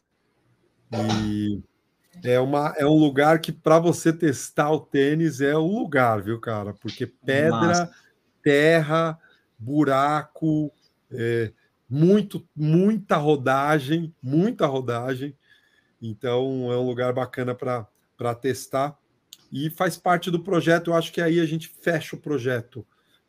E 1.21 1.61
é, 2.23 2.39
uma, 2.39 2.73
é 2.77 2.85
um 2.85 2.97
lugar 2.97 3.39
que, 3.39 3.51
para 3.51 3.79
você 3.79 4.11
testar 4.11 4.71
o 4.71 4.79
tênis, 4.79 5.41
é 5.41 5.55
o 5.55 5.65
lugar, 5.65 6.21
viu, 6.21 6.39
cara? 6.39 6.73
Porque 6.73 7.05
pedra, 7.05 7.51
Massa. 7.51 7.91
terra, 8.41 9.19
buraco, 9.57 10.71
é, 11.11 11.51
muito, 11.89 12.47
muita 12.55 13.17
rodagem, 13.17 14.13
muita 14.21 14.65
rodagem. 14.65 15.35
Então 16.01 16.71
é 16.71 16.77
um 16.77 16.85
lugar 16.85 17.13
bacana 17.13 17.55
para 17.55 18.35
testar. 18.35 18.97
E 19.51 19.69
faz 19.69 19.97
parte 19.97 20.29
do 20.29 20.43
projeto, 20.43 20.91
eu 20.91 20.93
acho 20.93 21.11
que 21.11 21.21
aí 21.21 21.39
a 21.39 21.45
gente 21.45 21.67
fecha 21.67 22.15
o 22.15 22.19
projeto, 22.19 22.85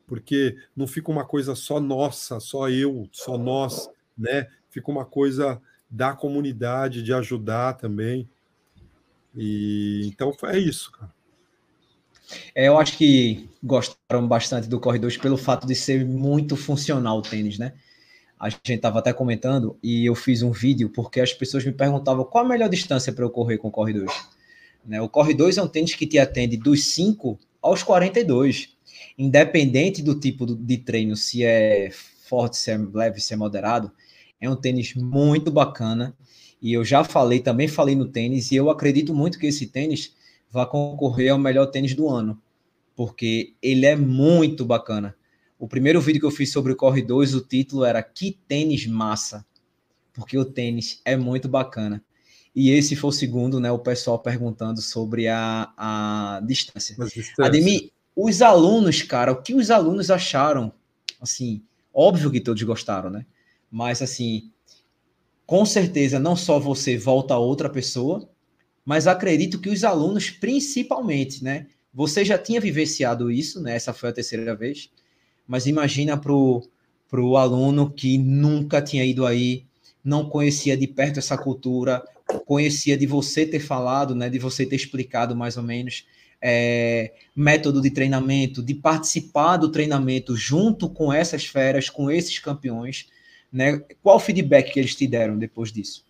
porque 0.09 0.57
não 0.75 0.87
fica 0.87 1.11
uma 1.11 1.23
coisa 1.23 1.53
só 1.53 1.79
nossa, 1.79 2.39
só 2.39 2.67
eu, 2.67 3.07
só 3.11 3.37
nós, 3.37 3.87
né? 4.17 4.47
Fica 4.71 4.89
uma 4.89 5.05
coisa 5.05 5.61
da 5.87 6.13
comunidade, 6.13 7.03
de 7.03 7.13
ajudar 7.13 7.75
também. 7.75 8.27
E 9.35 10.01
então 10.07 10.35
é 10.45 10.57
isso, 10.57 10.91
cara. 10.91 11.11
É, 12.55 12.67
eu 12.67 12.77
acho 12.77 12.97
que 12.97 13.47
gostaram 13.63 14.27
bastante 14.27 14.67
do 14.67 14.79
Corre 14.79 14.97
2 14.97 15.17
pelo 15.17 15.37
fato 15.37 15.67
de 15.67 15.75
ser 15.75 16.03
muito 16.03 16.55
funcional 16.55 17.19
o 17.19 17.21
tênis, 17.21 17.59
né? 17.59 17.73
A 18.39 18.49
gente 18.49 18.71
estava 18.73 18.99
até 18.99 19.13
comentando 19.13 19.77
e 19.83 20.05
eu 20.05 20.15
fiz 20.15 20.41
um 20.41 20.51
vídeo 20.51 20.89
porque 20.89 21.21
as 21.21 21.33
pessoas 21.33 21.63
me 21.63 21.71
perguntavam 21.71 22.23
qual 22.23 22.45
a 22.45 22.47
melhor 22.47 22.69
distância 22.69 23.13
para 23.13 23.25
eu 23.25 23.29
correr 23.29 23.57
com 23.57 23.67
o 23.67 23.71
Corre 23.71 23.93
2. 23.93 24.11
Né? 24.85 25.01
O 25.01 25.09
Corre 25.09 25.33
2 25.33 25.57
é 25.57 25.61
um 25.61 25.67
tênis 25.67 25.93
que 25.93 26.07
te 26.07 26.17
atende 26.17 26.57
dos 26.57 26.85
5 26.93 27.37
aos 27.61 27.83
42, 27.83 28.77
independente 29.17 30.01
do 30.01 30.19
tipo 30.19 30.45
de 30.45 30.77
treino, 30.77 31.15
se 31.15 31.43
é 31.43 31.89
forte, 31.91 32.57
se 32.57 32.71
é 32.71 32.77
leve, 32.77 33.19
se 33.19 33.33
é 33.33 33.37
moderado. 33.37 33.91
É 34.39 34.49
um 34.49 34.55
tênis 34.55 34.93
muito 34.95 35.51
bacana 35.51 36.15
e 36.61 36.73
eu 36.73 36.83
já 36.83 37.03
falei, 37.03 37.39
também 37.39 37.67
falei 37.67 37.95
no 37.95 38.05
tênis, 38.05 38.51
e 38.51 38.55
eu 38.55 38.69
acredito 38.69 39.13
muito 39.13 39.39
que 39.39 39.47
esse 39.47 39.67
tênis 39.67 40.13
vai 40.51 40.65
concorrer 40.65 41.31
ao 41.31 41.39
melhor 41.39 41.67
tênis 41.67 41.93
do 41.95 42.07
ano, 42.09 42.41
porque 42.95 43.53
ele 43.61 43.85
é 43.85 43.95
muito 43.95 44.65
bacana. 44.65 45.15
O 45.57 45.67
primeiro 45.67 46.01
vídeo 46.01 46.19
que 46.19 46.25
eu 46.25 46.31
fiz 46.31 46.51
sobre 46.51 46.73
o 46.73 46.75
Corre 46.75 47.01
2, 47.01 47.33
o 47.35 47.41
título 47.41 47.83
era 47.85 48.03
Que 48.03 48.37
Tênis 48.47 48.85
Massa, 48.87 49.45
porque 50.13 50.37
o 50.37 50.45
tênis 50.45 51.01
é 51.05 51.15
muito 51.15 51.47
bacana. 51.47 52.03
E 52.55 52.71
esse 52.71 52.95
foi 52.95 53.09
o 53.09 53.13
segundo, 53.13 53.59
né? 53.59 53.71
O 53.71 53.79
pessoal 53.79 54.19
perguntando 54.19 54.81
sobre 54.81 55.27
a, 55.27 55.71
a 55.77 56.41
distância. 56.45 56.95
distância. 56.95 57.45
Ademir, 57.45 57.91
os 58.21 58.41
alunos, 58.41 59.01
cara, 59.01 59.31
o 59.31 59.41
que 59.41 59.55
os 59.55 59.71
alunos 59.71 60.11
acharam? 60.11 60.73
Assim, 61.21 61.63
óbvio 61.93 62.29
que 62.29 62.41
todos 62.41 62.61
gostaram, 62.63 63.09
né? 63.09 63.25
Mas 63.71 64.01
assim, 64.01 64.51
com 65.45 65.65
certeza 65.65 66.19
não 66.19 66.35
só 66.35 66.59
você 66.59 66.97
volta 66.97 67.33
a 67.33 67.39
outra 67.39 67.69
pessoa, 67.69 68.29
mas 68.83 69.07
acredito 69.07 69.59
que 69.59 69.69
os 69.69 69.83
alunos, 69.83 70.29
principalmente, 70.29 71.43
né? 71.43 71.67
Você 71.93 72.25
já 72.25 72.37
tinha 72.37 72.59
vivenciado 72.59 73.31
isso, 73.31 73.61
né? 73.61 73.75
Essa 73.75 73.93
foi 73.93 74.09
a 74.09 74.13
terceira 74.13 74.55
vez, 74.55 74.89
mas 75.47 75.65
imagina 75.65 76.17
para 76.17 76.33
o 76.33 77.37
aluno 77.37 77.89
que 77.89 78.17
nunca 78.17 78.81
tinha 78.81 79.05
ido 79.05 79.25
aí, 79.25 79.65
não 80.03 80.29
conhecia 80.29 80.75
de 80.75 80.87
perto 80.87 81.19
essa 81.19 81.37
cultura, 81.37 82.03
conhecia 82.45 82.97
de 82.97 83.05
você 83.05 83.45
ter 83.45 83.59
falado, 83.59 84.13
né? 84.13 84.29
De 84.29 84.39
você 84.39 84.65
ter 84.65 84.75
explicado 84.75 85.35
mais 85.35 85.55
ou 85.55 85.63
menos 85.63 86.05
é, 86.41 87.13
método 87.35 87.81
de 87.81 87.91
treinamento, 87.91 88.63
de 88.63 88.73
participar 88.73 89.57
do 89.57 89.69
treinamento 89.69 90.35
junto 90.35 90.89
com 90.89 91.11
essas 91.11 91.45
feras, 91.45 91.89
com 91.89 92.09
esses 92.09 92.39
campeões, 92.39 93.07
né? 93.51 93.79
Qual 94.01 94.17
o 94.17 94.19
feedback 94.19 94.71
que 94.71 94.79
eles 94.79 94.95
te 94.95 95.07
deram 95.07 95.37
depois 95.37 95.71
disso? 95.71 96.05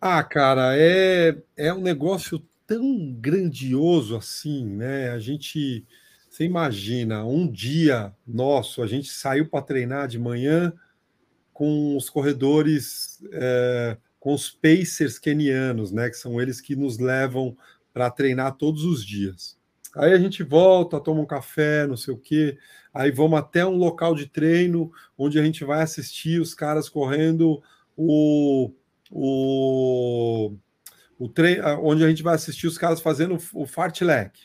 Ah, 0.00 0.22
cara, 0.22 0.76
é, 0.76 1.36
é 1.56 1.72
um 1.72 1.80
negócio 1.80 2.42
tão 2.66 3.12
grandioso 3.12 4.16
assim, 4.16 4.66
né? 4.66 5.10
A 5.10 5.18
gente, 5.18 5.86
você 6.28 6.44
imagina, 6.44 7.24
um 7.24 7.50
dia 7.50 8.12
nosso, 8.26 8.82
a 8.82 8.86
gente 8.86 9.08
saiu 9.10 9.48
para 9.48 9.62
treinar 9.62 10.08
de 10.08 10.18
manhã 10.18 10.72
com 11.52 11.96
os 11.96 12.10
corredores, 12.10 13.22
é, 13.32 13.96
com 14.18 14.34
os 14.34 14.50
pacers 14.50 15.18
kenianos, 15.18 15.92
né? 15.92 16.10
Que 16.10 16.16
são 16.16 16.40
eles 16.40 16.60
que 16.60 16.74
nos 16.74 16.98
levam 16.98 17.56
para 17.92 18.10
treinar 18.10 18.56
todos 18.56 18.84
os 18.84 19.04
dias. 19.04 19.56
Aí 19.94 20.12
a 20.12 20.18
gente 20.18 20.42
volta, 20.42 21.00
toma 21.00 21.20
um 21.20 21.26
café, 21.26 21.86
não 21.86 21.96
sei 21.96 22.14
o 22.14 22.18
quê. 22.18 22.58
Aí 22.94 23.10
vamos 23.10 23.38
até 23.38 23.64
um 23.64 23.76
local 23.76 24.14
de 24.14 24.26
treino 24.26 24.90
onde 25.16 25.38
a 25.38 25.44
gente 25.44 25.64
vai 25.64 25.82
assistir 25.82 26.40
os 26.40 26.54
caras 26.54 26.88
correndo 26.88 27.62
o 27.96 28.72
o, 29.12 30.56
o 31.18 31.28
treino, 31.28 31.62
onde 31.82 32.02
a 32.02 32.08
gente 32.08 32.22
vai 32.22 32.34
assistir 32.34 32.66
os 32.66 32.78
caras 32.78 33.00
fazendo 33.00 33.36
o 33.52 33.66
fartlek. 33.66 34.40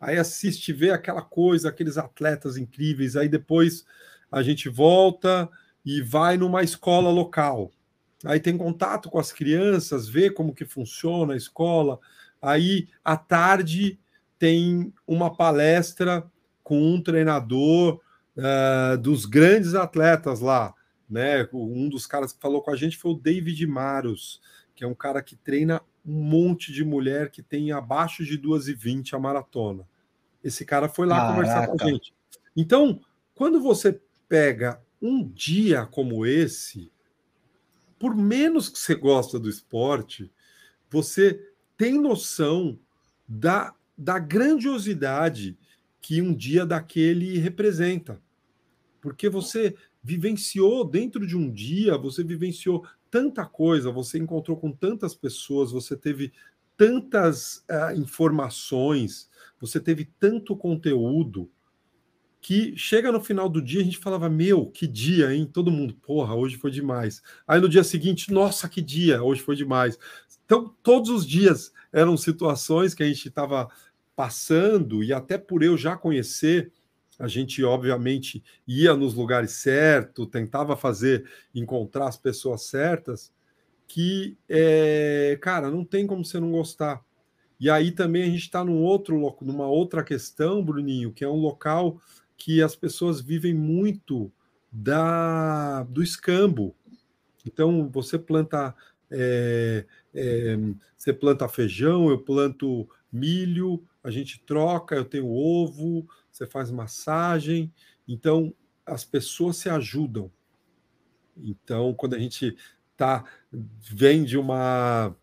Aí 0.00 0.18
assiste, 0.18 0.72
vê 0.72 0.90
aquela 0.90 1.22
coisa, 1.22 1.68
aqueles 1.68 1.96
atletas 1.96 2.56
incríveis. 2.56 3.14
Aí 3.16 3.28
depois 3.28 3.84
a 4.32 4.42
gente 4.42 4.68
volta 4.68 5.48
e 5.84 6.02
vai 6.02 6.36
numa 6.36 6.62
escola 6.62 7.10
local. 7.10 7.70
Aí 8.24 8.40
tem 8.40 8.56
contato 8.56 9.08
com 9.08 9.18
as 9.18 9.32
crianças, 9.32 10.08
vê 10.08 10.30
como 10.30 10.54
que 10.54 10.64
funciona 10.64 11.34
a 11.34 11.36
escola. 11.36 11.98
Aí 12.40 12.88
à 13.04 13.16
tarde 13.16 13.98
tem 14.38 14.92
uma 15.06 15.34
palestra 15.34 16.24
com 16.62 16.80
um 16.80 17.02
treinador 17.02 18.00
uh, 18.36 18.96
dos 18.98 19.26
grandes 19.26 19.74
atletas 19.74 20.40
lá 20.40 20.74
né? 21.10 21.48
Um 21.52 21.88
dos 21.88 22.06
caras 22.06 22.32
que 22.32 22.40
falou 22.40 22.62
com 22.62 22.70
a 22.70 22.76
gente 22.76 22.96
foi 22.96 23.10
o 23.10 23.16
David 23.18 23.66
Maros, 23.66 24.40
que 24.76 24.84
é 24.84 24.86
um 24.86 24.94
cara 24.94 25.20
que 25.20 25.34
treina 25.34 25.82
um 26.06 26.22
monte 26.22 26.72
de 26.72 26.84
mulher 26.84 27.30
que 27.30 27.42
tem 27.42 27.72
abaixo 27.72 28.24
de 28.24 28.38
2,20 28.38 29.12
a 29.12 29.18
maratona. 29.18 29.86
Esse 30.42 30.64
cara 30.64 30.88
foi 30.88 31.06
lá 31.06 31.16
Caraca. 31.16 31.34
conversar 31.34 31.66
com 31.66 31.82
a 31.82 31.90
gente. 31.90 32.14
Então, 32.56 33.00
quando 33.34 33.60
você 33.60 34.00
pega 34.28 34.80
um 35.02 35.26
dia 35.26 35.84
como 35.84 36.24
esse, 36.24 36.90
por 37.98 38.14
menos 38.14 38.68
que 38.68 38.78
você 38.78 38.94
gosta 38.94 39.38
do 39.38 39.50
esporte, 39.50 40.32
você 40.88 41.49
tem 41.80 41.98
noção 41.98 42.78
da, 43.26 43.74
da 43.96 44.18
grandiosidade 44.18 45.56
que 45.98 46.20
um 46.20 46.34
dia 46.34 46.66
daquele 46.66 47.38
representa. 47.38 48.20
Porque 49.00 49.30
você 49.30 49.74
vivenciou 50.02 50.84
dentro 50.84 51.26
de 51.26 51.38
um 51.38 51.50
dia, 51.50 51.96
você 51.96 52.22
vivenciou 52.22 52.86
tanta 53.10 53.46
coisa, 53.46 53.90
você 53.90 54.18
encontrou 54.18 54.58
com 54.58 54.70
tantas 54.70 55.14
pessoas, 55.14 55.72
você 55.72 55.96
teve 55.96 56.34
tantas 56.76 57.64
uh, 57.70 57.98
informações, 57.98 59.30
você 59.58 59.80
teve 59.80 60.04
tanto 60.20 60.54
conteúdo 60.54 61.50
que 62.42 62.74
chega 62.76 63.12
no 63.12 63.22
final 63.22 63.48
do 63.48 63.60
dia 63.60 63.80
a 63.80 63.84
gente 63.84 63.98
falava: 63.98 64.28
Meu, 64.28 64.66
que 64.66 64.86
dia, 64.86 65.34
hein? 65.34 65.48
Todo 65.50 65.70
mundo, 65.70 65.94
porra, 65.94 66.34
hoje 66.34 66.56
foi 66.56 66.70
demais. 66.70 67.22
Aí 67.46 67.60
no 67.60 67.68
dia 67.68 67.84
seguinte, 67.84 68.32
nossa, 68.32 68.68
que 68.68 68.80
dia, 68.80 69.22
hoje 69.22 69.42
foi 69.42 69.54
demais. 69.54 69.98
Então, 70.50 70.74
todos 70.82 71.10
os 71.10 71.24
dias 71.24 71.72
eram 71.92 72.16
situações 72.16 72.92
que 72.92 73.04
a 73.04 73.06
gente 73.06 73.28
estava 73.28 73.68
passando, 74.16 75.00
e 75.00 75.12
até 75.12 75.38
por 75.38 75.62
eu 75.62 75.78
já 75.78 75.96
conhecer 75.96 76.72
a 77.20 77.28
gente 77.28 77.62
obviamente 77.62 78.42
ia 78.66 78.96
nos 78.96 79.14
lugares 79.14 79.52
certos, 79.52 80.26
tentava 80.26 80.74
fazer, 80.74 81.24
encontrar 81.54 82.08
as 82.08 82.16
pessoas 82.16 82.62
certas, 82.62 83.32
que, 83.86 84.36
é, 84.48 85.38
cara, 85.40 85.70
não 85.70 85.84
tem 85.84 86.04
como 86.04 86.24
você 86.24 86.40
não 86.40 86.50
gostar. 86.50 87.00
E 87.60 87.70
aí 87.70 87.92
também 87.92 88.24
a 88.24 88.26
gente 88.26 88.38
está 88.38 88.64
num 88.64 88.82
outro, 88.82 89.36
numa 89.42 89.68
outra 89.68 90.02
questão, 90.02 90.64
Bruninho, 90.64 91.12
que 91.12 91.22
é 91.22 91.28
um 91.28 91.38
local 91.38 92.00
que 92.36 92.60
as 92.60 92.74
pessoas 92.74 93.20
vivem 93.20 93.54
muito 93.54 94.32
da 94.72 95.84
do 95.84 96.02
escambo. 96.02 96.74
Então 97.46 97.88
você 97.88 98.18
planta 98.18 98.74
é, 99.10 99.84
é, 100.14 100.56
você 100.96 101.12
planta 101.12 101.48
feijão, 101.48 102.08
eu 102.10 102.18
planto 102.18 102.88
milho, 103.12 103.84
a 104.02 104.10
gente 104.10 104.40
troca, 104.40 104.94
eu 104.94 105.04
tenho 105.04 105.30
ovo, 105.30 106.06
você 106.30 106.46
faz 106.46 106.70
massagem. 106.70 107.72
Então, 108.08 108.54
as 108.84 109.04
pessoas 109.04 109.56
se 109.56 109.68
ajudam. 109.68 110.30
Então, 111.36 111.94
quando 111.94 112.14
a 112.14 112.18
gente 112.18 112.56
tá, 112.96 113.24
vem 113.52 114.24
de 114.24 114.36
uma 114.36 115.14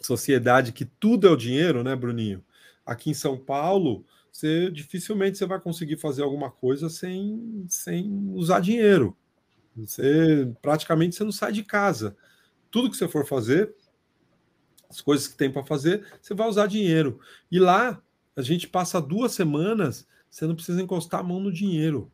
sociedade 0.00 0.72
que 0.72 0.84
tudo 0.84 1.26
é 1.26 1.30
o 1.30 1.36
dinheiro, 1.36 1.82
né, 1.82 1.94
Bruninho? 1.94 2.44
Aqui 2.84 3.10
em 3.10 3.14
São 3.14 3.38
Paulo, 3.38 4.04
você 4.30 4.70
dificilmente 4.70 5.38
você 5.38 5.46
vai 5.46 5.60
conseguir 5.60 5.96
fazer 5.96 6.22
alguma 6.22 6.50
coisa 6.50 6.90
sem, 6.90 7.64
sem 7.68 8.30
usar 8.34 8.60
dinheiro. 8.60 9.16
Você 9.76 10.52
praticamente 10.60 11.16
você 11.16 11.24
não 11.24 11.32
sai 11.32 11.52
de 11.52 11.62
casa. 11.62 12.16
Tudo 12.74 12.90
que 12.90 12.96
você 12.96 13.06
for 13.06 13.24
fazer, 13.24 13.72
as 14.90 15.00
coisas 15.00 15.28
que 15.28 15.36
tem 15.36 15.48
para 15.48 15.64
fazer, 15.64 16.04
você 16.20 16.34
vai 16.34 16.48
usar 16.48 16.66
dinheiro. 16.66 17.20
E 17.48 17.60
lá 17.60 18.02
a 18.34 18.42
gente 18.42 18.66
passa 18.66 19.00
duas 19.00 19.30
semanas, 19.30 20.04
você 20.28 20.44
não 20.44 20.56
precisa 20.56 20.82
encostar 20.82 21.20
a 21.20 21.22
mão 21.22 21.38
no 21.38 21.52
dinheiro. 21.52 22.10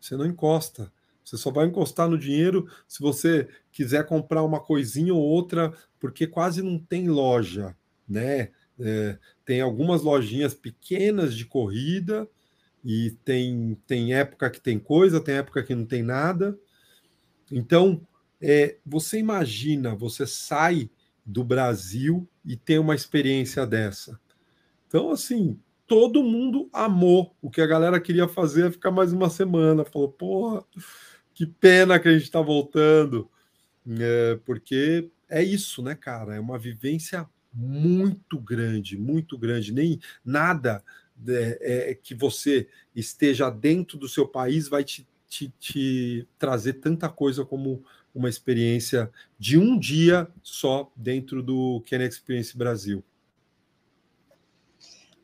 Você 0.00 0.16
não 0.16 0.26
encosta. 0.26 0.92
Você 1.24 1.36
só 1.36 1.52
vai 1.52 1.66
encostar 1.66 2.08
no 2.08 2.18
dinheiro 2.18 2.68
se 2.88 3.00
você 3.00 3.48
quiser 3.70 4.04
comprar 4.04 4.42
uma 4.42 4.58
coisinha 4.58 5.14
ou 5.14 5.22
outra, 5.22 5.72
porque 6.00 6.26
quase 6.26 6.60
não 6.60 6.76
tem 6.76 7.08
loja, 7.08 7.76
né? 8.08 8.50
É, 8.80 9.16
tem 9.44 9.60
algumas 9.60 10.02
lojinhas 10.02 10.54
pequenas 10.54 11.36
de 11.36 11.44
corrida 11.44 12.28
e 12.84 13.12
tem, 13.24 13.78
tem 13.86 14.12
época 14.12 14.50
que 14.50 14.60
tem 14.60 14.76
coisa, 14.76 15.20
tem 15.20 15.36
época 15.36 15.62
que 15.62 15.72
não 15.72 15.86
tem 15.86 16.02
nada. 16.02 16.58
Então, 17.52 18.04
é, 18.40 18.76
você 18.84 19.18
imagina, 19.18 19.94
você 19.94 20.26
sai 20.26 20.90
do 21.24 21.42
Brasil 21.42 22.28
e 22.44 22.56
ter 22.56 22.78
uma 22.78 22.94
experiência 22.94 23.66
dessa. 23.66 24.20
Então, 24.86 25.10
assim, 25.10 25.58
todo 25.86 26.22
mundo 26.22 26.68
amou. 26.72 27.34
O 27.40 27.50
que 27.50 27.60
a 27.60 27.66
galera 27.66 28.00
queria 28.00 28.28
fazer 28.28 28.66
é 28.66 28.70
ficar 28.70 28.90
mais 28.90 29.12
uma 29.12 29.30
semana. 29.30 29.84
Falou, 29.84 30.10
porra, 30.10 30.64
que 31.32 31.46
pena 31.46 31.98
que 31.98 32.08
a 32.08 32.12
gente 32.12 32.24
está 32.24 32.40
voltando. 32.40 33.30
É, 33.98 34.38
porque 34.44 35.10
é 35.28 35.42
isso, 35.42 35.82
né, 35.82 35.94
cara? 35.94 36.36
É 36.36 36.40
uma 36.40 36.58
vivência 36.58 37.28
muito 37.52 38.38
grande, 38.38 38.96
muito 38.98 39.38
grande. 39.38 39.72
Nem 39.72 39.98
nada 40.24 40.82
é, 41.26 41.90
é, 41.90 41.94
que 41.94 42.14
você 42.14 42.68
esteja 42.94 43.50
dentro 43.50 43.96
do 43.96 44.08
seu 44.08 44.26
país 44.26 44.68
vai 44.68 44.84
te, 44.84 45.06
te, 45.28 45.52
te 45.58 46.28
trazer 46.38 46.74
tanta 46.74 47.08
coisa 47.08 47.44
como 47.44 47.84
uma 48.14 48.28
experiência 48.28 49.10
de 49.38 49.58
um 49.58 49.78
dia 49.78 50.28
só 50.42 50.90
dentro 50.94 51.42
do 51.42 51.82
Kenya 51.84 52.06
Experience 52.06 52.56
Brasil. 52.56 53.02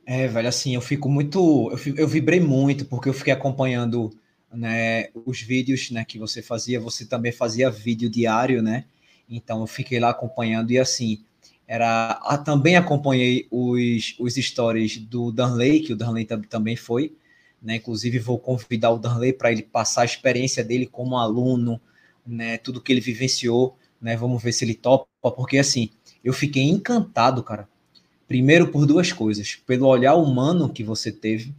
É, 0.05 0.27
velho, 0.27 0.49
assim, 0.49 0.75
eu 0.75 0.81
fico 0.81 1.09
muito. 1.09 1.71
Eu, 1.71 1.95
eu 1.97 2.09
vibrei 2.09 2.41
muito, 2.41 2.85
porque 2.85 3.09
eu 3.09 3.13
fiquei 3.13 3.33
acompanhando 3.33 4.11
né, 4.53 5.09
os 5.25 5.41
vídeos 5.41 5.91
né, 5.91 6.05
que 6.05 6.19
você 6.19 6.43
fazia. 6.43 6.81
Você 6.81 7.07
também 7.07 7.31
fazia 7.31 7.71
vídeo 7.71 8.11
diário, 8.11 8.61
né? 8.61 8.87
Então 9.29 9.61
eu 9.61 9.67
fiquei 9.69 10.01
lá 10.01 10.11
acompanhando, 10.11 10.73
e 10.73 10.79
assim, 10.79 11.23
era. 11.67 12.21
Ah, 12.25 12.37
também 12.37 12.77
acompanhei 12.77 13.47
os, 13.49 14.17
os 14.19 14.35
stories 14.35 14.99
do 14.99 15.31
Danley, 15.31 15.81
que 15.81 15.93
o 15.93 15.97
Danley 15.97 16.27
também 16.27 16.75
foi. 16.75 17.15
Né? 17.63 17.77
Inclusive, 17.77 18.19
vou 18.19 18.39
convidar 18.39 18.91
o 18.91 18.99
Danley 18.99 19.33
para 19.33 19.53
ele 19.53 19.63
passar 19.63 20.03
a 20.03 20.07
experiência 20.07 20.65
dele 20.65 20.87
como 20.87 21.17
aluno, 21.17 21.81
né? 22.27 22.59
Tudo 22.59 22.81
que 22.81 22.93
ele 22.93 23.01
vivenciou, 23.01 23.77
né? 24.01 24.17
Vamos 24.17 24.43
ver 24.43 24.53
se 24.53 24.65
ele 24.65 24.75
topa, 24.75 25.07
porque 25.31 25.59
assim, 25.59 25.91
eu 26.23 26.33
fiquei 26.33 26.63
encantado, 26.63 27.43
cara. 27.43 27.69
Primeiro 28.27 28.69
por 28.71 28.87
duas 28.87 29.13
coisas, 29.13 29.57
pelo 29.67 29.87
olhar 29.87 30.15
humano 30.15 30.73
que 30.73 30.85
você 30.85 31.11
teve, 31.11 31.55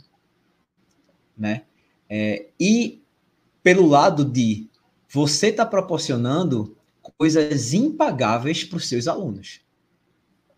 né? 1.37 1.63
É, 2.09 2.47
e 2.59 3.01
pelo 3.63 3.87
lado 3.87 4.23
de 4.23 4.69
você 5.09 5.47
está 5.47 5.65
proporcionando 5.65 6.77
coisas 7.17 7.73
impagáveis 7.73 8.63
para 8.63 8.77
os 8.77 8.87
seus 8.87 9.07
alunos, 9.07 9.61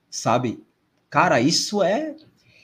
sabe? 0.09 0.63
Cara, 1.09 1.39
isso 1.41 1.81
é, 1.81 2.15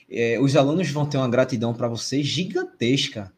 é 0.10 0.40
os 0.40 0.56
alunos 0.56 0.90
vão 0.90 1.08
ter 1.08 1.18
uma 1.18 1.30
gratidão 1.30 1.74
para 1.74 1.88
você 1.88 2.24
gigantesca, 2.24 3.34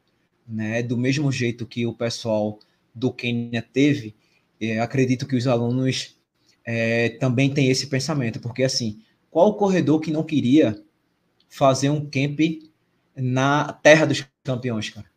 né? 0.47 0.83
Do 0.83 0.97
mesmo 0.97 1.31
jeito 1.31 1.65
que 1.65 1.85
o 1.85 1.93
pessoal 1.93 2.59
do 2.93 3.11
Quênia 3.11 3.61
teve, 3.61 4.15
é, 4.59 4.79
acredito 4.79 5.27
que 5.27 5.35
os 5.35 5.47
alunos 5.47 6.17
é, 6.65 7.09
também 7.09 7.53
têm 7.53 7.69
esse 7.69 7.87
pensamento, 7.87 8.39
porque 8.39 8.63
assim, 8.63 9.01
qual 9.29 9.55
corredor 9.55 9.99
que 9.99 10.11
não 10.11 10.23
queria 10.23 10.81
fazer 11.49 11.89
um 11.89 12.05
camp 12.05 12.39
na 13.15 13.73
terra 13.73 14.05
dos 14.05 14.25
campeões, 14.43 14.89
cara? 14.89 15.09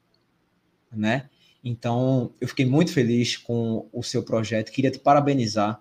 Né? 0.92 1.28
Então, 1.62 2.32
eu 2.40 2.46
fiquei 2.46 2.66
muito 2.66 2.92
feliz 2.92 3.36
com 3.36 3.88
o 3.92 4.02
seu 4.02 4.22
projeto, 4.22 4.70
queria 4.70 4.90
te 4.90 4.98
parabenizar, 4.98 5.80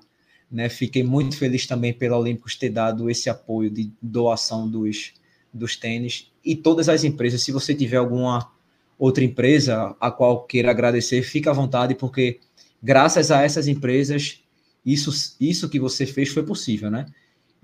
né? 0.49 0.69
Fiquei 0.69 1.03
muito 1.03 1.35
feliz 1.35 1.65
também 1.65 1.91
pela 1.91 2.17
Olímpicos 2.17 2.55
ter 2.55 2.69
dado 2.69 3.09
esse 3.09 3.27
apoio 3.27 3.71
de 3.71 3.91
doação 3.99 4.69
dos, 4.69 5.13
dos 5.51 5.75
tênis 5.75 6.31
e 6.45 6.55
todas 6.55 6.87
as 6.87 7.03
empresas, 7.03 7.41
se 7.41 7.51
você 7.51 7.73
tiver 7.73 7.97
alguma 7.97 8.52
outra 8.97 9.23
empresa 9.23 9.95
a 9.99 10.11
qual 10.11 10.43
queira 10.45 10.71
agradecer, 10.71 11.21
fica 11.23 11.51
à 11.51 11.53
vontade, 11.53 11.95
porque 11.95 12.39
graças 12.81 13.31
a 13.31 13.41
essas 13.41 13.67
empresas, 13.67 14.41
isso, 14.85 15.35
isso 15.39 15.69
que 15.69 15.79
você 15.79 16.05
fez 16.05 16.29
foi 16.29 16.43
possível, 16.43 16.91
né? 16.91 17.05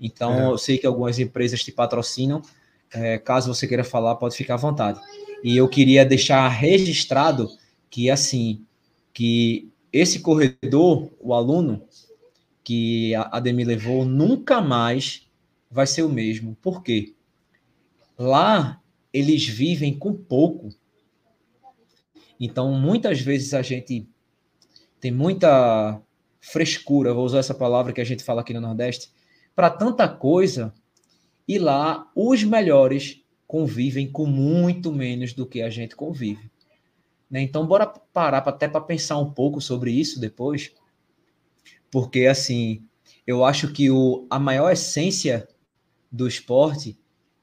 Então, 0.00 0.32
é. 0.32 0.46
eu 0.46 0.58
sei 0.58 0.78
que 0.78 0.86
algumas 0.86 1.18
empresas 1.18 1.62
te 1.62 1.70
patrocinam. 1.70 2.40
É, 2.92 3.18
caso 3.18 3.54
você 3.54 3.68
queira 3.68 3.84
falar, 3.84 4.16
pode 4.16 4.34
ficar 4.34 4.54
à 4.54 4.56
vontade. 4.56 4.98
E 5.44 5.56
eu 5.56 5.68
queria 5.68 6.04
deixar 6.04 6.48
registrado 6.48 7.48
que, 7.90 8.10
assim, 8.10 8.64
que 9.12 9.68
esse 9.92 10.20
corredor, 10.20 11.10
o 11.20 11.34
aluno 11.34 11.82
que 12.64 13.14
a 13.14 13.36
Ademi 13.36 13.64
levou, 13.64 14.04
nunca 14.04 14.60
mais 14.60 15.26
vai 15.70 15.86
ser 15.86 16.02
o 16.02 16.08
mesmo. 16.08 16.56
Por 16.62 16.82
quê? 16.82 17.14
Lá, 18.18 18.80
eles 19.12 19.46
vivem 19.46 19.96
com 19.96 20.14
pouco. 20.14 20.70
Então, 22.40 22.72
muitas 22.72 23.20
vezes 23.20 23.52
a 23.52 23.60
gente 23.60 24.08
tem 24.98 25.12
muita 25.12 26.00
frescura, 26.40 27.12
vou 27.12 27.26
usar 27.26 27.40
essa 27.40 27.54
palavra 27.54 27.92
que 27.92 28.00
a 28.00 28.04
gente 28.04 28.24
fala 28.24 28.40
aqui 28.40 28.54
no 28.54 28.62
Nordeste, 28.62 29.12
para 29.54 29.68
tanta 29.68 30.08
coisa, 30.08 30.72
e 31.46 31.58
lá 31.58 32.10
os 32.16 32.42
melhores 32.42 33.22
convivem 33.46 34.10
com 34.10 34.24
muito 34.24 34.90
menos 34.90 35.34
do 35.34 35.46
que 35.46 35.60
a 35.60 35.68
gente 35.68 35.94
convive. 35.94 36.50
Né? 37.30 37.42
Então, 37.42 37.66
bora 37.66 37.86
parar 37.86 38.38
até 38.38 38.66
para 38.66 38.80
pensar 38.80 39.18
um 39.18 39.30
pouco 39.30 39.60
sobre 39.60 39.92
isso 39.92 40.18
depois, 40.18 40.72
porque 41.90 42.26
assim, 42.26 42.82
eu 43.26 43.44
acho 43.44 43.72
que 43.72 43.90
o, 43.90 44.26
a 44.30 44.38
maior 44.38 44.70
essência 44.70 45.46
do 46.10 46.26
esporte 46.26 46.98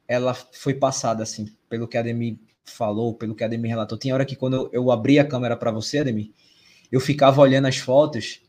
ela 0.08 0.34
foi 0.34 0.74
passada 0.74 1.22
assim, 1.22 1.54
pelo 1.70 1.88
que 1.88 1.98
a 1.98 2.02
Demi 2.02 2.40
falou, 2.72 3.14
pelo 3.14 3.36
que 3.36 3.44
a 3.44 3.48
Ademir 3.48 3.70
relatou. 3.72 3.98
Tinha 3.98 4.14
hora 4.14 4.26
que 4.26 4.36
quando 4.36 4.56
eu, 4.56 4.70
eu 4.72 4.92
abri 4.92 5.20
a 5.20 5.28
câmera 5.28 5.56
para 5.56 5.72
você, 5.72 6.00
Ademir, 6.00 6.32
eu 6.92 7.00
ficava 7.00 7.42
olhando 7.42 7.68
as 7.68 7.78
fotos 7.78 8.42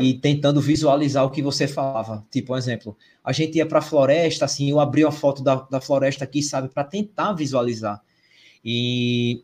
e 0.00 0.14
tentando 0.14 0.60
visualizar 0.60 1.24
o 1.24 1.30
que 1.30 1.42
você 1.42 1.66
falava. 1.66 2.26
Tipo, 2.30 2.54
um 2.54 2.56
exemplo, 2.56 2.96
a 3.24 3.32
gente 3.32 3.56
ia 3.56 3.66
para 3.66 3.78
a 3.78 3.82
floresta, 3.82 4.44
assim, 4.44 4.70
eu 4.70 4.80
abri 4.80 5.04
uma 5.04 5.12
foto 5.12 5.42
da, 5.42 5.56
da 5.56 5.80
floresta 5.80 6.24
aqui, 6.24 6.42
sabe, 6.42 6.68
para 6.68 6.84
tentar 6.84 7.32
visualizar. 7.32 8.02
E 8.64 9.42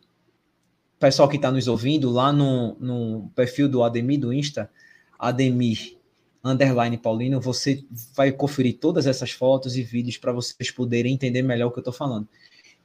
pessoal 0.99 1.27
que 1.27 1.35
está 1.35 1.51
nos 1.51 1.67
ouvindo, 1.67 2.09
lá 2.09 2.31
no, 2.31 2.75
no 2.79 3.31
perfil 3.35 3.67
do 3.69 3.83
Ademir 3.83 4.19
do 4.19 4.33
Insta, 4.33 4.69
Ademir 5.17 5.97
underline 6.43 6.97
Paulino, 6.97 7.41
você 7.41 7.83
vai 8.15 8.31
conferir 8.31 8.77
todas 8.77 9.07
essas 9.07 9.31
fotos 9.31 9.75
e 9.75 9.81
vídeos 9.81 10.17
para 10.17 10.31
vocês 10.31 10.69
poderem 10.69 11.13
entender 11.13 11.41
melhor 11.41 11.67
o 11.67 11.71
que 11.71 11.79
eu 11.79 11.81
estou 11.81 11.93
falando. 11.93 12.27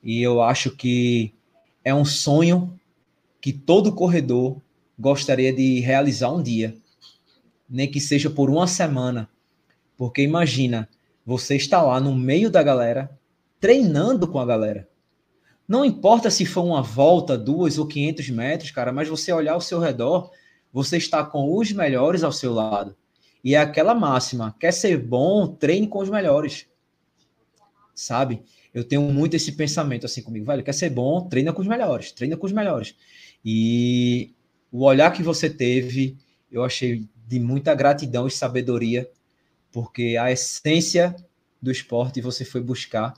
E 0.02 0.22
eu 0.22 0.40
acho 0.40 0.70
que 0.70 1.34
é 1.84 1.94
um 1.94 2.04
sonho 2.04 2.78
que 3.40 3.52
todo 3.52 3.94
corredor 3.94 4.60
gostaria 4.98 5.52
de 5.52 5.80
realizar 5.80 6.30
um 6.30 6.42
dia, 6.42 6.76
nem 7.68 7.90
que 7.90 8.00
seja 8.00 8.28
por 8.28 8.50
uma 8.50 8.66
semana. 8.66 9.28
Porque 9.96 10.22
imagina, 10.22 10.88
você 11.24 11.56
está 11.56 11.82
lá 11.82 12.00
no 12.00 12.14
meio 12.14 12.50
da 12.50 12.62
galera, 12.62 13.10
treinando 13.58 14.26
com 14.26 14.38
a 14.38 14.46
galera. 14.46 14.88
Não 15.68 15.84
importa 15.84 16.30
se 16.30 16.44
for 16.44 16.64
uma 16.64 16.82
volta, 16.82 17.38
duas 17.38 17.78
ou 17.78 17.86
500 17.86 18.30
metros, 18.30 18.70
cara, 18.70 18.92
mas 18.92 19.08
você 19.08 19.32
olhar 19.32 19.52
ao 19.52 19.60
seu 19.60 19.78
redor, 19.78 20.30
você 20.72 20.96
está 20.96 21.24
com 21.24 21.56
os 21.56 21.70
melhores 21.72 22.24
ao 22.24 22.32
seu 22.32 22.52
lado. 22.52 22.96
E 23.42 23.54
é 23.54 23.58
aquela 23.58 23.94
máxima: 23.94 24.54
quer 24.58 24.72
ser 24.72 24.98
bom, 24.98 25.46
treine 25.46 25.86
com 25.86 26.00
os 26.00 26.10
melhores. 26.10 26.66
Sabe? 27.94 28.42
Eu 28.72 28.84
tenho 28.84 29.02
muito 29.02 29.34
esse 29.34 29.52
pensamento 29.52 30.06
assim 30.06 30.22
comigo, 30.22 30.46
velho, 30.46 30.62
quer 30.62 30.72
ser 30.72 30.90
bom, 30.90 31.28
treina 31.28 31.52
com 31.52 31.60
os 31.60 31.68
melhores, 31.68 32.12
treina 32.12 32.36
com 32.36 32.46
os 32.46 32.52
melhores. 32.52 32.94
E 33.44 34.32
o 34.70 34.84
olhar 34.84 35.12
que 35.12 35.22
você 35.22 35.50
teve, 35.50 36.16
eu 36.50 36.64
achei 36.64 37.06
de 37.26 37.40
muita 37.40 37.74
gratidão 37.74 38.26
e 38.26 38.30
sabedoria, 38.30 39.08
porque 39.72 40.16
a 40.16 40.30
essência 40.30 41.14
do 41.60 41.70
esporte 41.70 42.20
você 42.20 42.44
foi 42.44 42.60
buscar. 42.60 43.14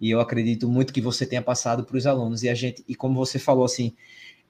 E 0.00 0.10
eu 0.10 0.20
acredito 0.20 0.68
muito 0.68 0.92
que 0.92 1.00
você 1.00 1.24
tenha 1.24 1.42
passado 1.42 1.84
para 1.84 1.96
os 1.96 2.06
alunos. 2.06 2.42
E 2.42 2.48
a 2.48 2.54
gente, 2.54 2.84
e 2.86 2.94
como 2.94 3.14
você 3.14 3.38
falou 3.38 3.64
assim, 3.64 3.94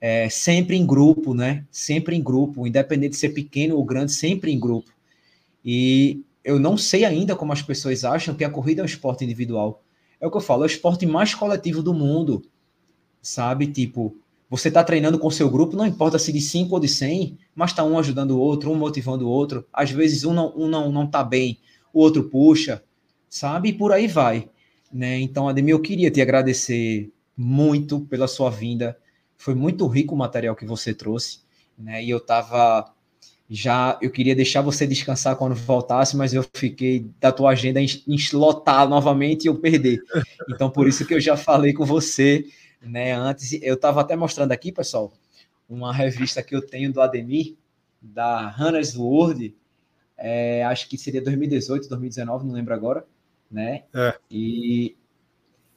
é, 0.00 0.28
sempre 0.28 0.76
em 0.76 0.84
grupo, 0.84 1.34
né? 1.34 1.64
Sempre 1.70 2.16
em 2.16 2.22
grupo, 2.22 2.66
independente 2.66 3.12
de 3.12 3.16
ser 3.16 3.30
pequeno 3.30 3.76
ou 3.76 3.84
grande, 3.84 4.12
sempre 4.12 4.52
em 4.52 4.58
grupo. 4.58 4.90
E 5.64 6.22
eu 6.44 6.58
não 6.58 6.76
sei 6.76 7.04
ainda 7.04 7.34
como 7.34 7.52
as 7.52 7.62
pessoas 7.62 8.04
acham 8.04 8.34
que 8.34 8.44
a 8.44 8.50
corrida 8.50 8.82
é 8.82 8.84
um 8.84 8.86
esporte 8.86 9.24
individual. 9.24 9.82
É 10.20 10.26
o 10.26 10.30
que 10.30 10.36
eu 10.36 10.40
falo, 10.40 10.62
é 10.62 10.66
o 10.66 10.66
esporte 10.66 11.04
mais 11.06 11.34
coletivo 11.34 11.82
do 11.82 11.92
mundo, 11.92 12.42
sabe? 13.20 13.66
Tipo, 13.66 14.16
você 14.48 14.70
tá 14.70 14.82
treinando 14.84 15.18
com 15.18 15.30
seu 15.30 15.50
grupo, 15.50 15.76
não 15.76 15.86
importa 15.86 16.18
se 16.18 16.32
de 16.32 16.40
5 16.40 16.74
ou 16.74 16.80
de 16.80 16.88
100, 16.88 17.36
mas 17.54 17.72
tá 17.72 17.84
um 17.84 17.98
ajudando 17.98 18.32
o 18.32 18.38
outro, 18.38 18.70
um 18.70 18.74
motivando 18.76 19.26
o 19.26 19.30
outro. 19.30 19.66
Às 19.72 19.90
vezes 19.90 20.24
um 20.24 20.32
não, 20.32 20.52
um 20.56 20.68
não, 20.68 20.90
não 20.90 21.06
tá 21.06 21.22
bem, 21.24 21.58
o 21.92 22.00
outro 22.00 22.24
puxa, 22.24 22.82
sabe? 23.28 23.70
E 23.70 23.72
por 23.72 23.92
aí 23.92 24.06
vai. 24.06 24.48
Né? 24.92 25.18
Então, 25.20 25.48
Ademir, 25.48 25.74
eu 25.74 25.80
queria 25.80 26.10
te 26.10 26.22
agradecer 26.22 27.10
muito 27.36 28.00
pela 28.00 28.28
sua 28.28 28.50
vinda. 28.50 28.96
Foi 29.36 29.54
muito 29.54 29.86
rico 29.86 30.14
o 30.14 30.18
material 30.18 30.56
que 30.56 30.64
você 30.64 30.94
trouxe, 30.94 31.40
né? 31.76 32.02
E 32.02 32.08
eu 32.08 32.20
tava 32.20 32.94
já 33.48 33.96
eu 34.02 34.10
queria 34.10 34.34
deixar 34.34 34.60
você 34.60 34.86
descansar 34.86 35.36
quando 35.36 35.54
voltasse, 35.54 36.16
mas 36.16 36.34
eu 36.34 36.44
fiquei 36.54 37.06
da 37.20 37.30
tua 37.30 37.50
agenda 37.50 37.80
lotar 38.32 38.88
novamente 38.88 39.44
e 39.44 39.48
eu 39.48 39.54
perder. 39.54 40.02
Então, 40.50 40.68
por 40.68 40.88
isso 40.88 41.06
que 41.06 41.14
eu 41.14 41.20
já 41.20 41.36
falei 41.36 41.72
com 41.72 41.84
você, 41.84 42.44
né, 42.82 43.12
antes. 43.12 43.52
Eu 43.62 43.74
estava 43.74 44.00
até 44.00 44.16
mostrando 44.16 44.52
aqui, 44.52 44.72
pessoal, 44.72 45.12
uma 45.68 45.92
revista 45.92 46.42
que 46.42 46.54
eu 46.54 46.62
tenho 46.64 46.92
do 46.92 47.00
Ademir, 47.00 47.54
da 48.02 48.48
Hannah's 48.48 48.96
World, 48.96 49.54
é, 50.16 50.64
acho 50.64 50.88
que 50.88 50.96
seria 50.96 51.22
2018, 51.22 51.88
2019, 51.88 52.46
não 52.46 52.54
lembro 52.54 52.74
agora, 52.74 53.04
né? 53.50 53.84
É. 53.94 54.14
E 54.30 54.96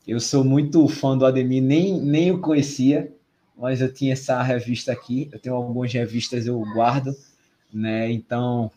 eu 0.07 0.19
sou 0.19 0.43
muito 0.43 0.87
fã 0.87 1.17
do 1.17 1.25
Ademir, 1.25 1.61
nem, 1.61 1.99
nem 2.01 2.31
o 2.31 2.39
conhecia, 2.39 3.13
mas 3.57 3.81
eu 3.81 3.93
tinha 3.93 4.13
essa 4.13 4.41
revista 4.41 4.91
aqui, 4.91 5.29
eu 5.31 5.39
tenho 5.39 5.55
algumas 5.55 5.91
revistas, 5.91 6.47
eu 6.47 6.59
guardo, 6.73 7.13
né? 7.71 8.11
Então, 8.11 8.71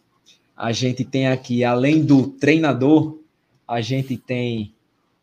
a 0.57 0.73
gente 0.73 1.05
tem 1.05 1.29
aqui, 1.29 1.65
além 1.65 2.05
do 2.05 2.27
treinador, 2.27 3.19
a 3.67 3.81
gente 3.81 4.17
tem 4.17 4.75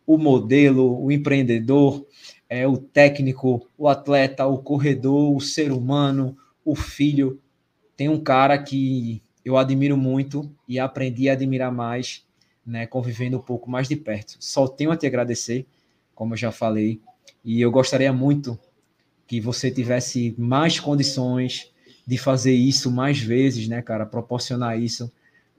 o 0.05 0.17
modelo, 0.17 1.01
o 1.03 1.11
empreendedor, 1.11 2.05
é, 2.49 2.67
o 2.67 2.77
técnico, 2.77 3.67
o 3.77 3.87
atleta, 3.87 4.45
o 4.47 4.57
corredor, 4.57 5.35
o 5.35 5.39
ser 5.39 5.71
humano, 5.71 6.35
o 6.65 6.75
filho. 6.75 7.39
Tem 7.95 8.09
um 8.09 8.19
cara 8.19 8.57
que 8.57 9.21
eu 9.45 9.55
admiro 9.55 9.95
muito 9.95 10.49
e 10.67 10.79
aprendi 10.79 11.29
a 11.29 11.33
admirar 11.33 11.71
mais, 11.71 12.25
né, 12.65 12.87
convivendo 12.87 13.37
um 13.37 13.41
pouco 13.41 13.69
mais 13.69 13.87
de 13.87 13.95
perto. 13.95 14.35
Só 14.39 14.67
tenho 14.67 14.91
a 14.91 14.97
te 14.97 15.05
agradecer, 15.05 15.65
como 16.15 16.33
eu 16.33 16.37
já 16.37 16.51
falei, 16.51 16.99
e 17.45 17.61
eu 17.61 17.71
gostaria 17.71 18.11
muito 18.11 18.59
que 19.27 19.39
você 19.39 19.69
tivesse 19.69 20.33
mais 20.37 20.79
condições 20.79 21.71
de 22.09 22.17
fazer 22.17 22.55
isso 22.55 22.89
mais 22.89 23.19
vezes, 23.19 23.67
né, 23.67 23.83
cara, 23.83 24.03
proporcionar 24.03 24.81
isso 24.81 25.11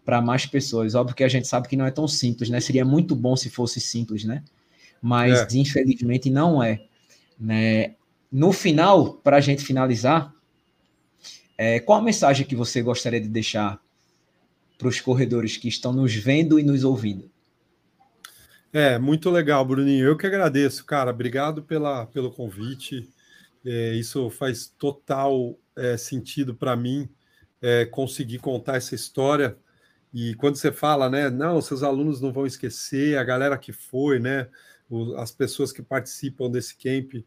para 0.05 0.21
mais 0.21 0.47
pessoas. 0.47 0.97
Óbvio 0.97 1.15
que 1.15 1.23
a 1.23 1.29
gente 1.29 1.47
sabe 1.47 1.69
que 1.69 1.77
não 1.77 1.87
é 1.87 1.93
tão 1.93 2.09
simples, 2.09 2.51
né? 2.51 2.59
Seria 2.59 2.85
muito 2.85 3.15
bom 3.15 3.37
se 3.37 3.49
fosse 3.49 3.81
simples, 3.81 4.25
né? 4.25 4.43
Mas 5.01 5.55
é. 5.55 5.57
infelizmente 5.57 6.29
não 6.29 6.61
é. 6.61 6.83
Né? 7.39 7.95
No 8.33 8.53
final, 8.53 9.15
para 9.15 9.37
a 9.37 9.41
gente 9.41 9.65
finalizar, 9.65 10.35
é, 11.57 11.79
qual 11.79 12.01
a 12.01 12.03
mensagem 12.03 12.45
que 12.45 12.57
você 12.57 12.83
gostaria 12.83 13.21
de 13.21 13.29
deixar 13.29 13.81
para 14.77 14.89
os 14.89 15.01
corredores 15.01 15.57
que 15.57 15.69
estão 15.69 15.93
nos 15.93 16.13
vendo 16.17 16.59
e 16.59 16.65
nos 16.65 16.83
ouvindo? 16.83 17.31
É, 18.73 18.99
muito 18.99 19.31
legal, 19.31 19.65
Bruninho. 19.65 20.05
Eu 20.05 20.17
que 20.17 20.27
agradeço, 20.27 20.85
cara. 20.85 21.13
Obrigado 21.13 21.63
pela, 21.63 22.07
pelo 22.07 22.33
convite. 22.33 23.09
É, 23.65 23.95
isso 23.95 24.29
faz 24.31 24.67
total 24.67 25.57
é, 25.77 25.97
sentido 25.97 26.55
para 26.55 26.77
mim 26.77 27.09
é, 27.61 27.85
conseguir 27.85 28.39
contar 28.39 28.77
essa 28.77 28.95
história 28.95 29.57
e 30.13 30.35
quando 30.35 30.57
você 30.57 30.73
fala, 30.73 31.09
né, 31.09 31.31
não, 31.31 31.63
seus 31.63 31.83
alunos 31.83 32.21
não 32.21 32.33
vão 32.33 32.45
esquecer, 32.45 33.17
a 33.17 33.25
galera 33.25 33.57
que 33.57 33.73
foi, 33.73 34.19
né, 34.19 34.49
as 35.17 35.31
pessoas 35.31 35.73
que 35.73 35.83
participam 35.83 36.51
desse 36.51 36.77
camp, 36.77 37.25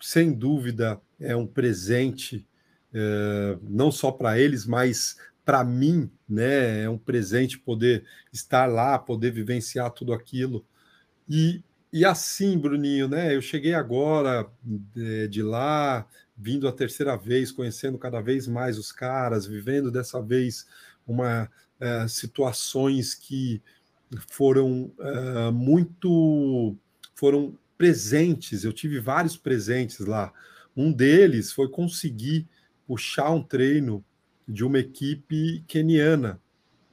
sem 0.00 0.32
dúvida 0.32 1.00
é 1.20 1.36
um 1.36 1.46
presente, 1.46 2.44
é, 2.92 3.58
não 3.62 3.92
só 3.92 4.10
para 4.10 4.38
eles, 4.38 4.66
mas 4.66 5.16
para 5.44 5.62
mim, 5.62 6.10
né, 6.28 6.82
é 6.82 6.90
um 6.90 6.98
presente 6.98 7.58
poder 7.58 8.04
estar 8.32 8.66
lá, 8.66 8.98
poder 8.98 9.30
vivenciar 9.30 9.90
tudo 9.92 10.12
aquilo. 10.12 10.66
E, 11.28 11.62
e 11.92 12.04
assim, 12.04 12.58
Bruninho, 12.58 13.06
né, 13.06 13.34
eu 13.34 13.40
cheguei 13.40 13.74
agora 13.74 14.50
de, 14.62 15.22
é, 15.22 15.26
de 15.28 15.42
lá, 15.42 16.06
vindo 16.38 16.68
a 16.68 16.72
terceira 16.72 17.16
vez, 17.16 17.50
conhecendo 17.50 17.98
cada 17.98 18.20
vez 18.20 18.46
mais 18.46 18.78
os 18.78 18.92
caras, 18.92 19.44
vivendo 19.44 19.90
dessa 19.90 20.22
vez 20.22 20.66
uma 21.06 21.50
é, 21.80 22.06
situações 22.06 23.14
que 23.14 23.60
foram 24.28 24.92
é, 25.00 25.50
muito 25.50 26.76
foram 27.14 27.58
presentes. 27.76 28.64
Eu 28.64 28.72
tive 28.72 29.00
vários 29.00 29.36
presentes 29.36 29.98
lá. 29.98 30.32
Um 30.76 30.92
deles 30.92 31.50
foi 31.52 31.68
conseguir 31.68 32.46
puxar 32.86 33.30
um 33.30 33.42
treino 33.42 34.04
de 34.46 34.64
uma 34.64 34.78
equipe 34.78 35.64
keniana. 35.66 36.40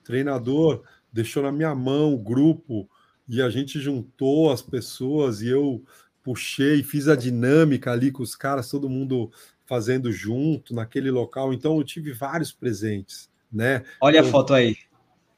O 0.02 0.04
treinador 0.04 0.84
deixou 1.14 1.44
na 1.44 1.52
minha 1.52 1.74
mão 1.76 2.14
o 2.14 2.22
grupo 2.22 2.90
e 3.28 3.42
a 3.42 3.50
gente 3.50 3.80
juntou 3.80 4.52
as 4.52 4.62
pessoas 4.62 5.42
e 5.42 5.48
eu 5.48 5.84
puxei, 6.26 6.84
fiz 6.84 7.08
a 7.08 7.16
dinâmica 7.16 7.94
ali 7.94 8.12
com 8.12 8.22
os 8.22 8.36
caras, 8.36 8.70
todo 8.70 8.90
mundo 8.90 9.32
fazendo 9.66 10.12
junto 10.12 10.76
naquele 10.76 11.10
local. 11.10 11.54
Então 11.54 11.78
eu 11.78 11.84
tive 11.86 12.12
vários 12.12 12.52
presentes 12.52 13.30
né? 13.56 13.84
Olha 14.02 14.18
então, 14.18 14.30
a 14.30 14.32
foto 14.32 14.54
aí. 14.54 14.78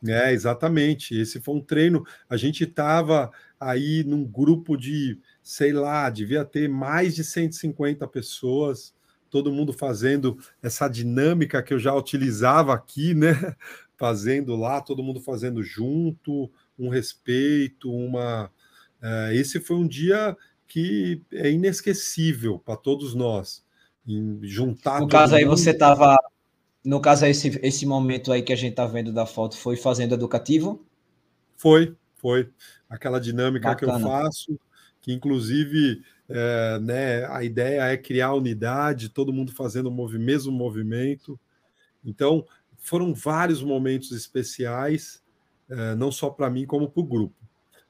É, 0.06 0.34
exatamente. 0.34 1.16
Esse 1.16 1.40
foi 1.40 1.56
um 1.56 1.62
treino. 1.62 2.04
A 2.30 2.36
gente 2.36 2.64
estava 2.64 3.32
aí 3.60 4.04
num 4.04 4.26
grupo 4.26 4.76
de, 4.76 5.20
sei 5.44 5.72
lá, 5.72 6.10
devia 6.10 6.44
ter 6.44 6.68
mais 6.68 7.16
de 7.16 7.24
150 7.24 8.08
pessoas, 8.08 8.94
todo 9.30 9.52
mundo 9.52 9.72
fazendo 9.72 10.38
essa 10.62 10.88
dinâmica 10.88 11.62
que 11.62 11.74
eu 11.74 11.80
já 11.80 11.94
utilizava 11.94 12.74
aqui, 12.74 13.14
né? 13.14 13.32
Fazendo 14.00 14.56
lá, 14.56 14.80
todo 14.80 15.02
mundo 15.02 15.20
fazendo 15.20 15.64
junto, 15.64 16.52
um 16.78 16.88
respeito, 16.88 17.92
uma. 17.92 18.52
É, 19.02 19.36
esse 19.36 19.60
foi 19.60 19.76
um 19.76 19.88
dia 19.88 20.38
que 20.68 21.22
é 21.32 21.50
inesquecível 21.52 22.60
para 22.60 22.76
todos 22.76 23.14
nós. 23.16 23.66
Em 24.06 24.40
juntar. 24.44 25.02
No 25.02 25.08
caso 25.08 25.34
mundo. 25.34 25.40
aí, 25.40 25.46
você 25.46 25.72
estava 25.72 26.18
no 26.88 27.02
caso, 27.02 27.26
esse, 27.26 27.60
esse 27.62 27.86
momento 27.86 28.32
aí 28.32 28.42
que 28.42 28.54
a 28.54 28.56
gente 28.56 28.74
tá 28.74 28.86
vendo 28.86 29.12
da 29.12 29.26
foto 29.26 29.58
foi 29.58 29.76
fazendo 29.76 30.14
educativo? 30.14 30.86
Foi, 31.58 31.94
foi. 32.16 32.50
Aquela 32.90 33.20
dinâmica 33.20 33.68
Bacana. 33.68 33.92
que 33.92 34.00
eu 34.00 34.08
faço, 34.08 34.60
que 35.02 35.12
inclusive 35.12 36.02
é, 36.30 36.80
né, 36.80 37.26
a 37.26 37.44
ideia 37.44 37.82
é 37.92 37.98
criar 37.98 38.34
unidade, 38.34 39.10
todo 39.10 39.34
mundo 39.34 39.52
fazendo 39.52 39.90
o 39.90 40.10
mesmo 40.18 40.50
movimento. 40.50 41.38
Então, 42.06 42.46
foram 42.78 43.14
vários 43.14 43.62
momentos 43.62 44.14
especiais, 44.14 45.22
é, 45.70 45.94
não 45.94 46.10
só 46.10 46.30
para 46.30 46.50
mim, 46.50 46.66
como 46.66 46.90
para 46.90 47.02
o 47.02 47.06
grupo. 47.06 47.36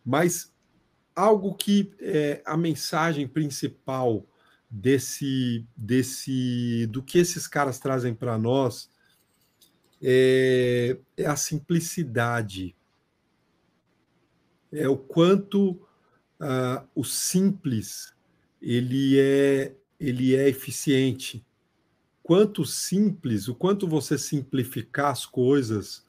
Mas 0.04 0.52
algo 1.18 1.56
que 1.56 1.92
é 2.00 2.44
a 2.46 2.56
mensagem 2.56 3.28
principal 3.28 4.24
desse, 4.70 5.66
desse 5.76 6.86
do 6.92 7.02
que 7.02 7.18
esses 7.18 7.48
caras 7.48 7.80
trazem 7.80 8.14
para 8.14 8.38
nós 8.38 8.88
é, 10.00 10.96
é, 11.18 11.26
a 11.26 11.36
simplicidade. 11.36 12.76
É 14.72 14.88
o 14.88 14.96
quanto 14.96 15.72
uh, 15.72 16.88
o 16.94 17.04
simples 17.04 18.14
ele 18.62 19.20
é 19.20 19.74
ele 20.00 20.36
é 20.36 20.48
eficiente. 20.48 21.44
Quanto 22.22 22.64
simples, 22.64 23.48
o 23.48 23.56
quanto 23.56 23.88
você 23.88 24.20
simplificar 24.20 25.12
as 25.12 25.26
coisas 25.26 26.06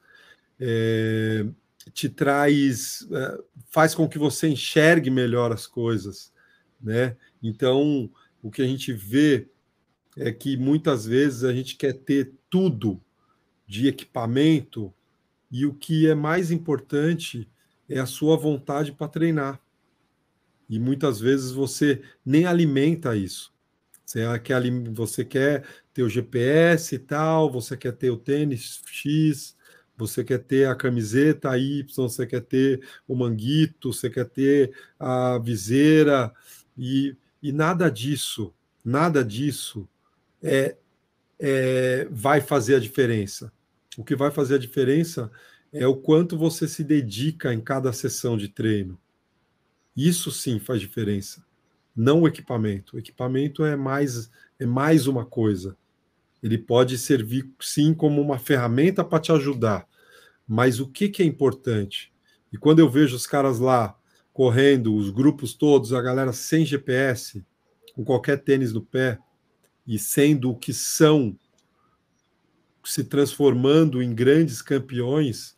é, 0.59 1.47
te 1.89 2.09
traz, 2.09 3.07
é, 3.11 3.39
faz 3.69 3.95
com 3.95 4.07
que 4.07 4.17
você 4.17 4.47
enxergue 4.47 5.09
melhor 5.09 5.51
as 5.51 5.67
coisas, 5.67 6.33
né? 6.81 7.15
Então, 7.41 8.09
o 8.41 8.51
que 8.51 8.61
a 8.61 8.67
gente 8.67 8.93
vê 8.93 9.47
é 10.17 10.31
que 10.31 10.57
muitas 10.57 11.05
vezes 11.05 11.43
a 11.43 11.53
gente 11.53 11.75
quer 11.75 11.93
ter 11.93 12.33
tudo 12.49 13.01
de 13.67 13.87
equipamento 13.87 14.93
e 15.51 15.65
o 15.65 15.73
que 15.73 16.07
é 16.07 16.15
mais 16.15 16.51
importante 16.51 17.49
é 17.87 17.99
a 17.99 18.05
sua 18.05 18.37
vontade 18.37 18.91
para 18.91 19.07
treinar. 19.07 19.61
E 20.69 20.77
muitas 20.79 21.19
vezes 21.19 21.51
você 21.51 22.01
nem 22.23 22.45
alimenta 22.45 23.15
isso. 23.15 23.51
Você 24.05 24.23
você 24.93 25.23
quer 25.23 25.65
ter 25.93 26.03
o 26.03 26.09
GPS 26.09 26.95
e 26.95 26.99
tal, 26.99 27.51
você 27.51 27.77
quer 27.77 27.93
ter 27.93 28.09
o 28.09 28.17
tênis 28.17 28.81
X, 28.87 29.55
você 29.99 30.23
quer 30.23 30.39
ter 30.39 30.67
a 30.67 30.75
camiseta 30.75 31.57
Y, 31.57 31.85
você 31.95 32.25
quer 32.25 32.41
ter 32.41 32.81
o 33.07 33.15
manguito, 33.15 33.93
você 33.93 34.09
quer 34.09 34.25
ter 34.25 34.73
a 34.99 35.37
viseira, 35.37 36.33
e 36.77 37.15
e 37.41 37.51
nada 37.51 37.89
disso, 37.89 38.53
nada 38.83 39.23
disso 39.23 39.87
é, 40.43 40.75
é, 41.39 42.07
vai 42.11 42.41
fazer 42.41 42.75
a 42.75 42.79
diferença. 42.79 43.51
O 43.97 44.03
que 44.03 44.15
vai 44.15 44.29
fazer 44.29 44.55
a 44.55 44.59
diferença 44.59 45.31
é 45.71 45.87
o 45.87 45.95
quanto 45.95 46.37
você 46.37 46.67
se 46.67 46.83
dedica 46.83 47.53
em 47.53 47.61
cada 47.61 47.93
sessão 47.93 48.37
de 48.37 48.49
treino. 48.49 48.99
Isso 49.95 50.31
sim 50.31 50.59
faz 50.59 50.81
diferença. 50.81 51.45
Não 51.95 52.21
o 52.21 52.27
equipamento. 52.27 52.95
O 52.95 52.99
equipamento 52.99 53.63
é 53.63 53.75
mais 53.75 54.29
é 54.59 54.65
mais 54.65 55.07
uma 55.07 55.25
coisa. 55.25 55.77
Ele 56.43 56.57
pode 56.57 56.97
servir 56.97 57.49
sim 57.59 57.93
como 57.93 58.21
uma 58.21 58.37
ferramenta 58.37 59.03
para 59.03 59.19
te 59.19 59.31
ajudar. 59.31 59.87
Mas 60.51 60.79
o 60.79 60.87
que, 60.87 61.07
que 61.09 61.21
é 61.21 61.25
importante? 61.27 62.11
E 62.51 62.57
quando 62.57 62.79
eu 62.79 62.89
vejo 62.89 63.15
os 63.15 63.27
caras 63.27 63.59
lá 63.59 63.95
correndo, 64.33 64.95
os 64.95 65.11
grupos 65.11 65.53
todos, 65.53 65.93
a 65.93 66.01
galera 66.01 66.33
sem 66.33 66.65
GPS, 66.65 67.45
com 67.93 68.03
qualquer 68.03 68.43
tênis 68.43 68.73
no 68.73 68.81
pé, 68.81 69.19
e 69.85 69.99
sendo 69.99 70.49
o 70.49 70.57
que 70.57 70.73
são, 70.73 71.37
se 72.83 73.03
transformando 73.03 74.01
em 74.01 74.15
grandes 74.15 74.59
campeões, 74.59 75.55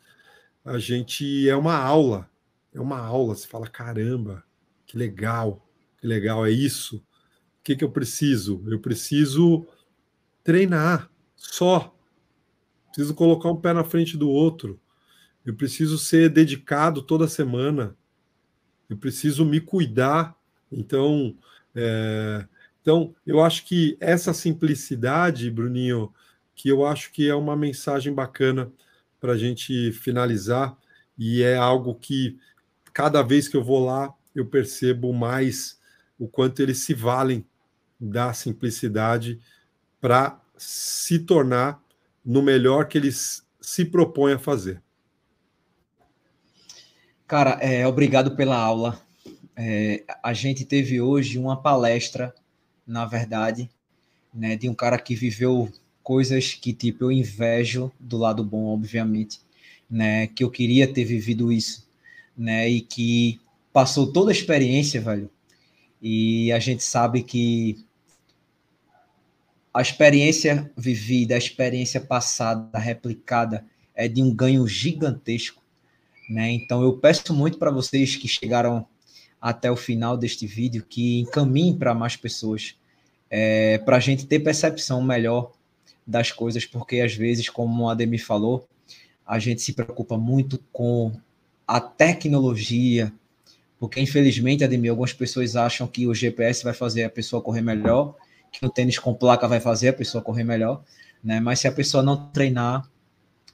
a 0.65 0.77
gente 0.77 1.47
é 1.47 1.55
uma 1.55 1.77
aula, 1.77 2.29
é 2.73 2.81
uma 2.81 2.99
aula. 2.99 3.33
Você 3.33 3.47
fala, 3.47 3.67
caramba, 3.67 4.43
que 4.85 4.97
legal, 4.97 5.65
que 5.99 6.05
legal, 6.05 6.45
é 6.45 6.51
isso. 6.51 6.97
O 6.97 7.63
que, 7.63 7.77
que 7.77 7.83
eu 7.83 7.91
preciso? 7.91 8.61
Eu 8.67 8.81
preciso 8.81 9.65
treinar 10.43 11.09
só. 11.33 11.95
Preciso 12.91 13.15
colocar 13.15 13.49
um 13.49 13.55
pé 13.55 13.73
na 13.73 13.83
frente 13.83 14.17
do 14.17 14.29
outro. 14.29 14.79
eu 15.45 15.55
preciso 15.55 15.97
ser 15.97 16.29
dedicado 16.29 17.01
toda 17.01 17.27
semana, 17.27 17.95
eu 18.89 18.97
preciso 18.97 19.45
me 19.45 19.59
cuidar. 19.59 20.35
Então, 20.71 21.35
é, 21.73 22.45
então 22.81 23.15
eu 23.25 23.41
acho 23.41 23.65
que 23.65 23.97
essa 23.99 24.33
simplicidade, 24.33 25.49
Bruninho, 25.49 26.13
que 26.55 26.69
eu 26.69 26.85
acho 26.85 27.11
que 27.11 27.27
é 27.27 27.33
uma 27.35 27.55
mensagem 27.55 28.13
bacana 28.13 28.71
para 29.19 29.33
a 29.33 29.37
gente 29.37 29.91
finalizar, 29.93 30.77
e 31.17 31.41
é 31.43 31.55
algo 31.55 31.95
que 31.95 32.37
cada 32.93 33.21
vez 33.21 33.47
que 33.47 33.55
eu 33.55 33.63
vou 33.63 33.85
lá 33.85 34.13
eu 34.35 34.45
percebo 34.45 35.13
mais 35.13 35.79
o 36.17 36.27
quanto 36.27 36.61
eles 36.61 36.79
se 36.79 36.93
valem 36.93 37.45
da 37.99 38.33
simplicidade 38.33 39.39
para 39.99 40.39
se 40.57 41.19
tornar 41.19 41.80
no 42.23 42.41
melhor 42.41 42.87
que 42.87 42.97
eles 42.97 43.45
se 43.59 43.85
propõem 43.85 44.33
a 44.33 44.39
fazer. 44.39 44.81
Cara, 47.27 47.51
é, 47.61 47.87
obrigado 47.87 48.35
pela 48.35 48.57
aula. 48.57 49.01
É, 49.55 50.03
a 50.23 50.33
gente 50.33 50.65
teve 50.65 50.99
hoje 50.99 51.37
uma 51.37 51.61
palestra, 51.61 52.33
na 52.85 53.05
verdade, 53.05 53.69
né, 54.33 54.55
de 54.55 54.67
um 54.69 54.73
cara 54.73 54.97
que 54.97 55.15
viveu 55.15 55.71
coisas 56.03 56.53
que 56.53 56.73
tipo 56.73 57.05
eu 57.05 57.11
invejo 57.11 57.91
do 57.99 58.17
lado 58.17 58.43
bom, 58.43 58.65
obviamente, 58.65 59.39
né, 59.89 60.27
que 60.27 60.43
eu 60.43 60.49
queria 60.49 60.91
ter 60.91 61.05
vivido 61.05 61.51
isso, 61.51 61.87
né, 62.37 62.67
e 62.67 62.81
que 62.81 63.39
passou 63.71 64.11
toda 64.11 64.31
a 64.31 64.33
experiência, 64.33 64.99
velho. 64.99 65.29
E 66.01 66.51
a 66.51 66.59
gente 66.59 66.83
sabe 66.83 67.21
que 67.21 67.85
a 69.73 69.81
experiência 69.81 70.69
vivida, 70.75 71.35
a 71.35 71.37
experiência 71.37 72.01
passada, 72.01 72.77
replicada, 72.77 73.65
é 73.95 74.07
de 74.07 74.21
um 74.21 74.33
ganho 74.33 74.67
gigantesco. 74.67 75.61
Né? 76.29 76.51
Então, 76.51 76.81
eu 76.81 76.97
peço 76.97 77.33
muito 77.33 77.57
para 77.57 77.71
vocês 77.71 78.15
que 78.15 78.27
chegaram 78.27 78.85
até 79.41 79.71
o 79.71 79.75
final 79.75 80.17
deste 80.17 80.45
vídeo 80.45 80.85
que 80.87 81.19
encaminhem 81.21 81.75
para 81.75 81.93
mais 81.93 82.15
pessoas, 82.15 82.75
é, 83.29 83.77
para 83.79 83.97
a 83.97 83.99
gente 83.99 84.25
ter 84.25 84.39
percepção 84.39 85.01
melhor 85.01 85.51
das 86.05 86.31
coisas, 86.31 86.65
porque 86.65 86.99
às 86.99 87.15
vezes, 87.15 87.49
como 87.49 87.83
o 87.83 87.89
Ademir 87.89 88.23
falou, 88.23 88.67
a 89.25 89.39
gente 89.39 89.61
se 89.61 89.73
preocupa 89.73 90.17
muito 90.17 90.61
com 90.71 91.11
a 91.65 91.79
tecnologia, 91.79 93.11
porque 93.79 93.99
infelizmente, 93.99 94.63
Ademir, 94.63 94.91
algumas 94.91 95.13
pessoas 95.13 95.55
acham 95.55 95.87
que 95.87 96.05
o 96.05 96.13
GPS 96.13 96.63
vai 96.63 96.73
fazer 96.73 97.03
a 97.03 97.09
pessoa 97.09 97.41
correr 97.41 97.61
melhor, 97.61 98.15
que 98.51 98.65
o 98.65 98.69
tênis 98.69 98.99
com 98.99 99.13
placa 99.13 99.47
vai 99.47 99.59
fazer 99.59 99.89
a 99.89 99.93
pessoa 99.93 100.23
correr 100.23 100.43
melhor, 100.43 100.83
né? 101.23 101.39
Mas 101.39 101.59
se 101.59 101.67
a 101.67 101.71
pessoa 101.71 102.03
não 102.03 102.29
treinar, 102.31 102.89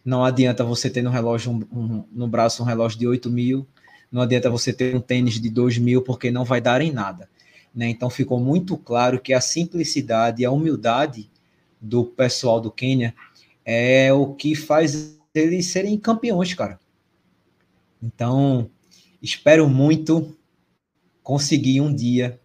não 0.04 0.24
adianta 0.24 0.64
você 0.64 0.90
ter 0.90 1.02
no 1.02 1.10
relógio 1.10 1.52
um, 1.52 1.78
um, 1.78 2.04
no 2.12 2.28
braço 2.28 2.64
um 2.64 2.66
relógio 2.66 2.98
de 2.98 3.08
8 3.08 3.30
mil, 3.30 3.68
não 4.12 4.22
adianta 4.22 4.50
você 4.50 4.74
ter 4.74 4.96
um 4.96 5.02
tênis 5.02 5.40
de 5.40 5.50
2 5.50 5.78
mil, 5.78 6.02
porque 6.02 6.32
não 6.32 6.44
vai 6.44 6.60
dar 6.60 6.82
em 6.82 6.92
nada. 6.92 7.30
Né? 7.76 7.90
Então 7.90 8.10
ficou 8.10 8.40
muito 8.40 8.78
claro 8.78 9.20
que 9.20 9.34
a 9.34 9.42
simplicidade 9.42 10.42
e 10.42 10.46
a 10.46 10.52
humildade 10.52 11.30
do 11.80 12.04
pessoal 12.04 12.60
do 12.60 12.72
Quênia 12.72 13.14
é 13.64 14.12
o 14.12 14.34
que 14.34 14.56
faz 14.56 15.18
eles 15.36 15.68
serem 15.68 15.98
campeões, 16.00 16.54
cara. 16.54 16.80
Então, 18.02 18.70
espero 19.22 19.70
muito 19.70 20.36
conseguir 21.22 21.82
um 21.82 21.94
dia 21.94 22.40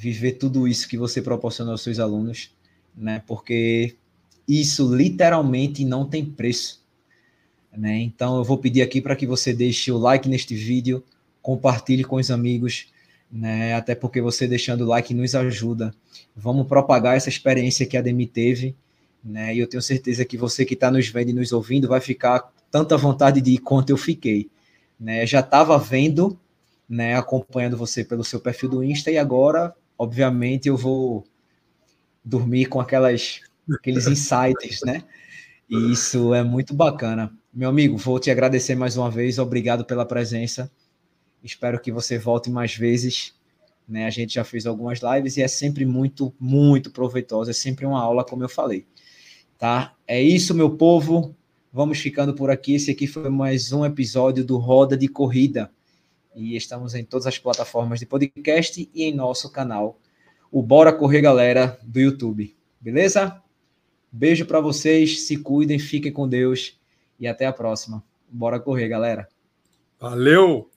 viver 0.00 0.32
tudo 0.32 0.66
isso 0.66 0.88
que 0.88 0.96
você 0.96 1.20
proporciona 1.20 1.72
aos 1.72 1.82
seus 1.82 1.98
alunos, 1.98 2.50
né? 2.96 3.22
Porque 3.26 3.96
isso 4.48 4.94
literalmente 4.94 5.84
não 5.84 6.06
tem 6.06 6.24
preço, 6.24 6.82
né? 7.70 7.98
Então 7.98 8.38
eu 8.38 8.44
vou 8.44 8.56
pedir 8.56 8.80
aqui 8.80 9.02
para 9.02 9.14
que 9.14 9.26
você 9.26 9.52
deixe 9.52 9.92
o 9.92 9.98
like 9.98 10.26
neste 10.26 10.54
vídeo, 10.54 11.04
compartilhe 11.42 12.02
com 12.02 12.16
os 12.16 12.30
amigos, 12.30 12.86
né? 13.30 13.74
Até 13.74 13.94
porque 13.94 14.22
você 14.22 14.48
deixando 14.48 14.84
o 14.84 14.86
like 14.86 15.12
nos 15.12 15.34
ajuda. 15.34 15.94
Vamos 16.34 16.66
propagar 16.66 17.14
essa 17.14 17.28
experiência 17.28 17.84
que 17.84 17.98
a 17.98 18.00
Demi 18.00 18.26
teve, 18.26 18.74
né? 19.22 19.54
E 19.54 19.58
eu 19.58 19.66
tenho 19.66 19.82
certeza 19.82 20.24
que 20.24 20.38
você 20.38 20.64
que 20.64 20.72
está 20.72 20.90
nos 20.90 21.08
vendo 21.08 21.28
e 21.28 21.34
nos 21.34 21.52
ouvindo 21.52 21.86
vai 21.86 22.00
ficar 22.00 22.50
tanta 22.70 22.96
vontade 22.96 23.42
de 23.42 23.52
ir 23.52 23.58
quanto 23.58 23.90
eu 23.90 23.98
fiquei, 23.98 24.48
né? 24.98 25.26
Já 25.26 25.40
estava 25.40 25.76
vendo, 25.78 26.40
né? 26.88 27.16
Acompanhando 27.16 27.76
você 27.76 28.02
pelo 28.02 28.24
seu 28.24 28.40
perfil 28.40 28.70
do 28.70 28.82
Insta 28.82 29.10
e 29.10 29.18
agora 29.18 29.74
obviamente 30.00 30.66
eu 30.66 30.78
vou 30.78 31.26
dormir 32.24 32.64
com 32.64 32.80
aquelas 32.80 33.40
aqueles 33.70 34.06
insights, 34.06 34.80
né? 34.82 35.04
E 35.68 35.92
isso 35.92 36.32
é 36.32 36.42
muito 36.42 36.72
bacana. 36.72 37.30
Meu 37.52 37.68
amigo, 37.68 37.98
vou 37.98 38.18
te 38.18 38.30
agradecer 38.30 38.74
mais 38.74 38.96
uma 38.96 39.10
vez, 39.10 39.38
obrigado 39.38 39.84
pela 39.84 40.06
presença. 40.06 40.72
Espero 41.44 41.78
que 41.78 41.92
você 41.92 42.18
volte 42.18 42.50
mais 42.50 42.74
vezes. 42.74 43.34
Né? 43.86 44.06
A 44.06 44.10
gente 44.10 44.34
já 44.34 44.42
fez 44.42 44.64
algumas 44.64 45.00
lives 45.02 45.36
e 45.36 45.42
é 45.42 45.48
sempre 45.48 45.84
muito, 45.84 46.34
muito 46.40 46.90
proveitosa, 46.90 47.50
é 47.50 47.54
sempre 47.54 47.84
uma 47.84 48.00
aula, 48.00 48.24
como 48.24 48.42
eu 48.42 48.48
falei. 48.48 48.86
Tá? 49.58 49.94
É 50.06 50.20
isso, 50.20 50.54
meu 50.54 50.78
povo. 50.78 51.36
Vamos 51.70 51.98
ficando 51.98 52.34
por 52.34 52.50
aqui. 52.50 52.74
Esse 52.74 52.90
aqui 52.90 53.06
foi 53.06 53.28
mais 53.28 53.70
um 53.70 53.84
episódio 53.84 54.44
do 54.44 54.56
Roda 54.56 54.96
de 54.96 55.08
Corrida 55.08 55.70
e 56.34 56.56
estamos 56.56 56.94
em 56.94 57.04
todas 57.04 57.26
as 57.26 57.38
plataformas 57.38 58.00
de 58.00 58.06
podcast 58.06 58.88
e 58.94 59.04
em 59.04 59.14
nosso 59.14 59.50
canal, 59.50 59.98
o 60.50 60.62
Bora 60.62 60.92
Correr 60.92 61.20
Galera 61.20 61.78
do 61.82 62.00
YouTube. 62.00 62.56
Beleza? 62.80 63.42
Beijo 64.10 64.44
para 64.46 64.60
vocês, 64.60 65.26
se 65.26 65.36
cuidem, 65.36 65.78
fiquem 65.78 66.12
com 66.12 66.28
Deus 66.28 66.80
e 67.18 67.28
até 67.28 67.46
a 67.46 67.52
próxima. 67.52 68.02
Bora 68.28 68.58
correr, 68.58 68.88
galera. 68.88 69.28
Valeu! 69.98 70.70